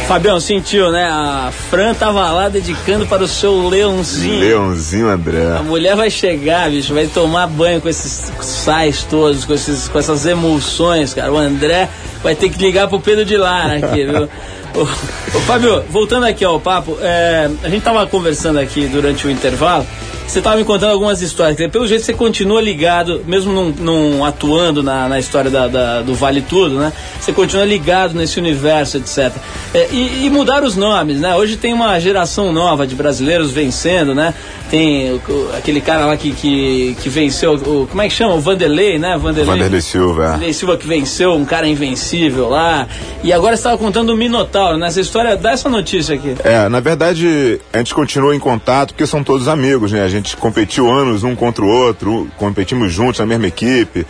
Fabião, 0.07 0.39
sentiu, 0.39 0.93
né? 0.93 1.05
A 1.05 1.51
Fran 1.69 1.93
tava 1.93 2.31
lá 2.31 2.49
dedicando 2.49 3.07
para 3.07 3.25
o 3.25 3.29
seu 3.29 3.69
leãozinho. 3.69 4.39
Leãozinho 4.39 5.09
André. 5.09 5.57
A 5.59 5.65
mulher 5.65 5.97
vai 5.97 6.11
chegar, 6.11 6.71
bicho, 6.71 6.95
vai 6.95 7.09
tomar 7.09 7.49
banho 7.49 7.81
com 7.81 7.89
esses 7.89 8.33
sais 8.41 9.03
todos, 9.03 9.45
com, 9.45 9.53
esses, 9.53 9.89
com 9.89 9.99
essas 9.99 10.25
emulsões, 10.25 11.13
cara. 11.13 11.33
O 11.33 11.37
André 11.37 11.89
vai 12.23 12.37
ter 12.37 12.51
que 12.51 12.59
ligar 12.59 12.87
pro 12.87 13.01
Pedro 13.01 13.25
de 13.25 13.37
Lara 13.37 13.79
aqui, 13.79 14.05
viu? 14.05 14.29
Ô, 14.77 14.83
ô, 14.83 15.41
Fábio, 15.41 15.83
voltando 15.91 16.27
aqui 16.27 16.45
ao 16.45 16.61
papo, 16.61 16.99
é, 17.01 17.51
a 17.65 17.69
gente 17.69 17.83
tava 17.83 18.07
conversando 18.07 18.61
aqui 18.61 18.87
durante 18.87 19.27
o 19.27 19.31
intervalo. 19.31 19.85
Você 20.27 20.43
tava 20.43 20.57
me 20.57 20.65
contando 20.65 20.91
algumas 20.91 21.23
histórias. 21.23 21.57
Pelo 21.71 21.87
jeito 21.87 22.05
você 22.05 22.13
continua 22.13 22.61
ligado, 22.61 23.23
mesmo 23.27 23.53
não, 23.53 23.71
não 23.71 24.25
atuando 24.25 24.83
na, 24.83 25.09
na 25.09 25.19
história 25.19 25.51
da, 25.51 25.67
da- 25.69 26.03
do 26.03 26.15
Vale 26.15 26.43
Tudo, 26.43 26.75
né? 26.79 26.93
Você 27.19 27.33
continua 27.33 27.65
ligado 27.65 28.13
nesse 28.15 28.39
universo, 28.39 28.99
etc. 28.99 29.33
É, 29.73 29.89
e, 29.93 30.27
e 30.27 30.31
mudaram 30.31 30.67
os 30.67 30.77
nomes, 30.77 31.21
né? 31.21 31.35
Hoje 31.37 31.57
tem 31.57 31.73
uma 31.73 31.99
geração 32.01 32.53
nova 32.53 32.87
de 32.87 32.95
brasileiros 32.95 33.51
vencendo, 33.53 34.15
né? 34.15 34.35
Tem 34.77 35.11
o- 35.13 35.23
o- 35.33 35.51
aquele 35.57 35.81
cara 35.81 36.05
lá 36.05 36.15
que, 36.19 36.33
que, 36.33 36.95
que 37.01 37.09
venceu, 37.09 37.55
o, 37.55 37.87
como 37.87 38.03
é 38.03 38.09
que 38.09 38.15
chama? 38.15 38.35
O 38.35 38.41
Vanderlei, 38.41 38.99
né? 38.99 39.17
Vanderlei 39.17 39.81
Silva. 39.81 40.23
é. 40.23 40.27
Vanderlei 40.33 40.53
Silva 40.53 40.77
que 40.77 40.87
venceu 40.87 41.33
um 41.33 41.47
cara 41.47 41.67
invencível 41.67 42.51
lá. 42.51 42.87
E 43.25 43.33
agora 43.33 43.57
você 43.57 43.61
estava 43.61 43.79
contando 43.79 44.11
o 44.11 44.17
Minotauro, 44.17 44.77
né? 44.77 44.89
Essa 44.89 45.01
história, 45.01 45.35
dá 45.35 45.53
essa 45.53 45.71
notícia 45.71 46.15
aqui. 46.15 46.35
É, 46.45 46.69
na 46.69 46.81
verdade, 46.81 47.59
a 47.73 47.79
gente 47.79 47.95
continua 47.95 48.37
em 48.37 48.39
contato 48.39 48.93
porque 48.93 49.07
são 49.07 49.25
todos 49.25 49.49
amigos, 49.49 49.93
né? 49.93 50.03
A 50.03 50.09
gente 50.11 50.37
competiu 50.37 50.91
anos 50.93 51.25
um 51.25 51.35
contra 51.35 51.65
o 51.65 51.69
outro, 51.69 52.29
competimos 52.37 52.93
juntos 52.93 53.19
na 53.19 53.25
mesma 53.25 53.47
equipe. 53.47 54.07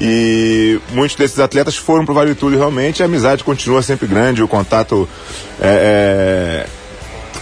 E 0.00 0.80
muitos 0.92 1.16
desses 1.16 1.38
atletas 1.38 1.76
foram 1.76 2.04
pro 2.04 2.12
Vale 2.14 2.34
Tudo 2.34 2.56
realmente 2.56 3.02
a 3.02 3.06
amizade 3.06 3.44
continua 3.44 3.82
sempre 3.82 4.08
grande, 4.08 4.42
o 4.42 4.48
contato 4.48 5.08
é, 5.60 6.64
é, 6.64 6.66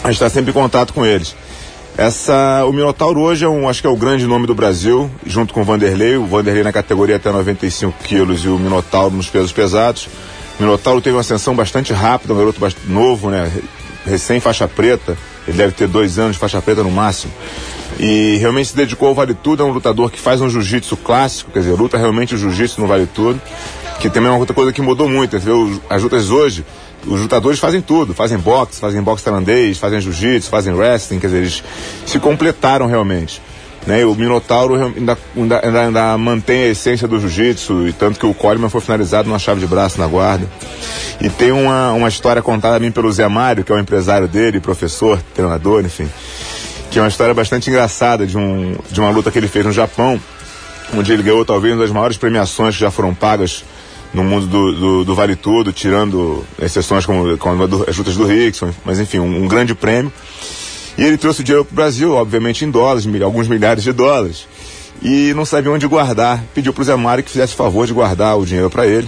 a 0.05 0.09
gente 0.09 0.16
está 0.16 0.29
sempre 0.29 0.51
em 0.51 0.55
contato 0.55 0.93
com 0.93 1.07
eles. 1.07 1.35
Essa, 1.99 2.63
o 2.67 2.73
Minotauro 2.73 3.21
hoje 3.21 3.47
é 3.47 3.49
um, 3.49 3.67
acho 3.67 3.81
que 3.81 3.87
é 3.87 3.91
o 3.91 3.97
grande 3.97 4.27
nome 4.27 4.47
do 4.47 4.55
Brasil, 4.55 5.11
junto 5.25 5.55
com 5.55 5.63
o 5.63 5.65
Vanderlei. 5.65 6.19
O 6.19 6.27
Vanderlei 6.27 6.63
na 6.63 6.73
categoria 6.73 7.17
até 7.17 7.33
95 7.33 8.05
quilos 8.05 8.45
e 8.45 8.49
o 8.49 8.59
Minotauro 8.59 9.17
nos 9.17 9.31
pesos 9.31 9.51
pesados. 9.51 10.07
O 10.61 10.63
Minotauro 10.63 11.01
teve 11.01 11.17
uma 11.17 11.23
ascensão 11.23 11.57
bastante 11.57 11.95
rápida, 11.95 12.35
um 12.35 12.37
garoto 12.37 12.61
novo, 12.87 13.31
né? 13.31 13.51
Recém 14.05 14.41
faixa 14.41 14.69
preta. 14.69 15.17
Ele 15.49 15.57
deve 15.57 15.73
ter 15.73 15.89
dois 15.89 16.19
anos 16.19 16.33
de 16.33 16.39
faixa 16.39 16.61
preta 16.61 16.83
no 16.83 16.91
máximo. 16.91 17.33
E 17.99 18.37
realmente 18.41 18.69
se 18.69 18.77
dedicou 18.77 19.09
ao 19.09 19.15
Vale 19.15 19.33
Tudo, 19.33 19.63
é 19.63 19.67
um 19.67 19.71
lutador 19.71 20.11
que 20.11 20.21
faz 20.21 20.43
um 20.43 20.51
jiu-jitsu 20.51 20.99
clássico, 20.99 21.51
quer 21.51 21.61
dizer, 21.61 21.73
luta 21.73 21.97
realmente 21.97 22.35
o 22.35 22.39
jiu-jitsu 22.39 22.79
no 22.79 22.87
Vale 22.87 23.07
Tudo, 23.07 23.41
que 24.01 24.11
também 24.11 24.29
é 24.29 24.33
uma 24.33 24.39
outra 24.39 24.55
coisa 24.55 24.71
que 24.71 24.83
mudou 24.83 25.09
muito? 25.09 25.35
As 25.89 26.03
lutas 26.03 26.29
hoje, 26.29 26.63
os 27.07 27.21
lutadores 27.21 27.59
fazem 27.59 27.81
tudo, 27.81 28.15
fazem 28.15 28.39
boxe, 28.39 28.81
fazem 28.81 29.03
boxe 29.03 29.25
tailandês, 29.25 29.79
fazem 29.79 30.01
jiu-jitsu, 30.01 30.51
fazem 30.51 30.73
wrestling, 30.73 31.19
quer 31.19 31.29
dizer, 31.29 31.39
eles 31.39 31.63
se 32.05 32.19
completaram 32.19 32.87
realmente. 32.87 33.41
Né? 33.87 34.05
O 34.05 34.15
Minotauro 34.15 34.75
ainda, 34.75 35.17
ainda, 35.37 35.61
ainda, 35.65 35.81
ainda 35.81 36.19
mantém 36.19 36.65
a 36.65 36.69
essência 36.69 37.07
do 37.07 37.21
jiu-jitsu, 37.21 37.89
e 37.89 37.93
tanto 37.93 38.19
que 38.19 38.27
o 38.27 38.35
Coleman 38.35 38.69
foi 38.69 38.81
finalizado 38.81 39.29
numa 39.29 39.39
chave 39.39 39.61
de 39.61 39.67
braço 39.67 40.01
na 40.01 40.07
guarda. 40.07 40.47
E 41.21 41.31
tem 41.31 41.53
uma, 41.53 41.93
uma 41.93 42.09
história 42.09 42.43
contada 42.43 42.77
a 42.77 42.81
mim 42.81 42.91
pelo 42.91 43.11
Zé 43.13 43.27
Mário, 43.29 43.65
que 43.65 43.71
é 43.71 43.75
o 43.75 43.79
empresário 43.79 44.27
dele, 44.27 44.61
professor, 44.61 45.21
treinador, 45.35 45.85
enfim 45.85 46.09
que 46.97 46.99
é 46.99 47.03
uma 47.03 47.09
história 47.09 47.35
bastante 47.35 47.69
engraçada 47.69 48.27
de, 48.27 48.39
um, 48.39 48.75
de 48.91 49.01
uma 49.01 49.11
luta 49.11 49.31
que 49.31 49.39
ele 49.39 49.49
fez 49.49 49.65
no 49.65 49.71
Japão, 49.73 50.19
onde 50.97 51.13
ele 51.13 51.23
ganhou 51.23 51.45
talvez 51.45 51.75
uma 51.75 51.83
das 51.83 51.91
maiores 51.91 52.17
premiações 52.17 52.75
que 52.75 52.81
já 52.81 52.91
foram 52.91 53.15
pagas 53.15 53.65
no 54.17 54.25
mundo 54.25 54.47
do, 54.47 54.73
do, 54.73 55.05
do 55.05 55.14
Vale 55.14 55.37
Tudo, 55.37 55.75
tirando 55.75 56.43
exceções 56.59 57.05
como, 57.05 57.37
como 57.37 57.64
as 57.87 57.97
lutas 57.99 58.17
do 58.17 58.25
Rickson, 58.25 58.71
mas 58.83 58.99
enfim, 58.99 59.19
um, 59.19 59.45
um 59.45 59.47
grande 59.47 59.75
prêmio. 59.75 60.11
E 60.97 61.05
ele 61.05 61.19
trouxe 61.19 61.43
o 61.43 61.45
dinheiro 61.45 61.67
para 61.67 61.73
o 61.73 61.77
Brasil, 61.77 62.14
obviamente 62.14 62.64
em 62.64 62.71
dólares, 62.71 63.07
alguns 63.23 63.47
milhares 63.47 63.85
de 63.85 63.93
dólares, 63.93 64.49
e 65.03 65.35
não 65.35 65.45
sabia 65.45 65.71
onde 65.71 65.87
guardar. 65.87 66.43
Pediu 66.55 66.73
para 66.73 66.81
o 66.81 66.85
Zé 66.85 66.97
Mário 66.97 67.23
que 67.23 67.31
fizesse 67.31 67.53
o 67.53 67.57
favor 67.57 67.87
de 67.87 67.93
guardar 67.93 68.39
o 68.39 68.47
dinheiro 68.47 68.71
para 68.71 68.87
ele. 68.87 69.07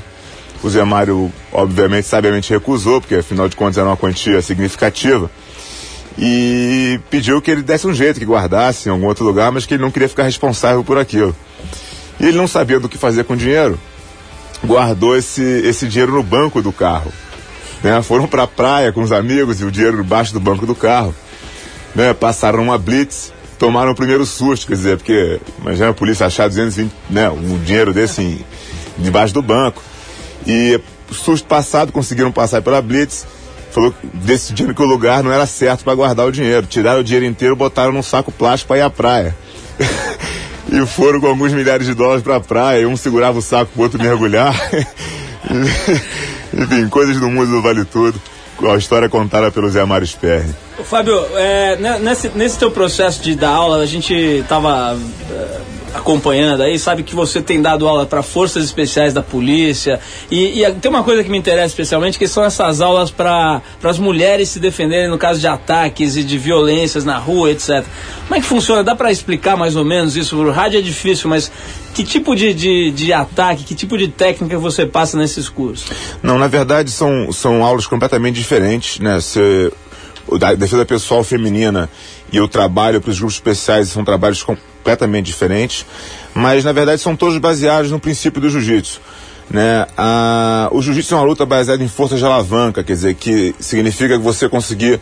O 0.62 0.68
Zé 0.68 0.84
Mário, 0.84 1.32
obviamente, 1.50 2.06
sabiamente 2.06 2.52
recusou, 2.52 3.00
porque 3.00 3.14
afinal 3.14 3.48
de 3.48 3.56
contas 3.56 3.78
era 3.78 3.88
uma 3.88 3.96
quantia 3.96 4.42
significativa 4.42 5.30
e 6.18 7.00
pediu 7.08 7.40
que 7.40 7.50
ele 7.50 7.62
desse 7.62 7.86
um 7.86 7.94
jeito, 7.94 8.18
que 8.18 8.26
guardasse 8.26 8.88
em 8.88 8.92
algum 8.92 9.06
outro 9.06 9.24
lugar, 9.24 9.52
mas 9.52 9.64
que 9.64 9.74
ele 9.74 9.82
não 9.82 9.90
queria 9.90 10.08
ficar 10.08 10.24
responsável 10.24 10.82
por 10.84 10.98
aquilo. 10.98 11.34
E 12.20 12.26
ele 12.26 12.36
não 12.36 12.48
sabia 12.48 12.80
do 12.80 12.88
que 12.88 12.98
fazer 12.98 13.22
com 13.24 13.34
o 13.34 13.36
dinheiro, 13.36 13.78
guardou 14.64 15.16
esse, 15.16 15.42
esse 15.42 15.86
dinheiro 15.86 16.12
no 16.12 16.22
banco 16.22 16.60
do 16.60 16.72
carro. 16.72 17.12
Né? 17.82 18.00
Foram 18.02 18.26
para 18.26 18.44
a 18.44 18.46
praia 18.46 18.92
com 18.92 19.02
os 19.02 19.12
amigos 19.12 19.60
e 19.60 19.64
o 19.64 19.70
dinheiro 19.70 20.02
debaixo 20.02 20.32
do 20.32 20.40
banco 20.40 20.66
do 20.66 20.74
carro. 20.74 21.14
Né? 21.94 22.12
Passaram 22.12 22.62
uma 22.62 22.78
blitz, 22.78 23.32
tomaram 23.58 23.92
o 23.92 23.94
primeiro 23.94 24.26
susto, 24.26 24.66
quer 24.66 24.74
dizer, 24.74 24.96
porque 24.96 25.40
imagina 25.60 25.90
a 25.90 25.94
polícia 25.94 26.26
achar 26.26 26.48
220, 26.48 26.92
né? 27.10 27.28
um 27.30 27.58
dinheiro 27.58 27.92
desse 27.92 28.22
em, 28.22 28.44
debaixo 28.98 29.34
do 29.34 29.42
banco. 29.42 29.82
E 30.46 30.80
susto 31.10 31.46
passado, 31.46 31.92
conseguiram 31.92 32.32
passar 32.32 32.62
pela 32.62 32.82
blitz, 32.82 33.26
falou, 33.70 33.94
decidindo 34.12 34.74
que 34.74 34.82
o 34.82 34.86
lugar 34.86 35.22
não 35.22 35.32
era 35.32 35.46
certo 35.46 35.84
para 35.84 35.94
guardar 35.94 36.26
o 36.26 36.32
dinheiro. 36.32 36.66
Tiraram 36.66 37.00
o 37.00 37.04
dinheiro 37.04 37.26
inteiro, 37.26 37.54
botaram 37.54 37.92
num 37.92 38.02
saco 38.02 38.32
plástico 38.32 38.68
para 38.68 38.78
ir 38.78 38.82
à 38.82 38.90
praia. 38.90 39.36
e 40.70 40.86
foram 40.86 41.20
com 41.20 41.26
alguns 41.26 41.52
milhares 41.52 41.86
de 41.86 41.94
dólares 41.94 42.22
para 42.22 42.36
a 42.36 42.40
praia. 42.40 42.88
Um 42.88 42.96
segurava 42.96 43.38
o 43.38 43.42
saco 43.42 43.72
pro 43.72 43.82
outro 43.82 44.00
mergulhar. 44.00 44.54
Enfim, 46.52 46.88
coisas 46.88 47.18
do 47.18 47.28
mundo 47.30 47.50
do 47.50 47.62
Vale 47.62 47.84
Tudo. 47.84 48.20
A 48.62 48.76
história 48.76 49.08
contada 49.08 49.50
pelo 49.52 49.70
Zé 49.70 49.84
Mário 49.84 50.06
Sperry. 50.06 50.52
Fábio, 50.82 51.16
é, 51.36 51.76
né, 51.76 51.98
nesse, 52.00 52.28
nesse 52.30 52.58
teu 52.58 52.70
processo 52.70 53.22
de 53.22 53.36
dar 53.36 53.50
aula, 53.50 53.78
a 53.78 53.86
gente 53.86 54.12
estava 54.12 54.98
acompanhando 55.94 56.62
aí, 56.62 56.78
sabe 56.78 57.02
que 57.02 57.14
você 57.14 57.40
tem 57.40 57.60
dado 57.60 57.88
aula 57.88 58.06
para 58.06 58.22
forças 58.22 58.64
especiais 58.64 59.12
da 59.12 59.22
polícia. 59.22 60.00
E, 60.30 60.62
e 60.62 60.72
tem 60.72 60.90
uma 60.90 61.02
coisa 61.02 61.24
que 61.24 61.30
me 61.30 61.38
interessa 61.38 61.68
especialmente, 61.68 62.18
que 62.18 62.28
são 62.28 62.44
essas 62.44 62.80
aulas 62.80 63.10
para 63.10 63.62
as 63.82 63.98
mulheres 63.98 64.48
se 64.50 64.60
defenderem 64.60 65.08
no 65.08 65.18
caso 65.18 65.40
de 65.40 65.46
ataques 65.46 66.16
e 66.16 66.22
de 66.22 66.38
violências 66.38 67.04
na 67.04 67.18
rua, 67.18 67.50
etc. 67.50 67.84
Como 68.26 68.34
é 68.34 68.40
que 68.40 68.46
funciona? 68.46 68.84
Dá 68.84 68.94
para 68.94 69.10
explicar 69.10 69.56
mais 69.56 69.76
ou 69.76 69.84
menos 69.84 70.16
isso? 70.16 70.36
O 70.36 70.50
rádio 70.50 70.78
é 70.78 70.82
difícil, 70.82 71.28
mas 71.30 71.50
que 71.94 72.04
tipo 72.04 72.36
de, 72.36 72.54
de, 72.54 72.90
de 72.90 73.12
ataque, 73.12 73.64
que 73.64 73.74
tipo 73.74 73.96
de 73.96 74.08
técnica 74.08 74.58
você 74.58 74.86
passa 74.86 75.16
nesses 75.16 75.48
cursos? 75.48 75.90
Não, 76.22 76.38
na 76.38 76.46
verdade 76.46 76.90
são, 76.90 77.32
são 77.32 77.64
aulas 77.64 77.86
completamente 77.86 78.36
diferentes, 78.36 79.00
né? 79.00 79.20
Você, 79.20 79.72
a 80.40 80.54
defesa 80.54 80.84
pessoal 80.84 81.24
feminina 81.24 81.88
e 82.32 82.40
o 82.40 82.48
trabalho 82.48 83.00
para 83.00 83.10
os 83.10 83.18
grupos 83.18 83.36
especiais 83.36 83.88
são 83.88 84.04
trabalhos 84.04 84.42
completamente 84.42 85.26
diferentes, 85.26 85.84
mas 86.34 86.64
na 86.64 86.72
verdade 86.72 87.00
são 87.00 87.16
todos 87.16 87.38
baseados 87.38 87.90
no 87.90 87.98
princípio 87.98 88.40
do 88.40 88.50
jiu-jitsu. 88.50 89.00
Né? 89.50 89.86
O 90.70 90.82
jiu-jitsu 90.82 91.14
é 91.14 91.16
uma 91.16 91.24
luta 91.24 91.46
baseada 91.46 91.82
em 91.82 91.88
força 91.88 92.16
de 92.16 92.24
alavanca, 92.24 92.84
quer 92.84 92.92
dizer, 92.92 93.14
que 93.14 93.54
significa 93.58 94.16
que 94.16 94.22
você 94.22 94.48
conseguir 94.48 95.00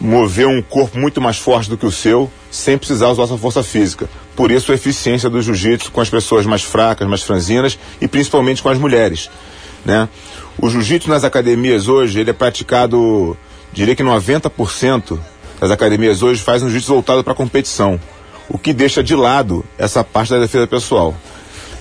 mover 0.00 0.46
um 0.46 0.62
corpo 0.62 0.96
muito 0.96 1.20
mais 1.20 1.38
forte 1.38 1.68
do 1.68 1.76
que 1.76 1.84
o 1.84 1.90
seu, 1.90 2.30
sem 2.52 2.78
precisar 2.78 3.08
usar 3.08 3.26
sua 3.26 3.36
força 3.36 3.64
física. 3.64 4.08
Por 4.36 4.52
isso 4.52 4.70
a 4.70 4.76
eficiência 4.76 5.28
do 5.28 5.42
jiu-jitsu 5.42 5.90
com 5.90 6.00
as 6.00 6.08
pessoas 6.08 6.46
mais 6.46 6.62
fracas, 6.62 7.08
mais 7.08 7.22
franzinas 7.22 7.76
e 8.00 8.06
principalmente 8.06 8.62
com 8.62 8.68
as 8.68 8.78
mulheres. 8.78 9.28
Né? 9.84 10.08
O 10.56 10.70
jiu-jitsu 10.70 11.08
nas 11.08 11.24
academias 11.24 11.88
hoje, 11.88 12.20
ele 12.20 12.30
é 12.30 12.32
praticado, 12.32 13.36
diria 13.72 13.96
que 13.96 14.04
90% 14.04 15.18
das 15.60 15.70
academias 15.70 16.22
hoje 16.22 16.42
faz 16.42 16.62
um 16.62 16.66
jiu-jitsu 16.68 16.92
voltado 16.92 17.24
para 17.24 17.34
competição, 17.34 17.98
o 18.48 18.58
que 18.58 18.72
deixa 18.72 19.02
de 19.02 19.14
lado 19.14 19.64
essa 19.76 20.02
parte 20.04 20.30
da 20.30 20.38
defesa 20.38 20.66
pessoal. 20.66 21.14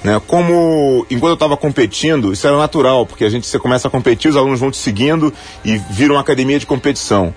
Né? 0.03 0.21
Como 0.27 1.05
enquanto 1.09 1.31
eu 1.31 1.35
estava 1.35 1.57
competindo, 1.57 2.31
isso 2.31 2.45
era 2.47 2.57
natural, 2.57 3.05
porque 3.05 3.23
a 3.23 3.29
gente 3.29 3.47
você 3.47 3.59
começa 3.59 3.87
a 3.87 3.91
competir, 3.91 4.29
os 4.29 4.37
alunos 4.37 4.59
vão 4.59 4.71
te 4.71 4.77
seguindo 4.77 5.33
e 5.63 5.77
viram 5.89 6.15
uma 6.15 6.21
academia 6.21 6.59
de 6.59 6.65
competição, 6.65 7.33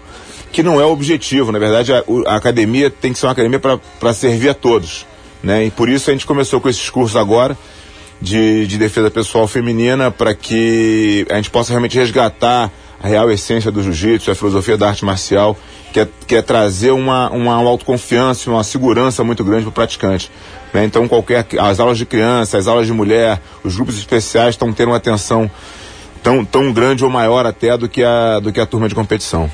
que 0.53 0.63
não 0.63 0.81
é 0.81 0.85
o 0.85 0.91
objetivo. 0.91 1.53
Na 1.53 1.59
verdade, 1.59 1.93
a, 1.93 2.03
a 2.27 2.37
academia 2.37 2.91
tem 2.91 3.13
que 3.13 3.19
ser 3.19 3.27
uma 3.27 3.33
academia 3.33 3.59
para 3.59 4.15
servir 4.15 4.51
a 4.51 4.55
todos. 4.55 5.07
Né? 5.43 5.67
E 5.67 5.71
por 5.71 5.89
isso 5.89 6.11
a 6.11 6.13
gente 6.13 6.27
começou 6.27 6.61
com 6.61 6.69
esses 6.69 6.91
cursos 6.91 7.17
agora 7.17 7.57
de, 8.21 8.67
de 8.67 8.77
defesa 8.77 9.11
pessoal 9.11 9.49
feminina 9.49 10.11
para 10.11 10.35
que 10.35 11.27
a 11.31 11.37
gente 11.37 11.51
possa 11.51 11.71
realmente 11.71 11.97
resgatar 11.97 12.71
a 13.03 13.09
real 13.09 13.31
essência 13.31 13.71
do 13.71 13.83
jiu-jitsu, 13.83 14.31
a 14.31 14.35
filosofia 14.35 14.77
da 14.77 14.89
arte 14.89 15.05
marcial, 15.05 15.57
que 15.93 16.01
é, 16.01 16.09
que 16.27 16.37
é 16.37 16.43
trazer 16.43 16.91
uma, 16.91 17.31
uma 17.31 17.55
autoconfiança, 17.55 18.51
uma 18.51 18.63
segurança 18.63 19.25
muito 19.25 19.43
grande 19.43 19.63
para 19.63 19.71
o 19.71 19.73
praticante. 19.73 20.31
Né? 20.73 20.85
Então, 20.85 21.09
qualquer, 21.09 21.47
as 21.59 21.81
aulas 21.81 21.97
de 21.97 22.05
criança, 22.05 22.59
as 22.59 22.67
aulas 22.67 22.87
de 22.87 22.93
mulher, 22.93 23.41
os 23.65 23.75
grupos 23.75 23.97
especiais 23.97 24.51
estão 24.55 24.73
tendo 24.73 24.91
uma 24.91 24.97
atenção 24.97 25.51
tão, 26.23 26.45
tão 26.45 26.73
grande 26.73 27.03
ou 27.03 27.11
maior 27.11 27.47
até 27.47 27.77
do 27.77 27.89
que 27.89 28.05
a, 28.05 28.39
do 28.39 28.53
que 28.53 28.61
a 28.61 28.67
turma 28.67 28.89
de 28.89 28.95
competição. 28.95 29.51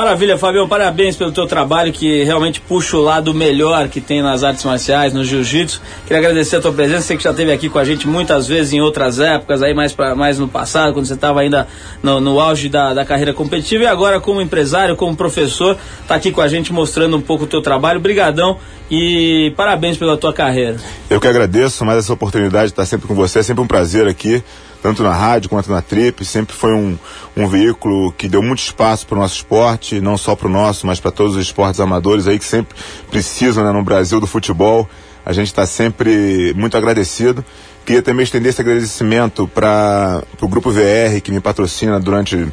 Maravilha, 0.00 0.38
Fabião, 0.38 0.66
parabéns 0.66 1.14
pelo 1.14 1.30
teu 1.30 1.46
trabalho 1.46 1.92
que 1.92 2.24
realmente 2.24 2.58
puxa 2.58 2.96
o 2.96 3.02
lado 3.02 3.34
melhor 3.34 3.86
que 3.86 4.00
tem 4.00 4.22
nas 4.22 4.42
artes 4.42 4.64
marciais, 4.64 5.12
no 5.12 5.22
jiu-jitsu. 5.22 5.78
Queria 6.06 6.16
agradecer 6.16 6.56
a 6.56 6.60
tua 6.62 6.72
presença, 6.72 7.02
sei 7.02 7.18
que 7.18 7.22
já 7.22 7.32
esteve 7.32 7.52
aqui 7.52 7.68
com 7.68 7.78
a 7.78 7.84
gente 7.84 8.08
muitas 8.08 8.48
vezes 8.48 8.72
em 8.72 8.80
outras 8.80 9.20
épocas, 9.20 9.62
aí 9.62 9.74
mais, 9.74 9.92
pra, 9.92 10.14
mais 10.14 10.38
no 10.38 10.48
passado, 10.48 10.94
quando 10.94 11.04
você 11.04 11.12
estava 11.12 11.42
ainda 11.42 11.68
no, 12.02 12.18
no 12.18 12.40
auge 12.40 12.70
da, 12.70 12.94
da, 12.94 13.04
carreira 13.04 13.34
competitiva 13.34 13.84
e 13.84 13.86
agora 13.86 14.18
como 14.18 14.40
empresário, 14.40 14.96
como 14.96 15.14
professor, 15.14 15.76
está 16.00 16.14
aqui 16.14 16.32
com 16.32 16.40
a 16.40 16.48
gente 16.48 16.72
mostrando 16.72 17.14
um 17.18 17.20
pouco 17.20 17.44
o 17.44 17.46
teu 17.46 17.60
trabalho. 17.60 18.00
Brigadão 18.00 18.56
e 18.90 19.52
parabéns 19.54 19.98
pela 19.98 20.16
tua 20.16 20.32
carreira. 20.32 20.78
Eu 21.10 21.20
que 21.20 21.28
agradeço 21.28 21.84
mais 21.84 21.98
essa 21.98 22.14
oportunidade 22.14 22.68
de 22.68 22.72
estar 22.72 22.86
sempre 22.86 23.06
com 23.06 23.14
você, 23.14 23.40
é 23.40 23.42
sempre 23.42 23.62
um 23.62 23.66
prazer 23.66 24.08
aqui 24.08 24.42
tanto 24.82 25.02
na 25.02 25.12
rádio 25.12 25.50
quanto 25.50 25.70
na 25.70 25.82
Trip, 25.82 26.24
sempre 26.24 26.54
foi 26.54 26.72
um, 26.72 26.98
um 27.36 27.46
veículo 27.46 28.12
que 28.12 28.28
deu 28.28 28.42
muito 28.42 28.60
espaço 28.60 29.06
para 29.06 29.16
o 29.16 29.20
nosso 29.20 29.36
esporte, 29.36 30.00
não 30.00 30.16
só 30.16 30.34
para 30.34 30.48
o 30.48 30.50
nosso, 30.50 30.86
mas 30.86 30.98
para 30.98 31.10
todos 31.10 31.36
os 31.36 31.42
esportes 31.42 31.80
amadores 31.80 32.26
aí 32.26 32.38
que 32.38 32.44
sempre 32.44 32.76
precisam 33.10 33.64
né, 33.64 33.72
no 33.72 33.82
Brasil 33.82 34.20
do 34.20 34.26
futebol. 34.26 34.88
A 35.24 35.32
gente 35.32 35.48
está 35.48 35.66
sempre 35.66 36.54
muito 36.56 36.76
agradecido. 36.76 37.44
Queria 37.84 38.02
também 38.02 38.24
estender 38.24 38.50
esse 38.50 38.60
agradecimento 38.60 39.46
para 39.48 40.22
o 40.40 40.48
Grupo 40.48 40.70
VR, 40.70 41.20
que 41.22 41.30
me 41.30 41.40
patrocina 41.40 42.00
durante 42.00 42.48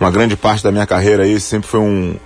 uma 0.00 0.10
grande 0.10 0.36
parte 0.36 0.62
da 0.62 0.70
minha 0.70 0.86
carreira 0.86 1.24
aí, 1.24 1.38
sempre 1.40 1.68
foi 1.68 1.80
um, 1.80 2.16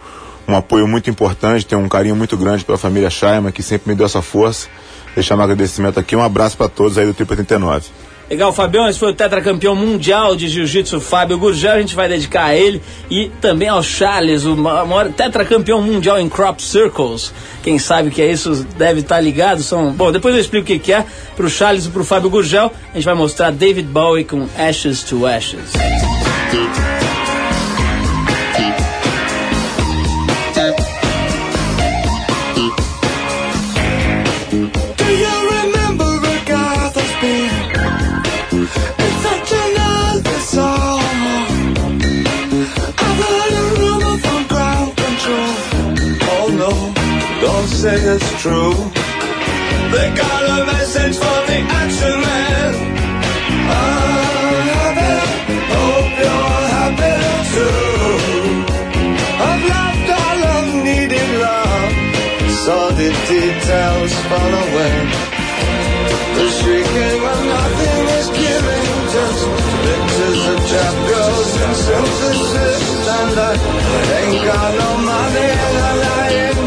um 0.49 0.57
apoio 0.57 0.87
muito 0.87 1.09
importante, 1.09 1.67
tenho 1.67 1.81
um 1.81 1.89
carinho 1.89 2.17
muito 2.17 2.37
grande 2.37 2.65
pela 2.65 2.79
família 2.79 3.11
Shaima, 3.11 3.53
que 3.53 3.63
sempre 3.63 3.91
me 3.91 3.95
deu 3.95 4.07
essa 4.07 4.23
força. 4.23 4.69
Deixar 5.15 5.35
meu 5.35 5.45
agradecimento 5.45 5.99
aqui, 5.99 6.15
um 6.15 6.23
abraço 6.23 6.57
para 6.57 6.69
todos 6.69 6.99
aí 6.99 7.07
do 7.07 7.15
Triple 7.15 7.39
89. 7.39 7.89
Legal, 8.29 8.53
Fabião, 8.53 8.89
esse 8.89 8.99
foi 8.99 9.13
o 9.13 9.15
tetracampeão 9.15 9.77
mundial 9.77 10.35
de 10.35 10.49
jiu-jitsu 10.49 11.01
Fábio 11.01 11.39
Gurgel. 11.39 11.75
A 11.75 11.81
gente 11.81 11.95
vai 11.95 12.09
dedicar 12.09 12.47
a 12.47 12.57
ele 12.57 12.83
e 13.09 13.31
também 13.41 13.69
ao 13.69 13.83
Charles, 13.85 14.45
o 14.45 14.57
maior 14.57 15.13
tetracampeão 15.13 15.81
mundial 15.81 16.19
em 16.19 16.29
crop 16.29 16.61
circles. 16.61 17.33
Quem 17.63 17.79
sabe 17.79 18.11
que 18.11 18.21
é 18.21 18.31
isso 18.31 18.67
deve 18.77 19.01
estar 19.01 19.21
ligado. 19.21 19.63
São... 19.63 19.93
Bom, 19.93 20.11
depois 20.11 20.35
eu 20.35 20.41
explico 20.41 20.65
o 20.65 20.67
que, 20.67 20.79
que 20.81 20.93
é 20.93 21.07
pro 21.37 21.49
Charles 21.49 21.87
e 21.87 21.91
pro 21.91 22.05
Fábio 22.05 22.29
Gurgel. 22.29 22.73
A 22.91 22.97
gente 22.97 23.05
vai 23.05 23.15
mostrar 23.15 23.53
David 23.53 23.89
Bowie 23.89 24.25
com 24.25 24.49
Ashes 24.59 25.05
to 25.05 25.25
Ashes. 25.25 25.71
Say 47.87 48.03
it's 48.15 48.31
true. 48.43 48.75
They 49.95 50.09
got 50.23 50.43
a 50.57 50.61
message 50.73 51.17
for 51.23 51.39
the 51.49 51.59
action 51.83 52.17
man. 52.27 52.73
I'm 53.79 54.67
happy, 54.75 55.15
hope 55.75 56.13
you're 56.23 56.63
happy 56.79 57.17
too. 57.55 57.77
I've 59.49 59.65
loved 59.75 60.09
all 60.23 60.41
of 60.57 60.67
needed 60.87 61.31
love, 61.47 61.93
saw 62.65 62.85
the 63.01 63.11
details 63.31 64.13
fall 64.31 64.53
away. 64.65 64.97
The 66.37 66.47
shrieking 66.59 67.19
when 67.25 67.41
nothing 67.55 68.05
is 68.19 68.29
giving, 68.43 68.87
just 69.15 69.43
pictures 69.87 70.43
of 70.53 70.59
trap 70.71 70.97
girls 71.11 71.53
and 71.65 71.77
synthesis. 71.85 72.83
And 73.19 73.39
I 73.49 73.53
ain't 74.19 74.39
got 74.51 74.71
no 74.83 74.91
money 75.11 75.51
and 75.67 75.77
I 75.79 76.29
ain't. 76.51 76.66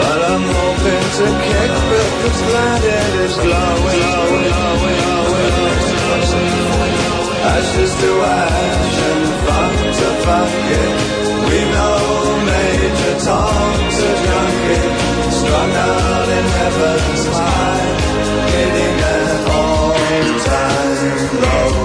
But 0.00 0.20
I'm 0.30 0.46
hoping 0.46 1.06
to 1.18 1.26
kick 1.42 1.72
because 1.90 2.42
glad 2.46 2.82
it 2.86 3.14
is 3.26 3.34
glowing, 3.34 3.98
glowing, 4.14 4.54
glowing, 4.54 5.50
glowing. 6.06 6.54
Ashes 7.50 7.92
to 8.00 8.10
ash 8.22 8.98
and 9.10 9.26
to 9.98 10.08
fuck. 10.22 10.50
We 11.50 11.60
know 11.74 12.20
Major 12.46 13.16
junkie, 14.26 14.86
in 16.38 16.46
heaven's 16.58 17.24
high, 17.34 17.90
hitting 18.54 18.98
an 19.02 19.50
all-time 19.50 21.00
low. 21.42 21.79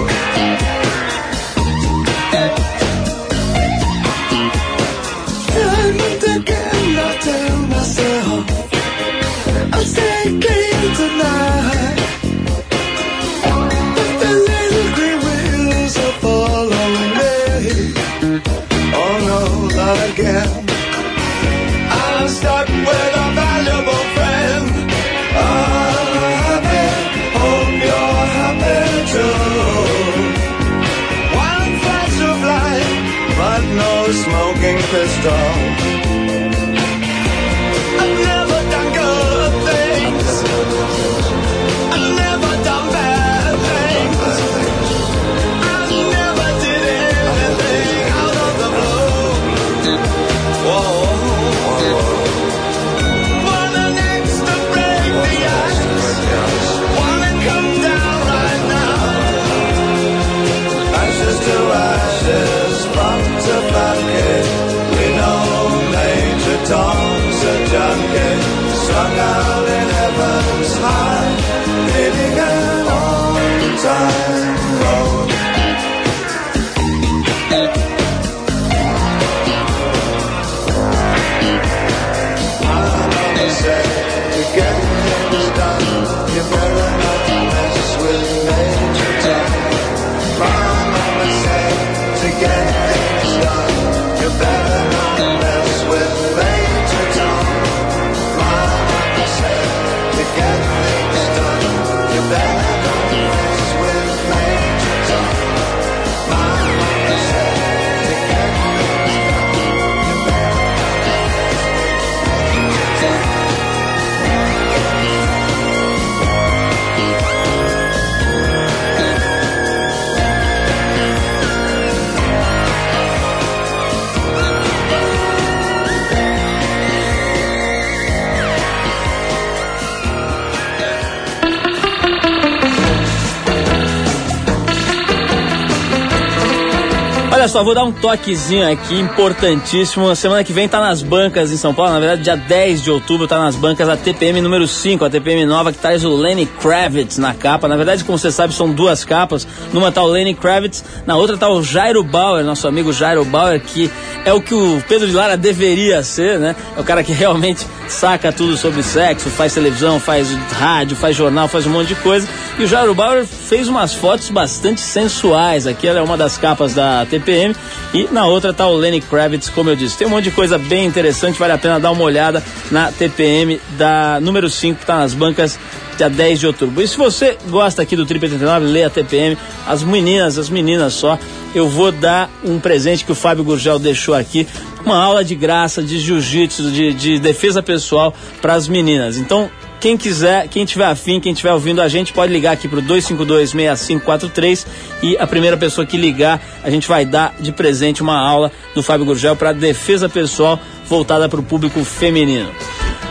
Olha 137.46 137.52
só, 137.52 137.62
vou 137.62 137.76
dar 137.76 137.84
um 137.84 137.92
toquezinho 137.92 138.68
aqui 138.68 138.98
importantíssimo. 138.98 140.16
Semana 140.16 140.42
que 140.42 140.52
vem 140.52 140.68
tá 140.68 140.80
nas 140.80 141.00
bancas 141.00 141.52
em 141.52 141.56
São 141.56 141.72
Paulo, 141.72 141.92
na 141.92 142.00
verdade, 142.00 142.22
dia 142.22 142.34
10 142.34 142.82
de 142.82 142.90
outubro 142.90 143.28
tá 143.28 143.38
nas 143.38 143.54
bancas 143.54 143.88
a 143.88 143.96
TPM 143.96 144.40
número 144.40 144.66
5, 144.66 145.04
a 145.04 145.08
TPM 145.08 145.46
nova 145.46 145.70
que 145.72 145.78
traz 145.78 146.04
o 146.04 146.12
Lenny 146.12 146.44
Kravitz 146.44 147.18
na 147.18 147.34
capa. 147.34 147.68
Na 147.68 147.76
verdade, 147.76 148.02
como 148.02 148.18
você 148.18 148.32
sabe, 148.32 148.52
são 148.52 148.72
duas 148.72 149.04
capas. 149.04 149.46
Numa 149.72 149.92
tá 149.92 150.02
o 150.02 150.08
Lenny 150.08 150.34
Kravitz, 150.34 150.84
na 151.06 151.14
outra 151.14 151.36
tá 151.36 151.48
o 151.48 151.62
Jairo 151.62 152.02
Bauer, 152.02 152.44
nosso 152.44 152.66
amigo 152.66 152.92
Jairo 152.92 153.24
Bauer, 153.24 153.60
que 153.60 153.88
é 154.24 154.32
o 154.32 154.40
que 154.40 154.52
o 154.52 154.82
Pedro 154.88 155.06
de 155.06 155.14
Lara 155.14 155.36
deveria 155.36 156.02
ser, 156.02 156.40
né? 156.40 156.56
É 156.76 156.80
o 156.80 156.82
cara 156.82 157.04
que 157.04 157.12
realmente 157.12 157.64
saca 157.88 158.32
tudo 158.32 158.56
sobre 158.56 158.82
sexo, 158.82 159.28
faz 159.30 159.54
televisão, 159.54 160.00
faz 160.00 160.32
rádio, 160.52 160.96
faz 160.96 161.16
jornal, 161.16 161.48
faz 161.48 161.66
um 161.66 161.70
monte 161.70 161.88
de 161.88 161.94
coisa. 161.96 162.28
E 162.58 162.64
o 162.64 162.66
Jairo 162.66 162.94
Bauer 162.94 163.24
fez 163.26 163.68
umas 163.68 163.94
fotos 163.94 164.30
bastante 164.30 164.80
sensuais. 164.80 165.66
Aqui 165.66 165.86
ela 165.86 166.00
é 166.00 166.02
uma 166.02 166.16
das 166.16 166.36
capas 166.36 166.74
da 166.74 167.06
TPM 167.06 167.54
e 167.94 168.08
na 168.10 168.26
outra 168.26 168.52
tá 168.52 168.66
o 168.66 168.76
Lenny 168.76 169.00
Kravitz, 169.00 169.48
como 169.48 169.70
eu 169.70 169.76
disse. 169.76 169.96
Tem 169.96 170.06
um 170.06 170.10
monte 170.10 170.24
de 170.24 170.30
coisa 170.30 170.58
bem 170.58 170.86
interessante, 170.86 171.38
vale 171.38 171.52
a 171.52 171.58
pena 171.58 171.78
dar 171.78 171.90
uma 171.90 172.02
olhada 172.02 172.42
na 172.70 172.90
TPM 172.90 173.60
da 173.78 174.18
número 174.20 174.48
5 174.48 174.80
que 174.80 174.86
tá 174.86 174.98
nas 174.98 175.14
bancas 175.14 175.58
dia 175.96 176.10
10 176.10 176.40
de 176.40 176.46
outubro. 176.46 176.82
E 176.82 176.88
se 176.88 176.96
você 176.96 177.36
gosta 177.48 177.82
aqui 177.82 177.96
do 177.96 178.04
Trip 178.04 178.24
89, 178.24 178.66
lê 178.66 178.84
a 178.84 178.90
TPM, 178.90 179.36
as 179.66 179.82
meninas, 179.82 180.38
as 180.38 180.50
meninas 180.50 180.92
só, 180.92 181.18
eu 181.54 181.68
vou 181.68 181.90
dar 181.90 182.30
um 182.44 182.58
presente 182.58 183.04
que 183.04 183.12
o 183.12 183.14
Fábio 183.14 183.42
Gurgel 183.42 183.78
deixou 183.78 184.14
aqui, 184.14 184.46
uma 184.86 185.02
aula 185.02 185.24
de 185.24 185.34
graça 185.34 185.82
de 185.82 185.98
jiu-jitsu, 185.98 186.70
de, 186.70 186.94
de 186.94 187.18
defesa 187.18 187.62
pessoal 187.62 188.14
para 188.40 188.54
as 188.54 188.68
meninas. 188.68 189.16
Então, 189.18 189.50
quem 189.80 189.96
quiser, 189.96 190.48
quem 190.48 190.64
tiver 190.64 190.86
afim, 190.86 191.20
quem 191.20 191.32
estiver 191.32 191.52
ouvindo 191.52 191.82
a 191.82 191.88
gente, 191.88 192.12
pode 192.12 192.32
ligar 192.32 192.52
aqui 192.52 192.66
pro 192.68 192.80
252-6543 192.82 194.66
e 195.02 195.16
a 195.18 195.26
primeira 195.26 195.56
pessoa 195.56 195.86
que 195.86 195.96
ligar, 195.96 196.40
a 196.62 196.70
gente 196.70 196.88
vai 196.88 197.04
dar 197.04 197.34
de 197.38 197.52
presente 197.52 198.02
uma 198.02 198.18
aula 198.18 198.50
do 198.74 198.82
Fábio 198.82 199.04
Gurgel 199.06 199.36
para 199.36 199.52
defesa 199.52 200.08
pessoal 200.08 200.58
voltada 200.86 201.28
para 201.28 201.40
o 201.40 201.42
público 201.42 201.84
feminino. 201.84 202.50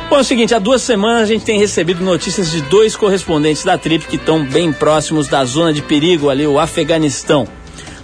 Bom, 0.10 0.18
é 0.18 0.22
o 0.22 0.24
seguinte, 0.24 0.54
há 0.54 0.60
duas 0.60 0.82
semanas 0.82 1.24
a 1.24 1.26
gente 1.26 1.44
tem 1.44 1.60
recebido 1.60 2.04
notícias 2.04 2.52
de 2.52 2.62
dois 2.62 2.96
correspondentes 2.96 3.64
da 3.64 3.78
Trip 3.78 4.06
que 4.08 4.18
estão 4.18 4.46
bem 4.46 4.72
próximos 4.72 5.28
da 5.28 5.44
zona 5.46 5.74
de 5.74 5.82
perigo 5.82 6.30
ali, 6.30 6.46
o 6.46 6.60
Afeganistão. 6.60 7.48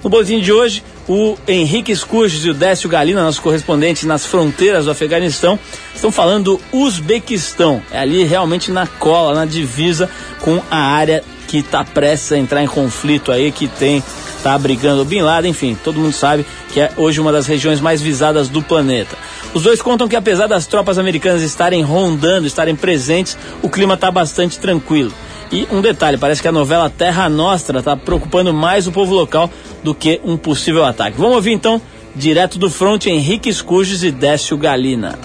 No 0.04 0.10
boletim 0.10 0.40
de 0.40 0.52
hoje, 0.52 0.84
o 1.08 1.38
Henrique 1.47 1.95
Scurges 1.95 2.45
e 2.45 2.49
o 2.49 2.54
Décio 2.54 2.89
Galina, 2.89 3.24
nossos 3.24 3.39
correspondentes 3.39 4.04
nas 4.04 4.26
fronteiras 4.26 4.86
do 4.86 4.91
Afeganistão, 4.91 5.60
estão 5.93 6.12
falando 6.12 6.58
do 6.58 6.78
Uzbequistão. 6.78 7.82
É 7.91 7.99
ali 7.99 8.24
realmente 8.24 8.72
na 8.72 8.88
cola, 8.88 9.34
na 9.34 9.45
divisa 9.45 10.10
com 10.39 10.62
a 10.70 10.78
área 10.78 11.24
que 11.47 11.58
está 11.58 11.84
prestes 11.84 12.32
a 12.32 12.38
entrar 12.38 12.64
em 12.64 12.68
conflito 12.68 13.32
aí, 13.32 13.52
que 13.52 13.68
tem 13.68 14.04
está 14.41 14.56
abrigando 14.56 15.04
o 15.04 15.06
Bin 15.06 15.22
Laden, 15.22 15.52
enfim, 15.52 15.78
todo 15.84 15.99
mundo 15.99 16.14
sabe 16.14 16.43
que 16.74 16.80
é 16.80 16.91
hoje 16.97 17.22
uma 17.22 17.32
das 17.32 17.45
regiões 17.45 17.80
mais 17.80 18.02
visadas 18.02 18.49
do 18.49 18.62
planeta. 18.62 19.16
Os 19.54 19.62
dois 19.64 19.82
contam 19.82 20.08
que 20.08 20.16
apesar 20.16 20.47
das 20.47 20.66
tropas 20.66 20.97
americanas 20.97 21.43
estarem 21.43 21.84
rondando, 21.84 22.47
estarem 22.47 22.76
presentes, 22.76 23.38
o 23.62 23.70
clima 23.70 23.93
está 23.93 24.10
bastante 24.10 24.58
tranquilo. 24.58 25.14
E 25.52 25.68
um 25.70 25.82
detalhe, 25.82 26.18
parece 26.18 26.41
que 26.41 26.47
a 26.47 26.52
novela 26.52 26.89
Terra 26.89 27.30
Nostra 27.30 27.80
está 27.80 27.95
preocupando 27.95 28.54
mais 28.54 28.88
o 28.88 28.91
povo 28.91 29.14
local 29.14 29.49
do 29.84 29.94
que 29.94 30.20
um 30.24 30.38
possível 30.38 30.86
ataque. 30.86 31.18
Vamos 31.18 31.36
ouvir 31.36 31.52
então, 31.52 31.82
direto 32.16 32.58
do 32.60 32.70
fronte, 32.70 33.10
Henrique 33.10 33.52
Scurges 33.52 34.04
e 34.04 34.12
Décio 34.12 34.58
Galina. 34.58 35.18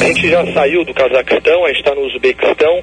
A 0.00 0.06
gente 0.06 0.28
já 0.28 0.52
saiu 0.52 0.84
do 0.84 0.92
Cazaquistão, 0.92 1.64
a 1.64 1.68
gente 1.68 1.78
está 1.78 1.94
no 1.94 2.02
Uzbequistão, 2.02 2.82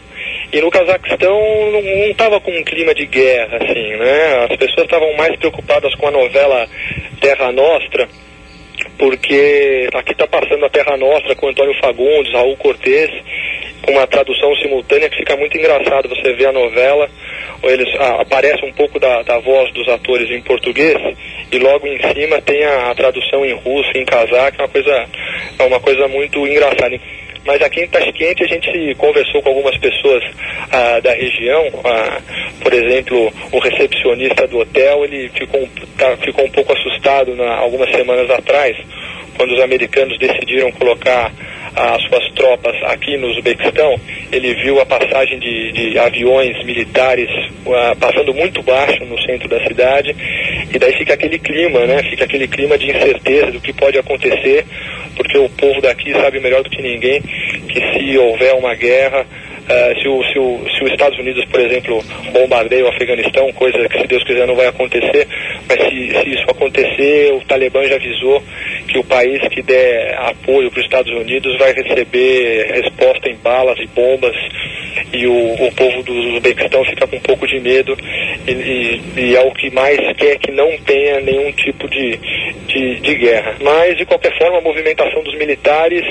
e 0.51 0.59
no 0.59 0.71
Cazaquistão 0.71 1.39
não 1.71 1.79
estava 2.09 2.41
com 2.41 2.51
um 2.51 2.63
clima 2.63 2.93
de 2.95 3.05
guerra, 3.05 3.57
assim, 3.57 3.95
né? 3.97 4.47
As 4.49 4.57
pessoas 4.57 4.85
estavam 4.85 5.15
mais 5.15 5.35
preocupadas 5.37 5.93
com 5.95 6.07
a 6.07 6.11
novela 6.11 6.67
Terra 7.21 7.51
Nostra, 7.51 8.09
porque 9.01 9.89
aqui 9.95 10.11
está 10.11 10.27
passando 10.27 10.63
a 10.63 10.69
Terra 10.69 10.95
Nostra 10.95 11.33
com 11.33 11.49
Antônio 11.49 11.73
Fagundes, 11.81 12.31
Raul 12.33 12.55
Cortez, 12.55 13.09
com 13.81 13.93
uma 13.93 14.05
tradução 14.05 14.55
simultânea 14.57 15.09
que 15.09 15.17
fica 15.17 15.35
muito 15.35 15.57
engraçado. 15.57 16.07
Você 16.07 16.33
vê 16.33 16.45
a 16.45 16.51
novela, 16.51 17.09
eles 17.63 17.89
ah, 17.97 18.21
aparece 18.21 18.63
um 18.63 18.71
pouco 18.71 18.99
da, 18.99 19.23
da 19.23 19.39
voz 19.39 19.73
dos 19.73 19.89
atores 19.89 20.29
em 20.29 20.43
português 20.43 20.97
e 21.51 21.57
logo 21.57 21.87
em 21.87 21.97
cima 22.13 22.39
tem 22.43 22.63
a, 22.63 22.91
a 22.91 22.95
tradução 22.95 23.43
em 23.43 23.55
russo, 23.55 23.89
em 23.95 24.05
cazaque, 24.05 24.61
é 24.61 24.63
uma 24.63 24.69
coisa, 24.69 25.05
é 25.57 25.63
uma 25.63 25.79
coisa 25.79 26.07
muito 26.07 26.45
engraçada. 26.45 26.99
Mas 27.45 27.61
aqui 27.61 27.81
em 27.81 27.87
Tashkent 27.87 28.41
a 28.41 28.47
gente 28.47 28.95
conversou 28.95 29.41
com 29.41 29.49
algumas 29.49 29.77
pessoas 29.77 30.23
ah, 30.71 30.99
da 30.99 31.13
região, 31.13 31.67
ah, 31.83 32.21
por 32.61 32.73
exemplo, 32.73 33.33
o 33.51 33.59
recepcionista 33.59 34.47
do 34.47 34.59
hotel, 34.59 35.03
ele 35.05 35.29
ficou, 35.29 35.67
tá, 35.97 36.15
ficou 36.17 36.45
um 36.45 36.51
pouco 36.51 36.73
assustado 36.73 37.35
na, 37.35 37.55
algumas 37.55 37.89
semanas 37.91 38.29
atrás, 38.29 38.77
quando 39.35 39.53
os 39.53 39.59
americanos 39.61 40.17
decidiram 40.19 40.71
colocar 40.73 41.31
as 41.75 42.03
suas 42.03 42.29
tropas 42.33 42.75
aqui 42.83 43.17
no 43.17 43.27
Uzbequistão, 43.27 43.95
ele 44.31 44.53
viu 44.55 44.79
a 44.81 44.85
passagem 44.85 45.39
de, 45.39 45.71
de 45.71 45.97
aviões 45.97 46.63
militares 46.65 47.29
uh, 47.65 47.95
passando 47.97 48.33
muito 48.33 48.61
baixo 48.61 49.03
no 49.05 49.19
centro 49.21 49.47
da 49.47 49.63
cidade, 49.63 50.15
e 50.73 50.77
daí 50.77 50.93
fica 50.93 51.13
aquele 51.13 51.39
clima, 51.39 51.85
né? 51.85 52.03
Fica 52.03 52.25
aquele 52.25 52.47
clima 52.47 52.77
de 52.77 52.89
incerteza 52.89 53.51
do 53.51 53.61
que 53.61 53.71
pode 53.71 53.97
acontecer, 53.97 54.65
porque 55.15 55.37
o 55.37 55.49
povo 55.49 55.81
daqui 55.81 56.11
sabe 56.13 56.39
melhor 56.39 56.63
do 56.63 56.69
que 56.69 56.81
ninguém 56.81 57.21
que 57.21 57.79
se 57.93 58.17
houver 58.17 58.53
uma 58.55 58.75
guerra, 58.75 59.25
Uh, 59.61 60.01
se, 60.01 60.07
o, 60.07 60.23
se, 60.23 60.39
o, 60.39 60.59
se 60.75 60.83
os 60.83 60.91
Estados 60.91 61.17
Unidos, 61.19 61.45
por 61.45 61.59
exemplo, 61.59 62.03
bombardeia 62.33 62.83
o 62.83 62.89
Afeganistão, 62.89 63.53
coisa 63.53 63.87
que 63.87 64.01
se 64.01 64.07
Deus 64.07 64.23
quiser 64.23 64.45
não 64.47 64.55
vai 64.55 64.67
acontecer, 64.67 65.27
mas 65.69 65.79
se, 65.83 66.11
se 66.19 66.29
isso 66.29 66.43
acontecer, 66.49 67.31
o 67.33 67.45
Talibã 67.45 67.85
já 67.85 67.95
avisou 67.95 68.43
que 68.91 68.99
o 68.99 69.03
país 69.03 69.39
que 69.47 69.61
der 69.61 70.17
apoio 70.19 70.69
para 70.69 70.79
os 70.79 70.85
Estados 70.85 71.11
Unidos 71.13 71.57
vai 71.57 71.73
receber 71.73 72.71
resposta 72.73 73.29
em 73.29 73.35
balas 73.37 73.77
e 73.79 73.87
bombas 73.87 74.35
e 75.13 75.25
o, 75.25 75.53
o 75.53 75.71
povo 75.73 76.03
do 76.03 76.13
Uzbequistão 76.13 76.83
fica 76.85 77.07
com 77.07 77.15
um 77.15 77.21
pouco 77.21 77.47
de 77.47 77.59
medo 77.59 77.97
e, 78.47 78.51
e, 78.51 79.01
e 79.17 79.35
é 79.35 79.41
o 79.41 79.51
que 79.51 79.69
mais 79.71 79.97
quer 80.17 80.37
que 80.37 80.51
não 80.51 80.69
tenha 80.79 81.21
nenhum 81.21 81.51
tipo 81.53 81.87
de, 81.89 82.17
de, 82.67 82.99
de 82.99 83.15
guerra. 83.15 83.55
Mas, 83.61 83.97
de 83.97 84.05
qualquer 84.05 84.37
forma, 84.37 84.57
a 84.57 84.61
movimentação 84.61 85.23
dos 85.23 85.37
militares 85.37 86.03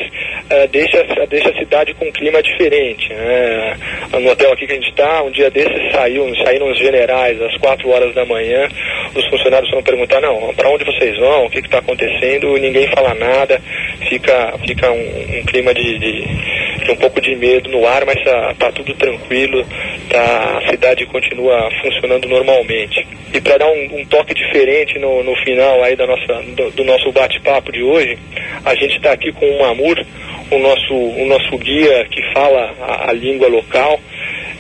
eh, 0.51 0.67
deixa, 0.69 1.03
deixa 1.29 1.49
a 1.49 1.59
cidade 1.59 1.95
com 1.95 2.07
um 2.07 2.13
clima 2.13 2.43
diferente. 2.43 3.13
Né? 3.13 3.77
No 4.13 4.31
hotel 4.31 4.53
aqui 4.53 4.67
que 4.67 4.73
a 4.73 4.75
gente 4.75 4.91
está, 4.91 5.23
um 5.23 5.31
dia 5.31 5.51
desses 5.51 5.93
saiu, 5.93 6.27
saíram 6.45 6.71
os 6.71 6.79
generais 6.79 7.41
às 7.41 7.57
4 7.59 7.89
horas 7.89 8.15
da 8.15 8.25
manhã, 8.25 8.69
os 9.15 9.27
funcionários 9.27 9.71
foram 9.71 9.83
perguntar, 9.83 10.21
não, 10.21 10.53
para 10.55 10.71
onde 10.71 10.85
vocês 10.85 11.17
vão, 11.19 11.47
o 11.47 11.51
que 11.51 11.59
está 11.61 11.79
acontecendo, 11.79 12.59
ninguém 12.71 12.89
fala 12.89 13.15
nada, 13.15 13.61
fica, 14.09 14.55
fica 14.65 14.91
um, 14.91 15.39
um 15.39 15.45
clima 15.45 15.75
de, 15.75 15.99
de, 15.99 16.85
de 16.85 16.91
um 16.93 16.97
pouco 16.97 17.21
de 17.21 17.35
medo 17.35 17.69
no 17.69 17.87
ar, 17.87 18.07
mas 18.07 18.23
tá, 18.23 18.55
tá 18.59 18.73
tudo 18.73 18.95
tranquilo, 18.95 19.67
tá, 20.09 20.59
a 20.59 20.71
cidade 20.71 21.05
continua 21.07 21.69
funcionando 21.83 22.29
normalmente. 22.29 23.07
E 23.35 23.41
para 23.41 23.59
dar 23.59 23.69
um, 23.69 24.01
um, 24.01 24.05
toque 24.07 24.35
diferente 24.35 24.99
no, 24.99 25.23
no 25.25 25.35
final 25.37 25.83
aí 25.83 25.97
da 25.97 26.07
nossa, 26.07 26.43
do, 26.57 26.71
do 26.71 26.85
nosso 26.85 27.11
bate-papo 27.13 27.73
de 27.73 27.83
hoje, 27.83 28.17
a 28.65 28.75
gente 28.75 28.97
está 28.97 29.13
aqui 29.13 29.33
com 29.33 29.47
o 29.47 29.61
Mamur, 29.61 30.05
o 30.51 30.59
nosso, 30.59 30.95
o 30.95 31.27
nosso 31.27 31.59
guia 31.59 32.07
que 32.11 32.23
fala 32.33 32.75
a, 32.81 33.11
a 33.11 33.13
língua 33.13 33.49
local 33.49 34.01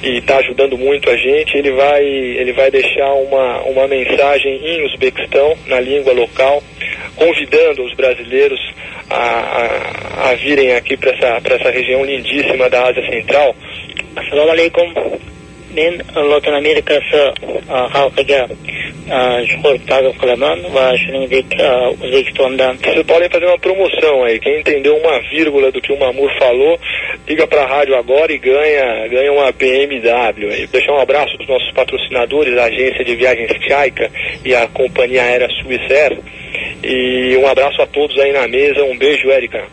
e 0.03 0.19
está 0.19 0.39
ajudando 0.39 0.79
muito 0.79 1.11
a 1.11 1.17
gente. 1.17 1.57
Ele 1.57 1.73
vai, 1.73 2.05
ele 2.05 2.53
vai 2.53 2.71
deixar 2.71 3.13
uma, 3.15 3.61
uma 3.63 3.89
mensagem 3.89 4.61
em 4.63 4.85
Uzbequistão, 4.87 5.57
na 5.67 5.81
língua 5.81 6.13
local, 6.13 6.63
convidando 7.17 7.85
os 7.85 7.95
brasileiros 7.95 8.61
a, 9.09 9.17
a, 9.17 10.31
a 10.31 10.35
virem 10.35 10.75
aqui 10.75 10.97
para 10.97 11.11
essa, 11.11 11.55
essa 11.55 11.71
região 11.71 12.05
lindíssima 12.05 12.71
da 12.71 12.89
Ásia 12.89 13.05
Central. 13.11 13.55
Assalamu 14.17 14.51
alaikum. 14.51 15.21
Men 15.75 16.03
Lotin 16.17 16.51
Amerikasi 16.51 17.23
xalqiga 17.95 18.49
shukur 19.51 19.79
taqdim 19.87 20.19
qilaman 20.19 20.63
va 20.75 20.97
shuningdek 20.99 21.47
O'zbekistondan 22.03 22.75
Vocês 22.77 23.07
podem 23.07 23.31
fazer 23.31 23.47
uma 23.47 23.59
promoção 23.59 24.25
aí. 24.25 24.41
Quem 24.41 24.61
entendeu 24.61 24.97
uma 24.97 25.21
vírgula 25.31 25.71
do 25.71 25.81
que 25.81 25.93
o 25.93 25.99
Mamur 25.99 26.31
falou, 26.39 26.79
liga 27.31 27.47
para 27.47 27.63
a 27.63 27.67
rádio 27.67 27.95
agora 27.95 28.33
e 28.33 28.39
ganha, 28.39 29.07
ganha 29.07 29.33
uma 29.33 29.53
BMW. 29.53 30.51
Aí. 30.51 30.67
Deixar 30.67 30.93
um 30.93 31.01
abraço 31.01 31.37
para 31.37 31.43
os 31.45 31.49
nossos 31.49 31.71
patrocinadores, 31.73 32.59
a 32.59 32.65
agência 32.65 33.05
de 33.05 33.15
viagens 33.15 33.53
Tchaica 33.61 34.11
e 34.45 34.53
a 34.53 34.67
companhia 34.67 35.23
aérea 35.23 35.49
Swissair. 35.63 36.19
E 36.83 37.37
um 37.37 37.47
abraço 37.47 37.81
a 37.81 37.87
todos 37.87 38.19
aí 38.19 38.33
na 38.33 38.49
mesa. 38.49 38.83
Um 38.83 38.99
beijo, 38.99 39.31
Érica. 39.31 39.65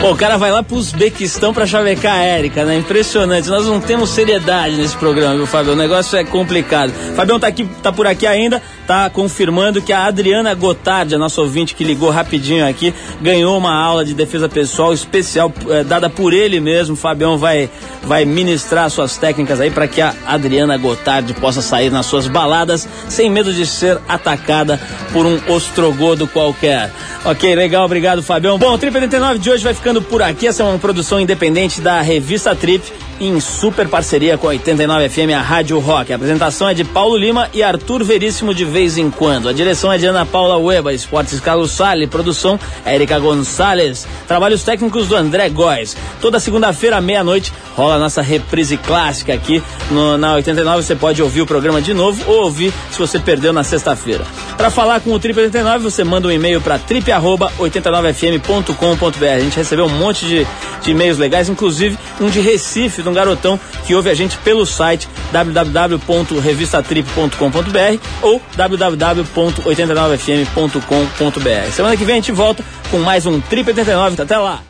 Pô, 0.00 0.12
o 0.12 0.16
cara 0.16 0.36
vai 0.36 0.52
lá 0.52 0.62
pro 0.62 0.76
Uzbequistão 0.76 1.52
pra 1.52 1.66
chavecar 1.66 2.14
a 2.14 2.22
Érica, 2.22 2.64
né? 2.64 2.76
Impressionante. 2.76 3.48
Nós 3.48 3.66
não 3.66 3.80
temos 3.80 4.10
seriedade 4.10 4.76
nesse 4.76 4.96
programa, 4.96 5.34
viu, 5.34 5.46
Fábio? 5.46 5.72
O 5.72 5.76
negócio 5.76 6.16
é 6.16 6.22
complicado. 6.22 6.92
Fabião 7.16 7.40
tá, 7.40 7.48
aqui, 7.48 7.68
tá 7.82 7.90
por 7.90 8.06
aqui 8.06 8.24
ainda, 8.24 8.62
tá 8.88 9.10
confirmando 9.10 9.82
que 9.82 9.92
a 9.92 10.06
Adriana 10.06 10.54
Gotardi, 10.54 11.14
a 11.14 11.18
nossa 11.18 11.42
ouvinte 11.42 11.74
que 11.74 11.84
ligou 11.84 12.08
rapidinho 12.08 12.66
aqui, 12.66 12.94
ganhou 13.20 13.58
uma 13.58 13.74
aula 13.74 14.02
de 14.02 14.14
defesa 14.14 14.48
pessoal 14.48 14.94
especial 14.94 15.52
eh, 15.68 15.84
dada 15.84 16.08
por 16.08 16.32
ele 16.32 16.58
mesmo. 16.58 16.94
O 16.94 16.96
Fabião 16.96 17.36
vai, 17.36 17.68
vai 18.04 18.24
ministrar 18.24 18.88
suas 18.88 19.18
técnicas 19.18 19.60
aí 19.60 19.70
para 19.70 19.86
que 19.86 20.00
a 20.00 20.14
Adriana 20.26 20.78
Gotardi 20.78 21.34
possa 21.34 21.60
sair 21.60 21.90
nas 21.90 22.06
suas 22.06 22.26
baladas 22.28 22.88
sem 23.10 23.28
medo 23.28 23.52
de 23.52 23.66
ser 23.66 23.98
atacada 24.08 24.80
por 25.12 25.26
um 25.26 25.38
ostrogodo 25.52 26.26
qualquer. 26.26 26.90
Ok, 27.26 27.54
legal, 27.54 27.84
obrigado, 27.84 28.22
Fabião. 28.22 28.58
Bom, 28.58 28.72
o 28.72 28.78
Trip 28.78 28.94
89 28.96 29.38
de 29.38 29.50
hoje 29.50 29.62
vai 29.62 29.74
ficando 29.74 30.00
por 30.00 30.22
aqui. 30.22 30.46
Essa 30.46 30.62
é 30.62 30.66
uma 30.66 30.78
produção 30.78 31.20
independente 31.20 31.82
da 31.82 32.00
revista 32.00 32.56
Trip 32.56 32.90
em 33.20 33.40
super 33.40 33.88
parceria 33.88 34.38
com 34.38 34.46
a 34.46 34.50
89 34.50 35.08
FM, 35.08 35.34
a 35.36 35.40
Rádio 35.40 35.78
Rock. 35.78 36.12
A 36.12 36.16
apresentação 36.16 36.68
é 36.68 36.74
de 36.74 36.84
Paulo 36.84 37.16
Lima 37.16 37.48
e 37.52 37.62
Arthur 37.62 38.04
Veríssimo 38.04 38.54
de 38.54 38.64
vez 38.78 38.96
em 38.96 39.10
quando. 39.10 39.48
A 39.48 39.52
direção 39.52 39.92
é 39.92 39.98
de 39.98 40.06
Ana 40.06 40.24
Paula 40.24 40.56
Ueba, 40.56 40.94
Esportes 40.94 41.40
Carlos 41.40 41.72
Sale, 41.72 42.06
produção 42.06 42.60
Érica 42.84 43.18
Gonçalves, 43.18 44.06
trabalhos 44.28 44.62
técnicos 44.62 45.08
do 45.08 45.16
André 45.16 45.48
Góes. 45.48 45.96
Toda 46.20 46.38
segunda-feira, 46.38 47.00
meia-noite, 47.00 47.52
rola 47.74 47.96
a 47.96 47.98
nossa 47.98 48.22
reprise 48.22 48.76
clássica 48.76 49.34
aqui 49.34 49.60
no, 49.90 50.16
na 50.16 50.34
89. 50.34 50.84
Você 50.84 50.94
pode 50.94 51.20
ouvir 51.20 51.42
o 51.42 51.46
programa 51.46 51.82
de 51.82 51.92
novo 51.92 52.22
ou 52.30 52.44
ouvir 52.44 52.72
se 52.92 53.00
você 53.00 53.18
perdeu 53.18 53.52
na 53.52 53.64
sexta-feira. 53.64 54.24
Para 54.56 54.70
falar 54.70 55.00
com 55.00 55.12
o 55.12 55.18
Trip 55.18 55.36
89, 55.36 55.82
você 55.82 56.04
manda 56.04 56.28
um 56.28 56.30
e-mail 56.30 56.60
para 56.60 56.78
trip89fm.com.br. 56.78 59.24
A 59.24 59.40
gente 59.40 59.56
recebeu 59.56 59.86
um 59.86 59.98
monte 59.98 60.24
de, 60.24 60.46
de 60.82 60.92
e-mails 60.92 61.18
legais, 61.18 61.48
inclusive 61.48 61.98
um 62.20 62.30
de 62.30 62.40
Recife, 62.40 63.02
de 63.02 63.08
um 63.08 63.12
garotão 63.12 63.58
que 63.86 63.94
ouve 63.96 64.08
a 64.08 64.14
gente 64.14 64.38
pelo 64.38 64.64
site 64.64 65.08
www.revistatrip.com.br 65.32 67.98
ou 68.22 68.40
www.89fm.com.br. 68.76 71.72
Semana 71.72 71.96
que 71.96 72.04
vem 72.04 72.14
a 72.14 72.18
gente 72.18 72.32
volta 72.32 72.64
com 72.90 72.98
mais 72.98 73.24
um 73.26 73.40
Trip 73.40 73.68
89. 73.68 74.22
Até 74.22 74.36
lá! 74.36 74.68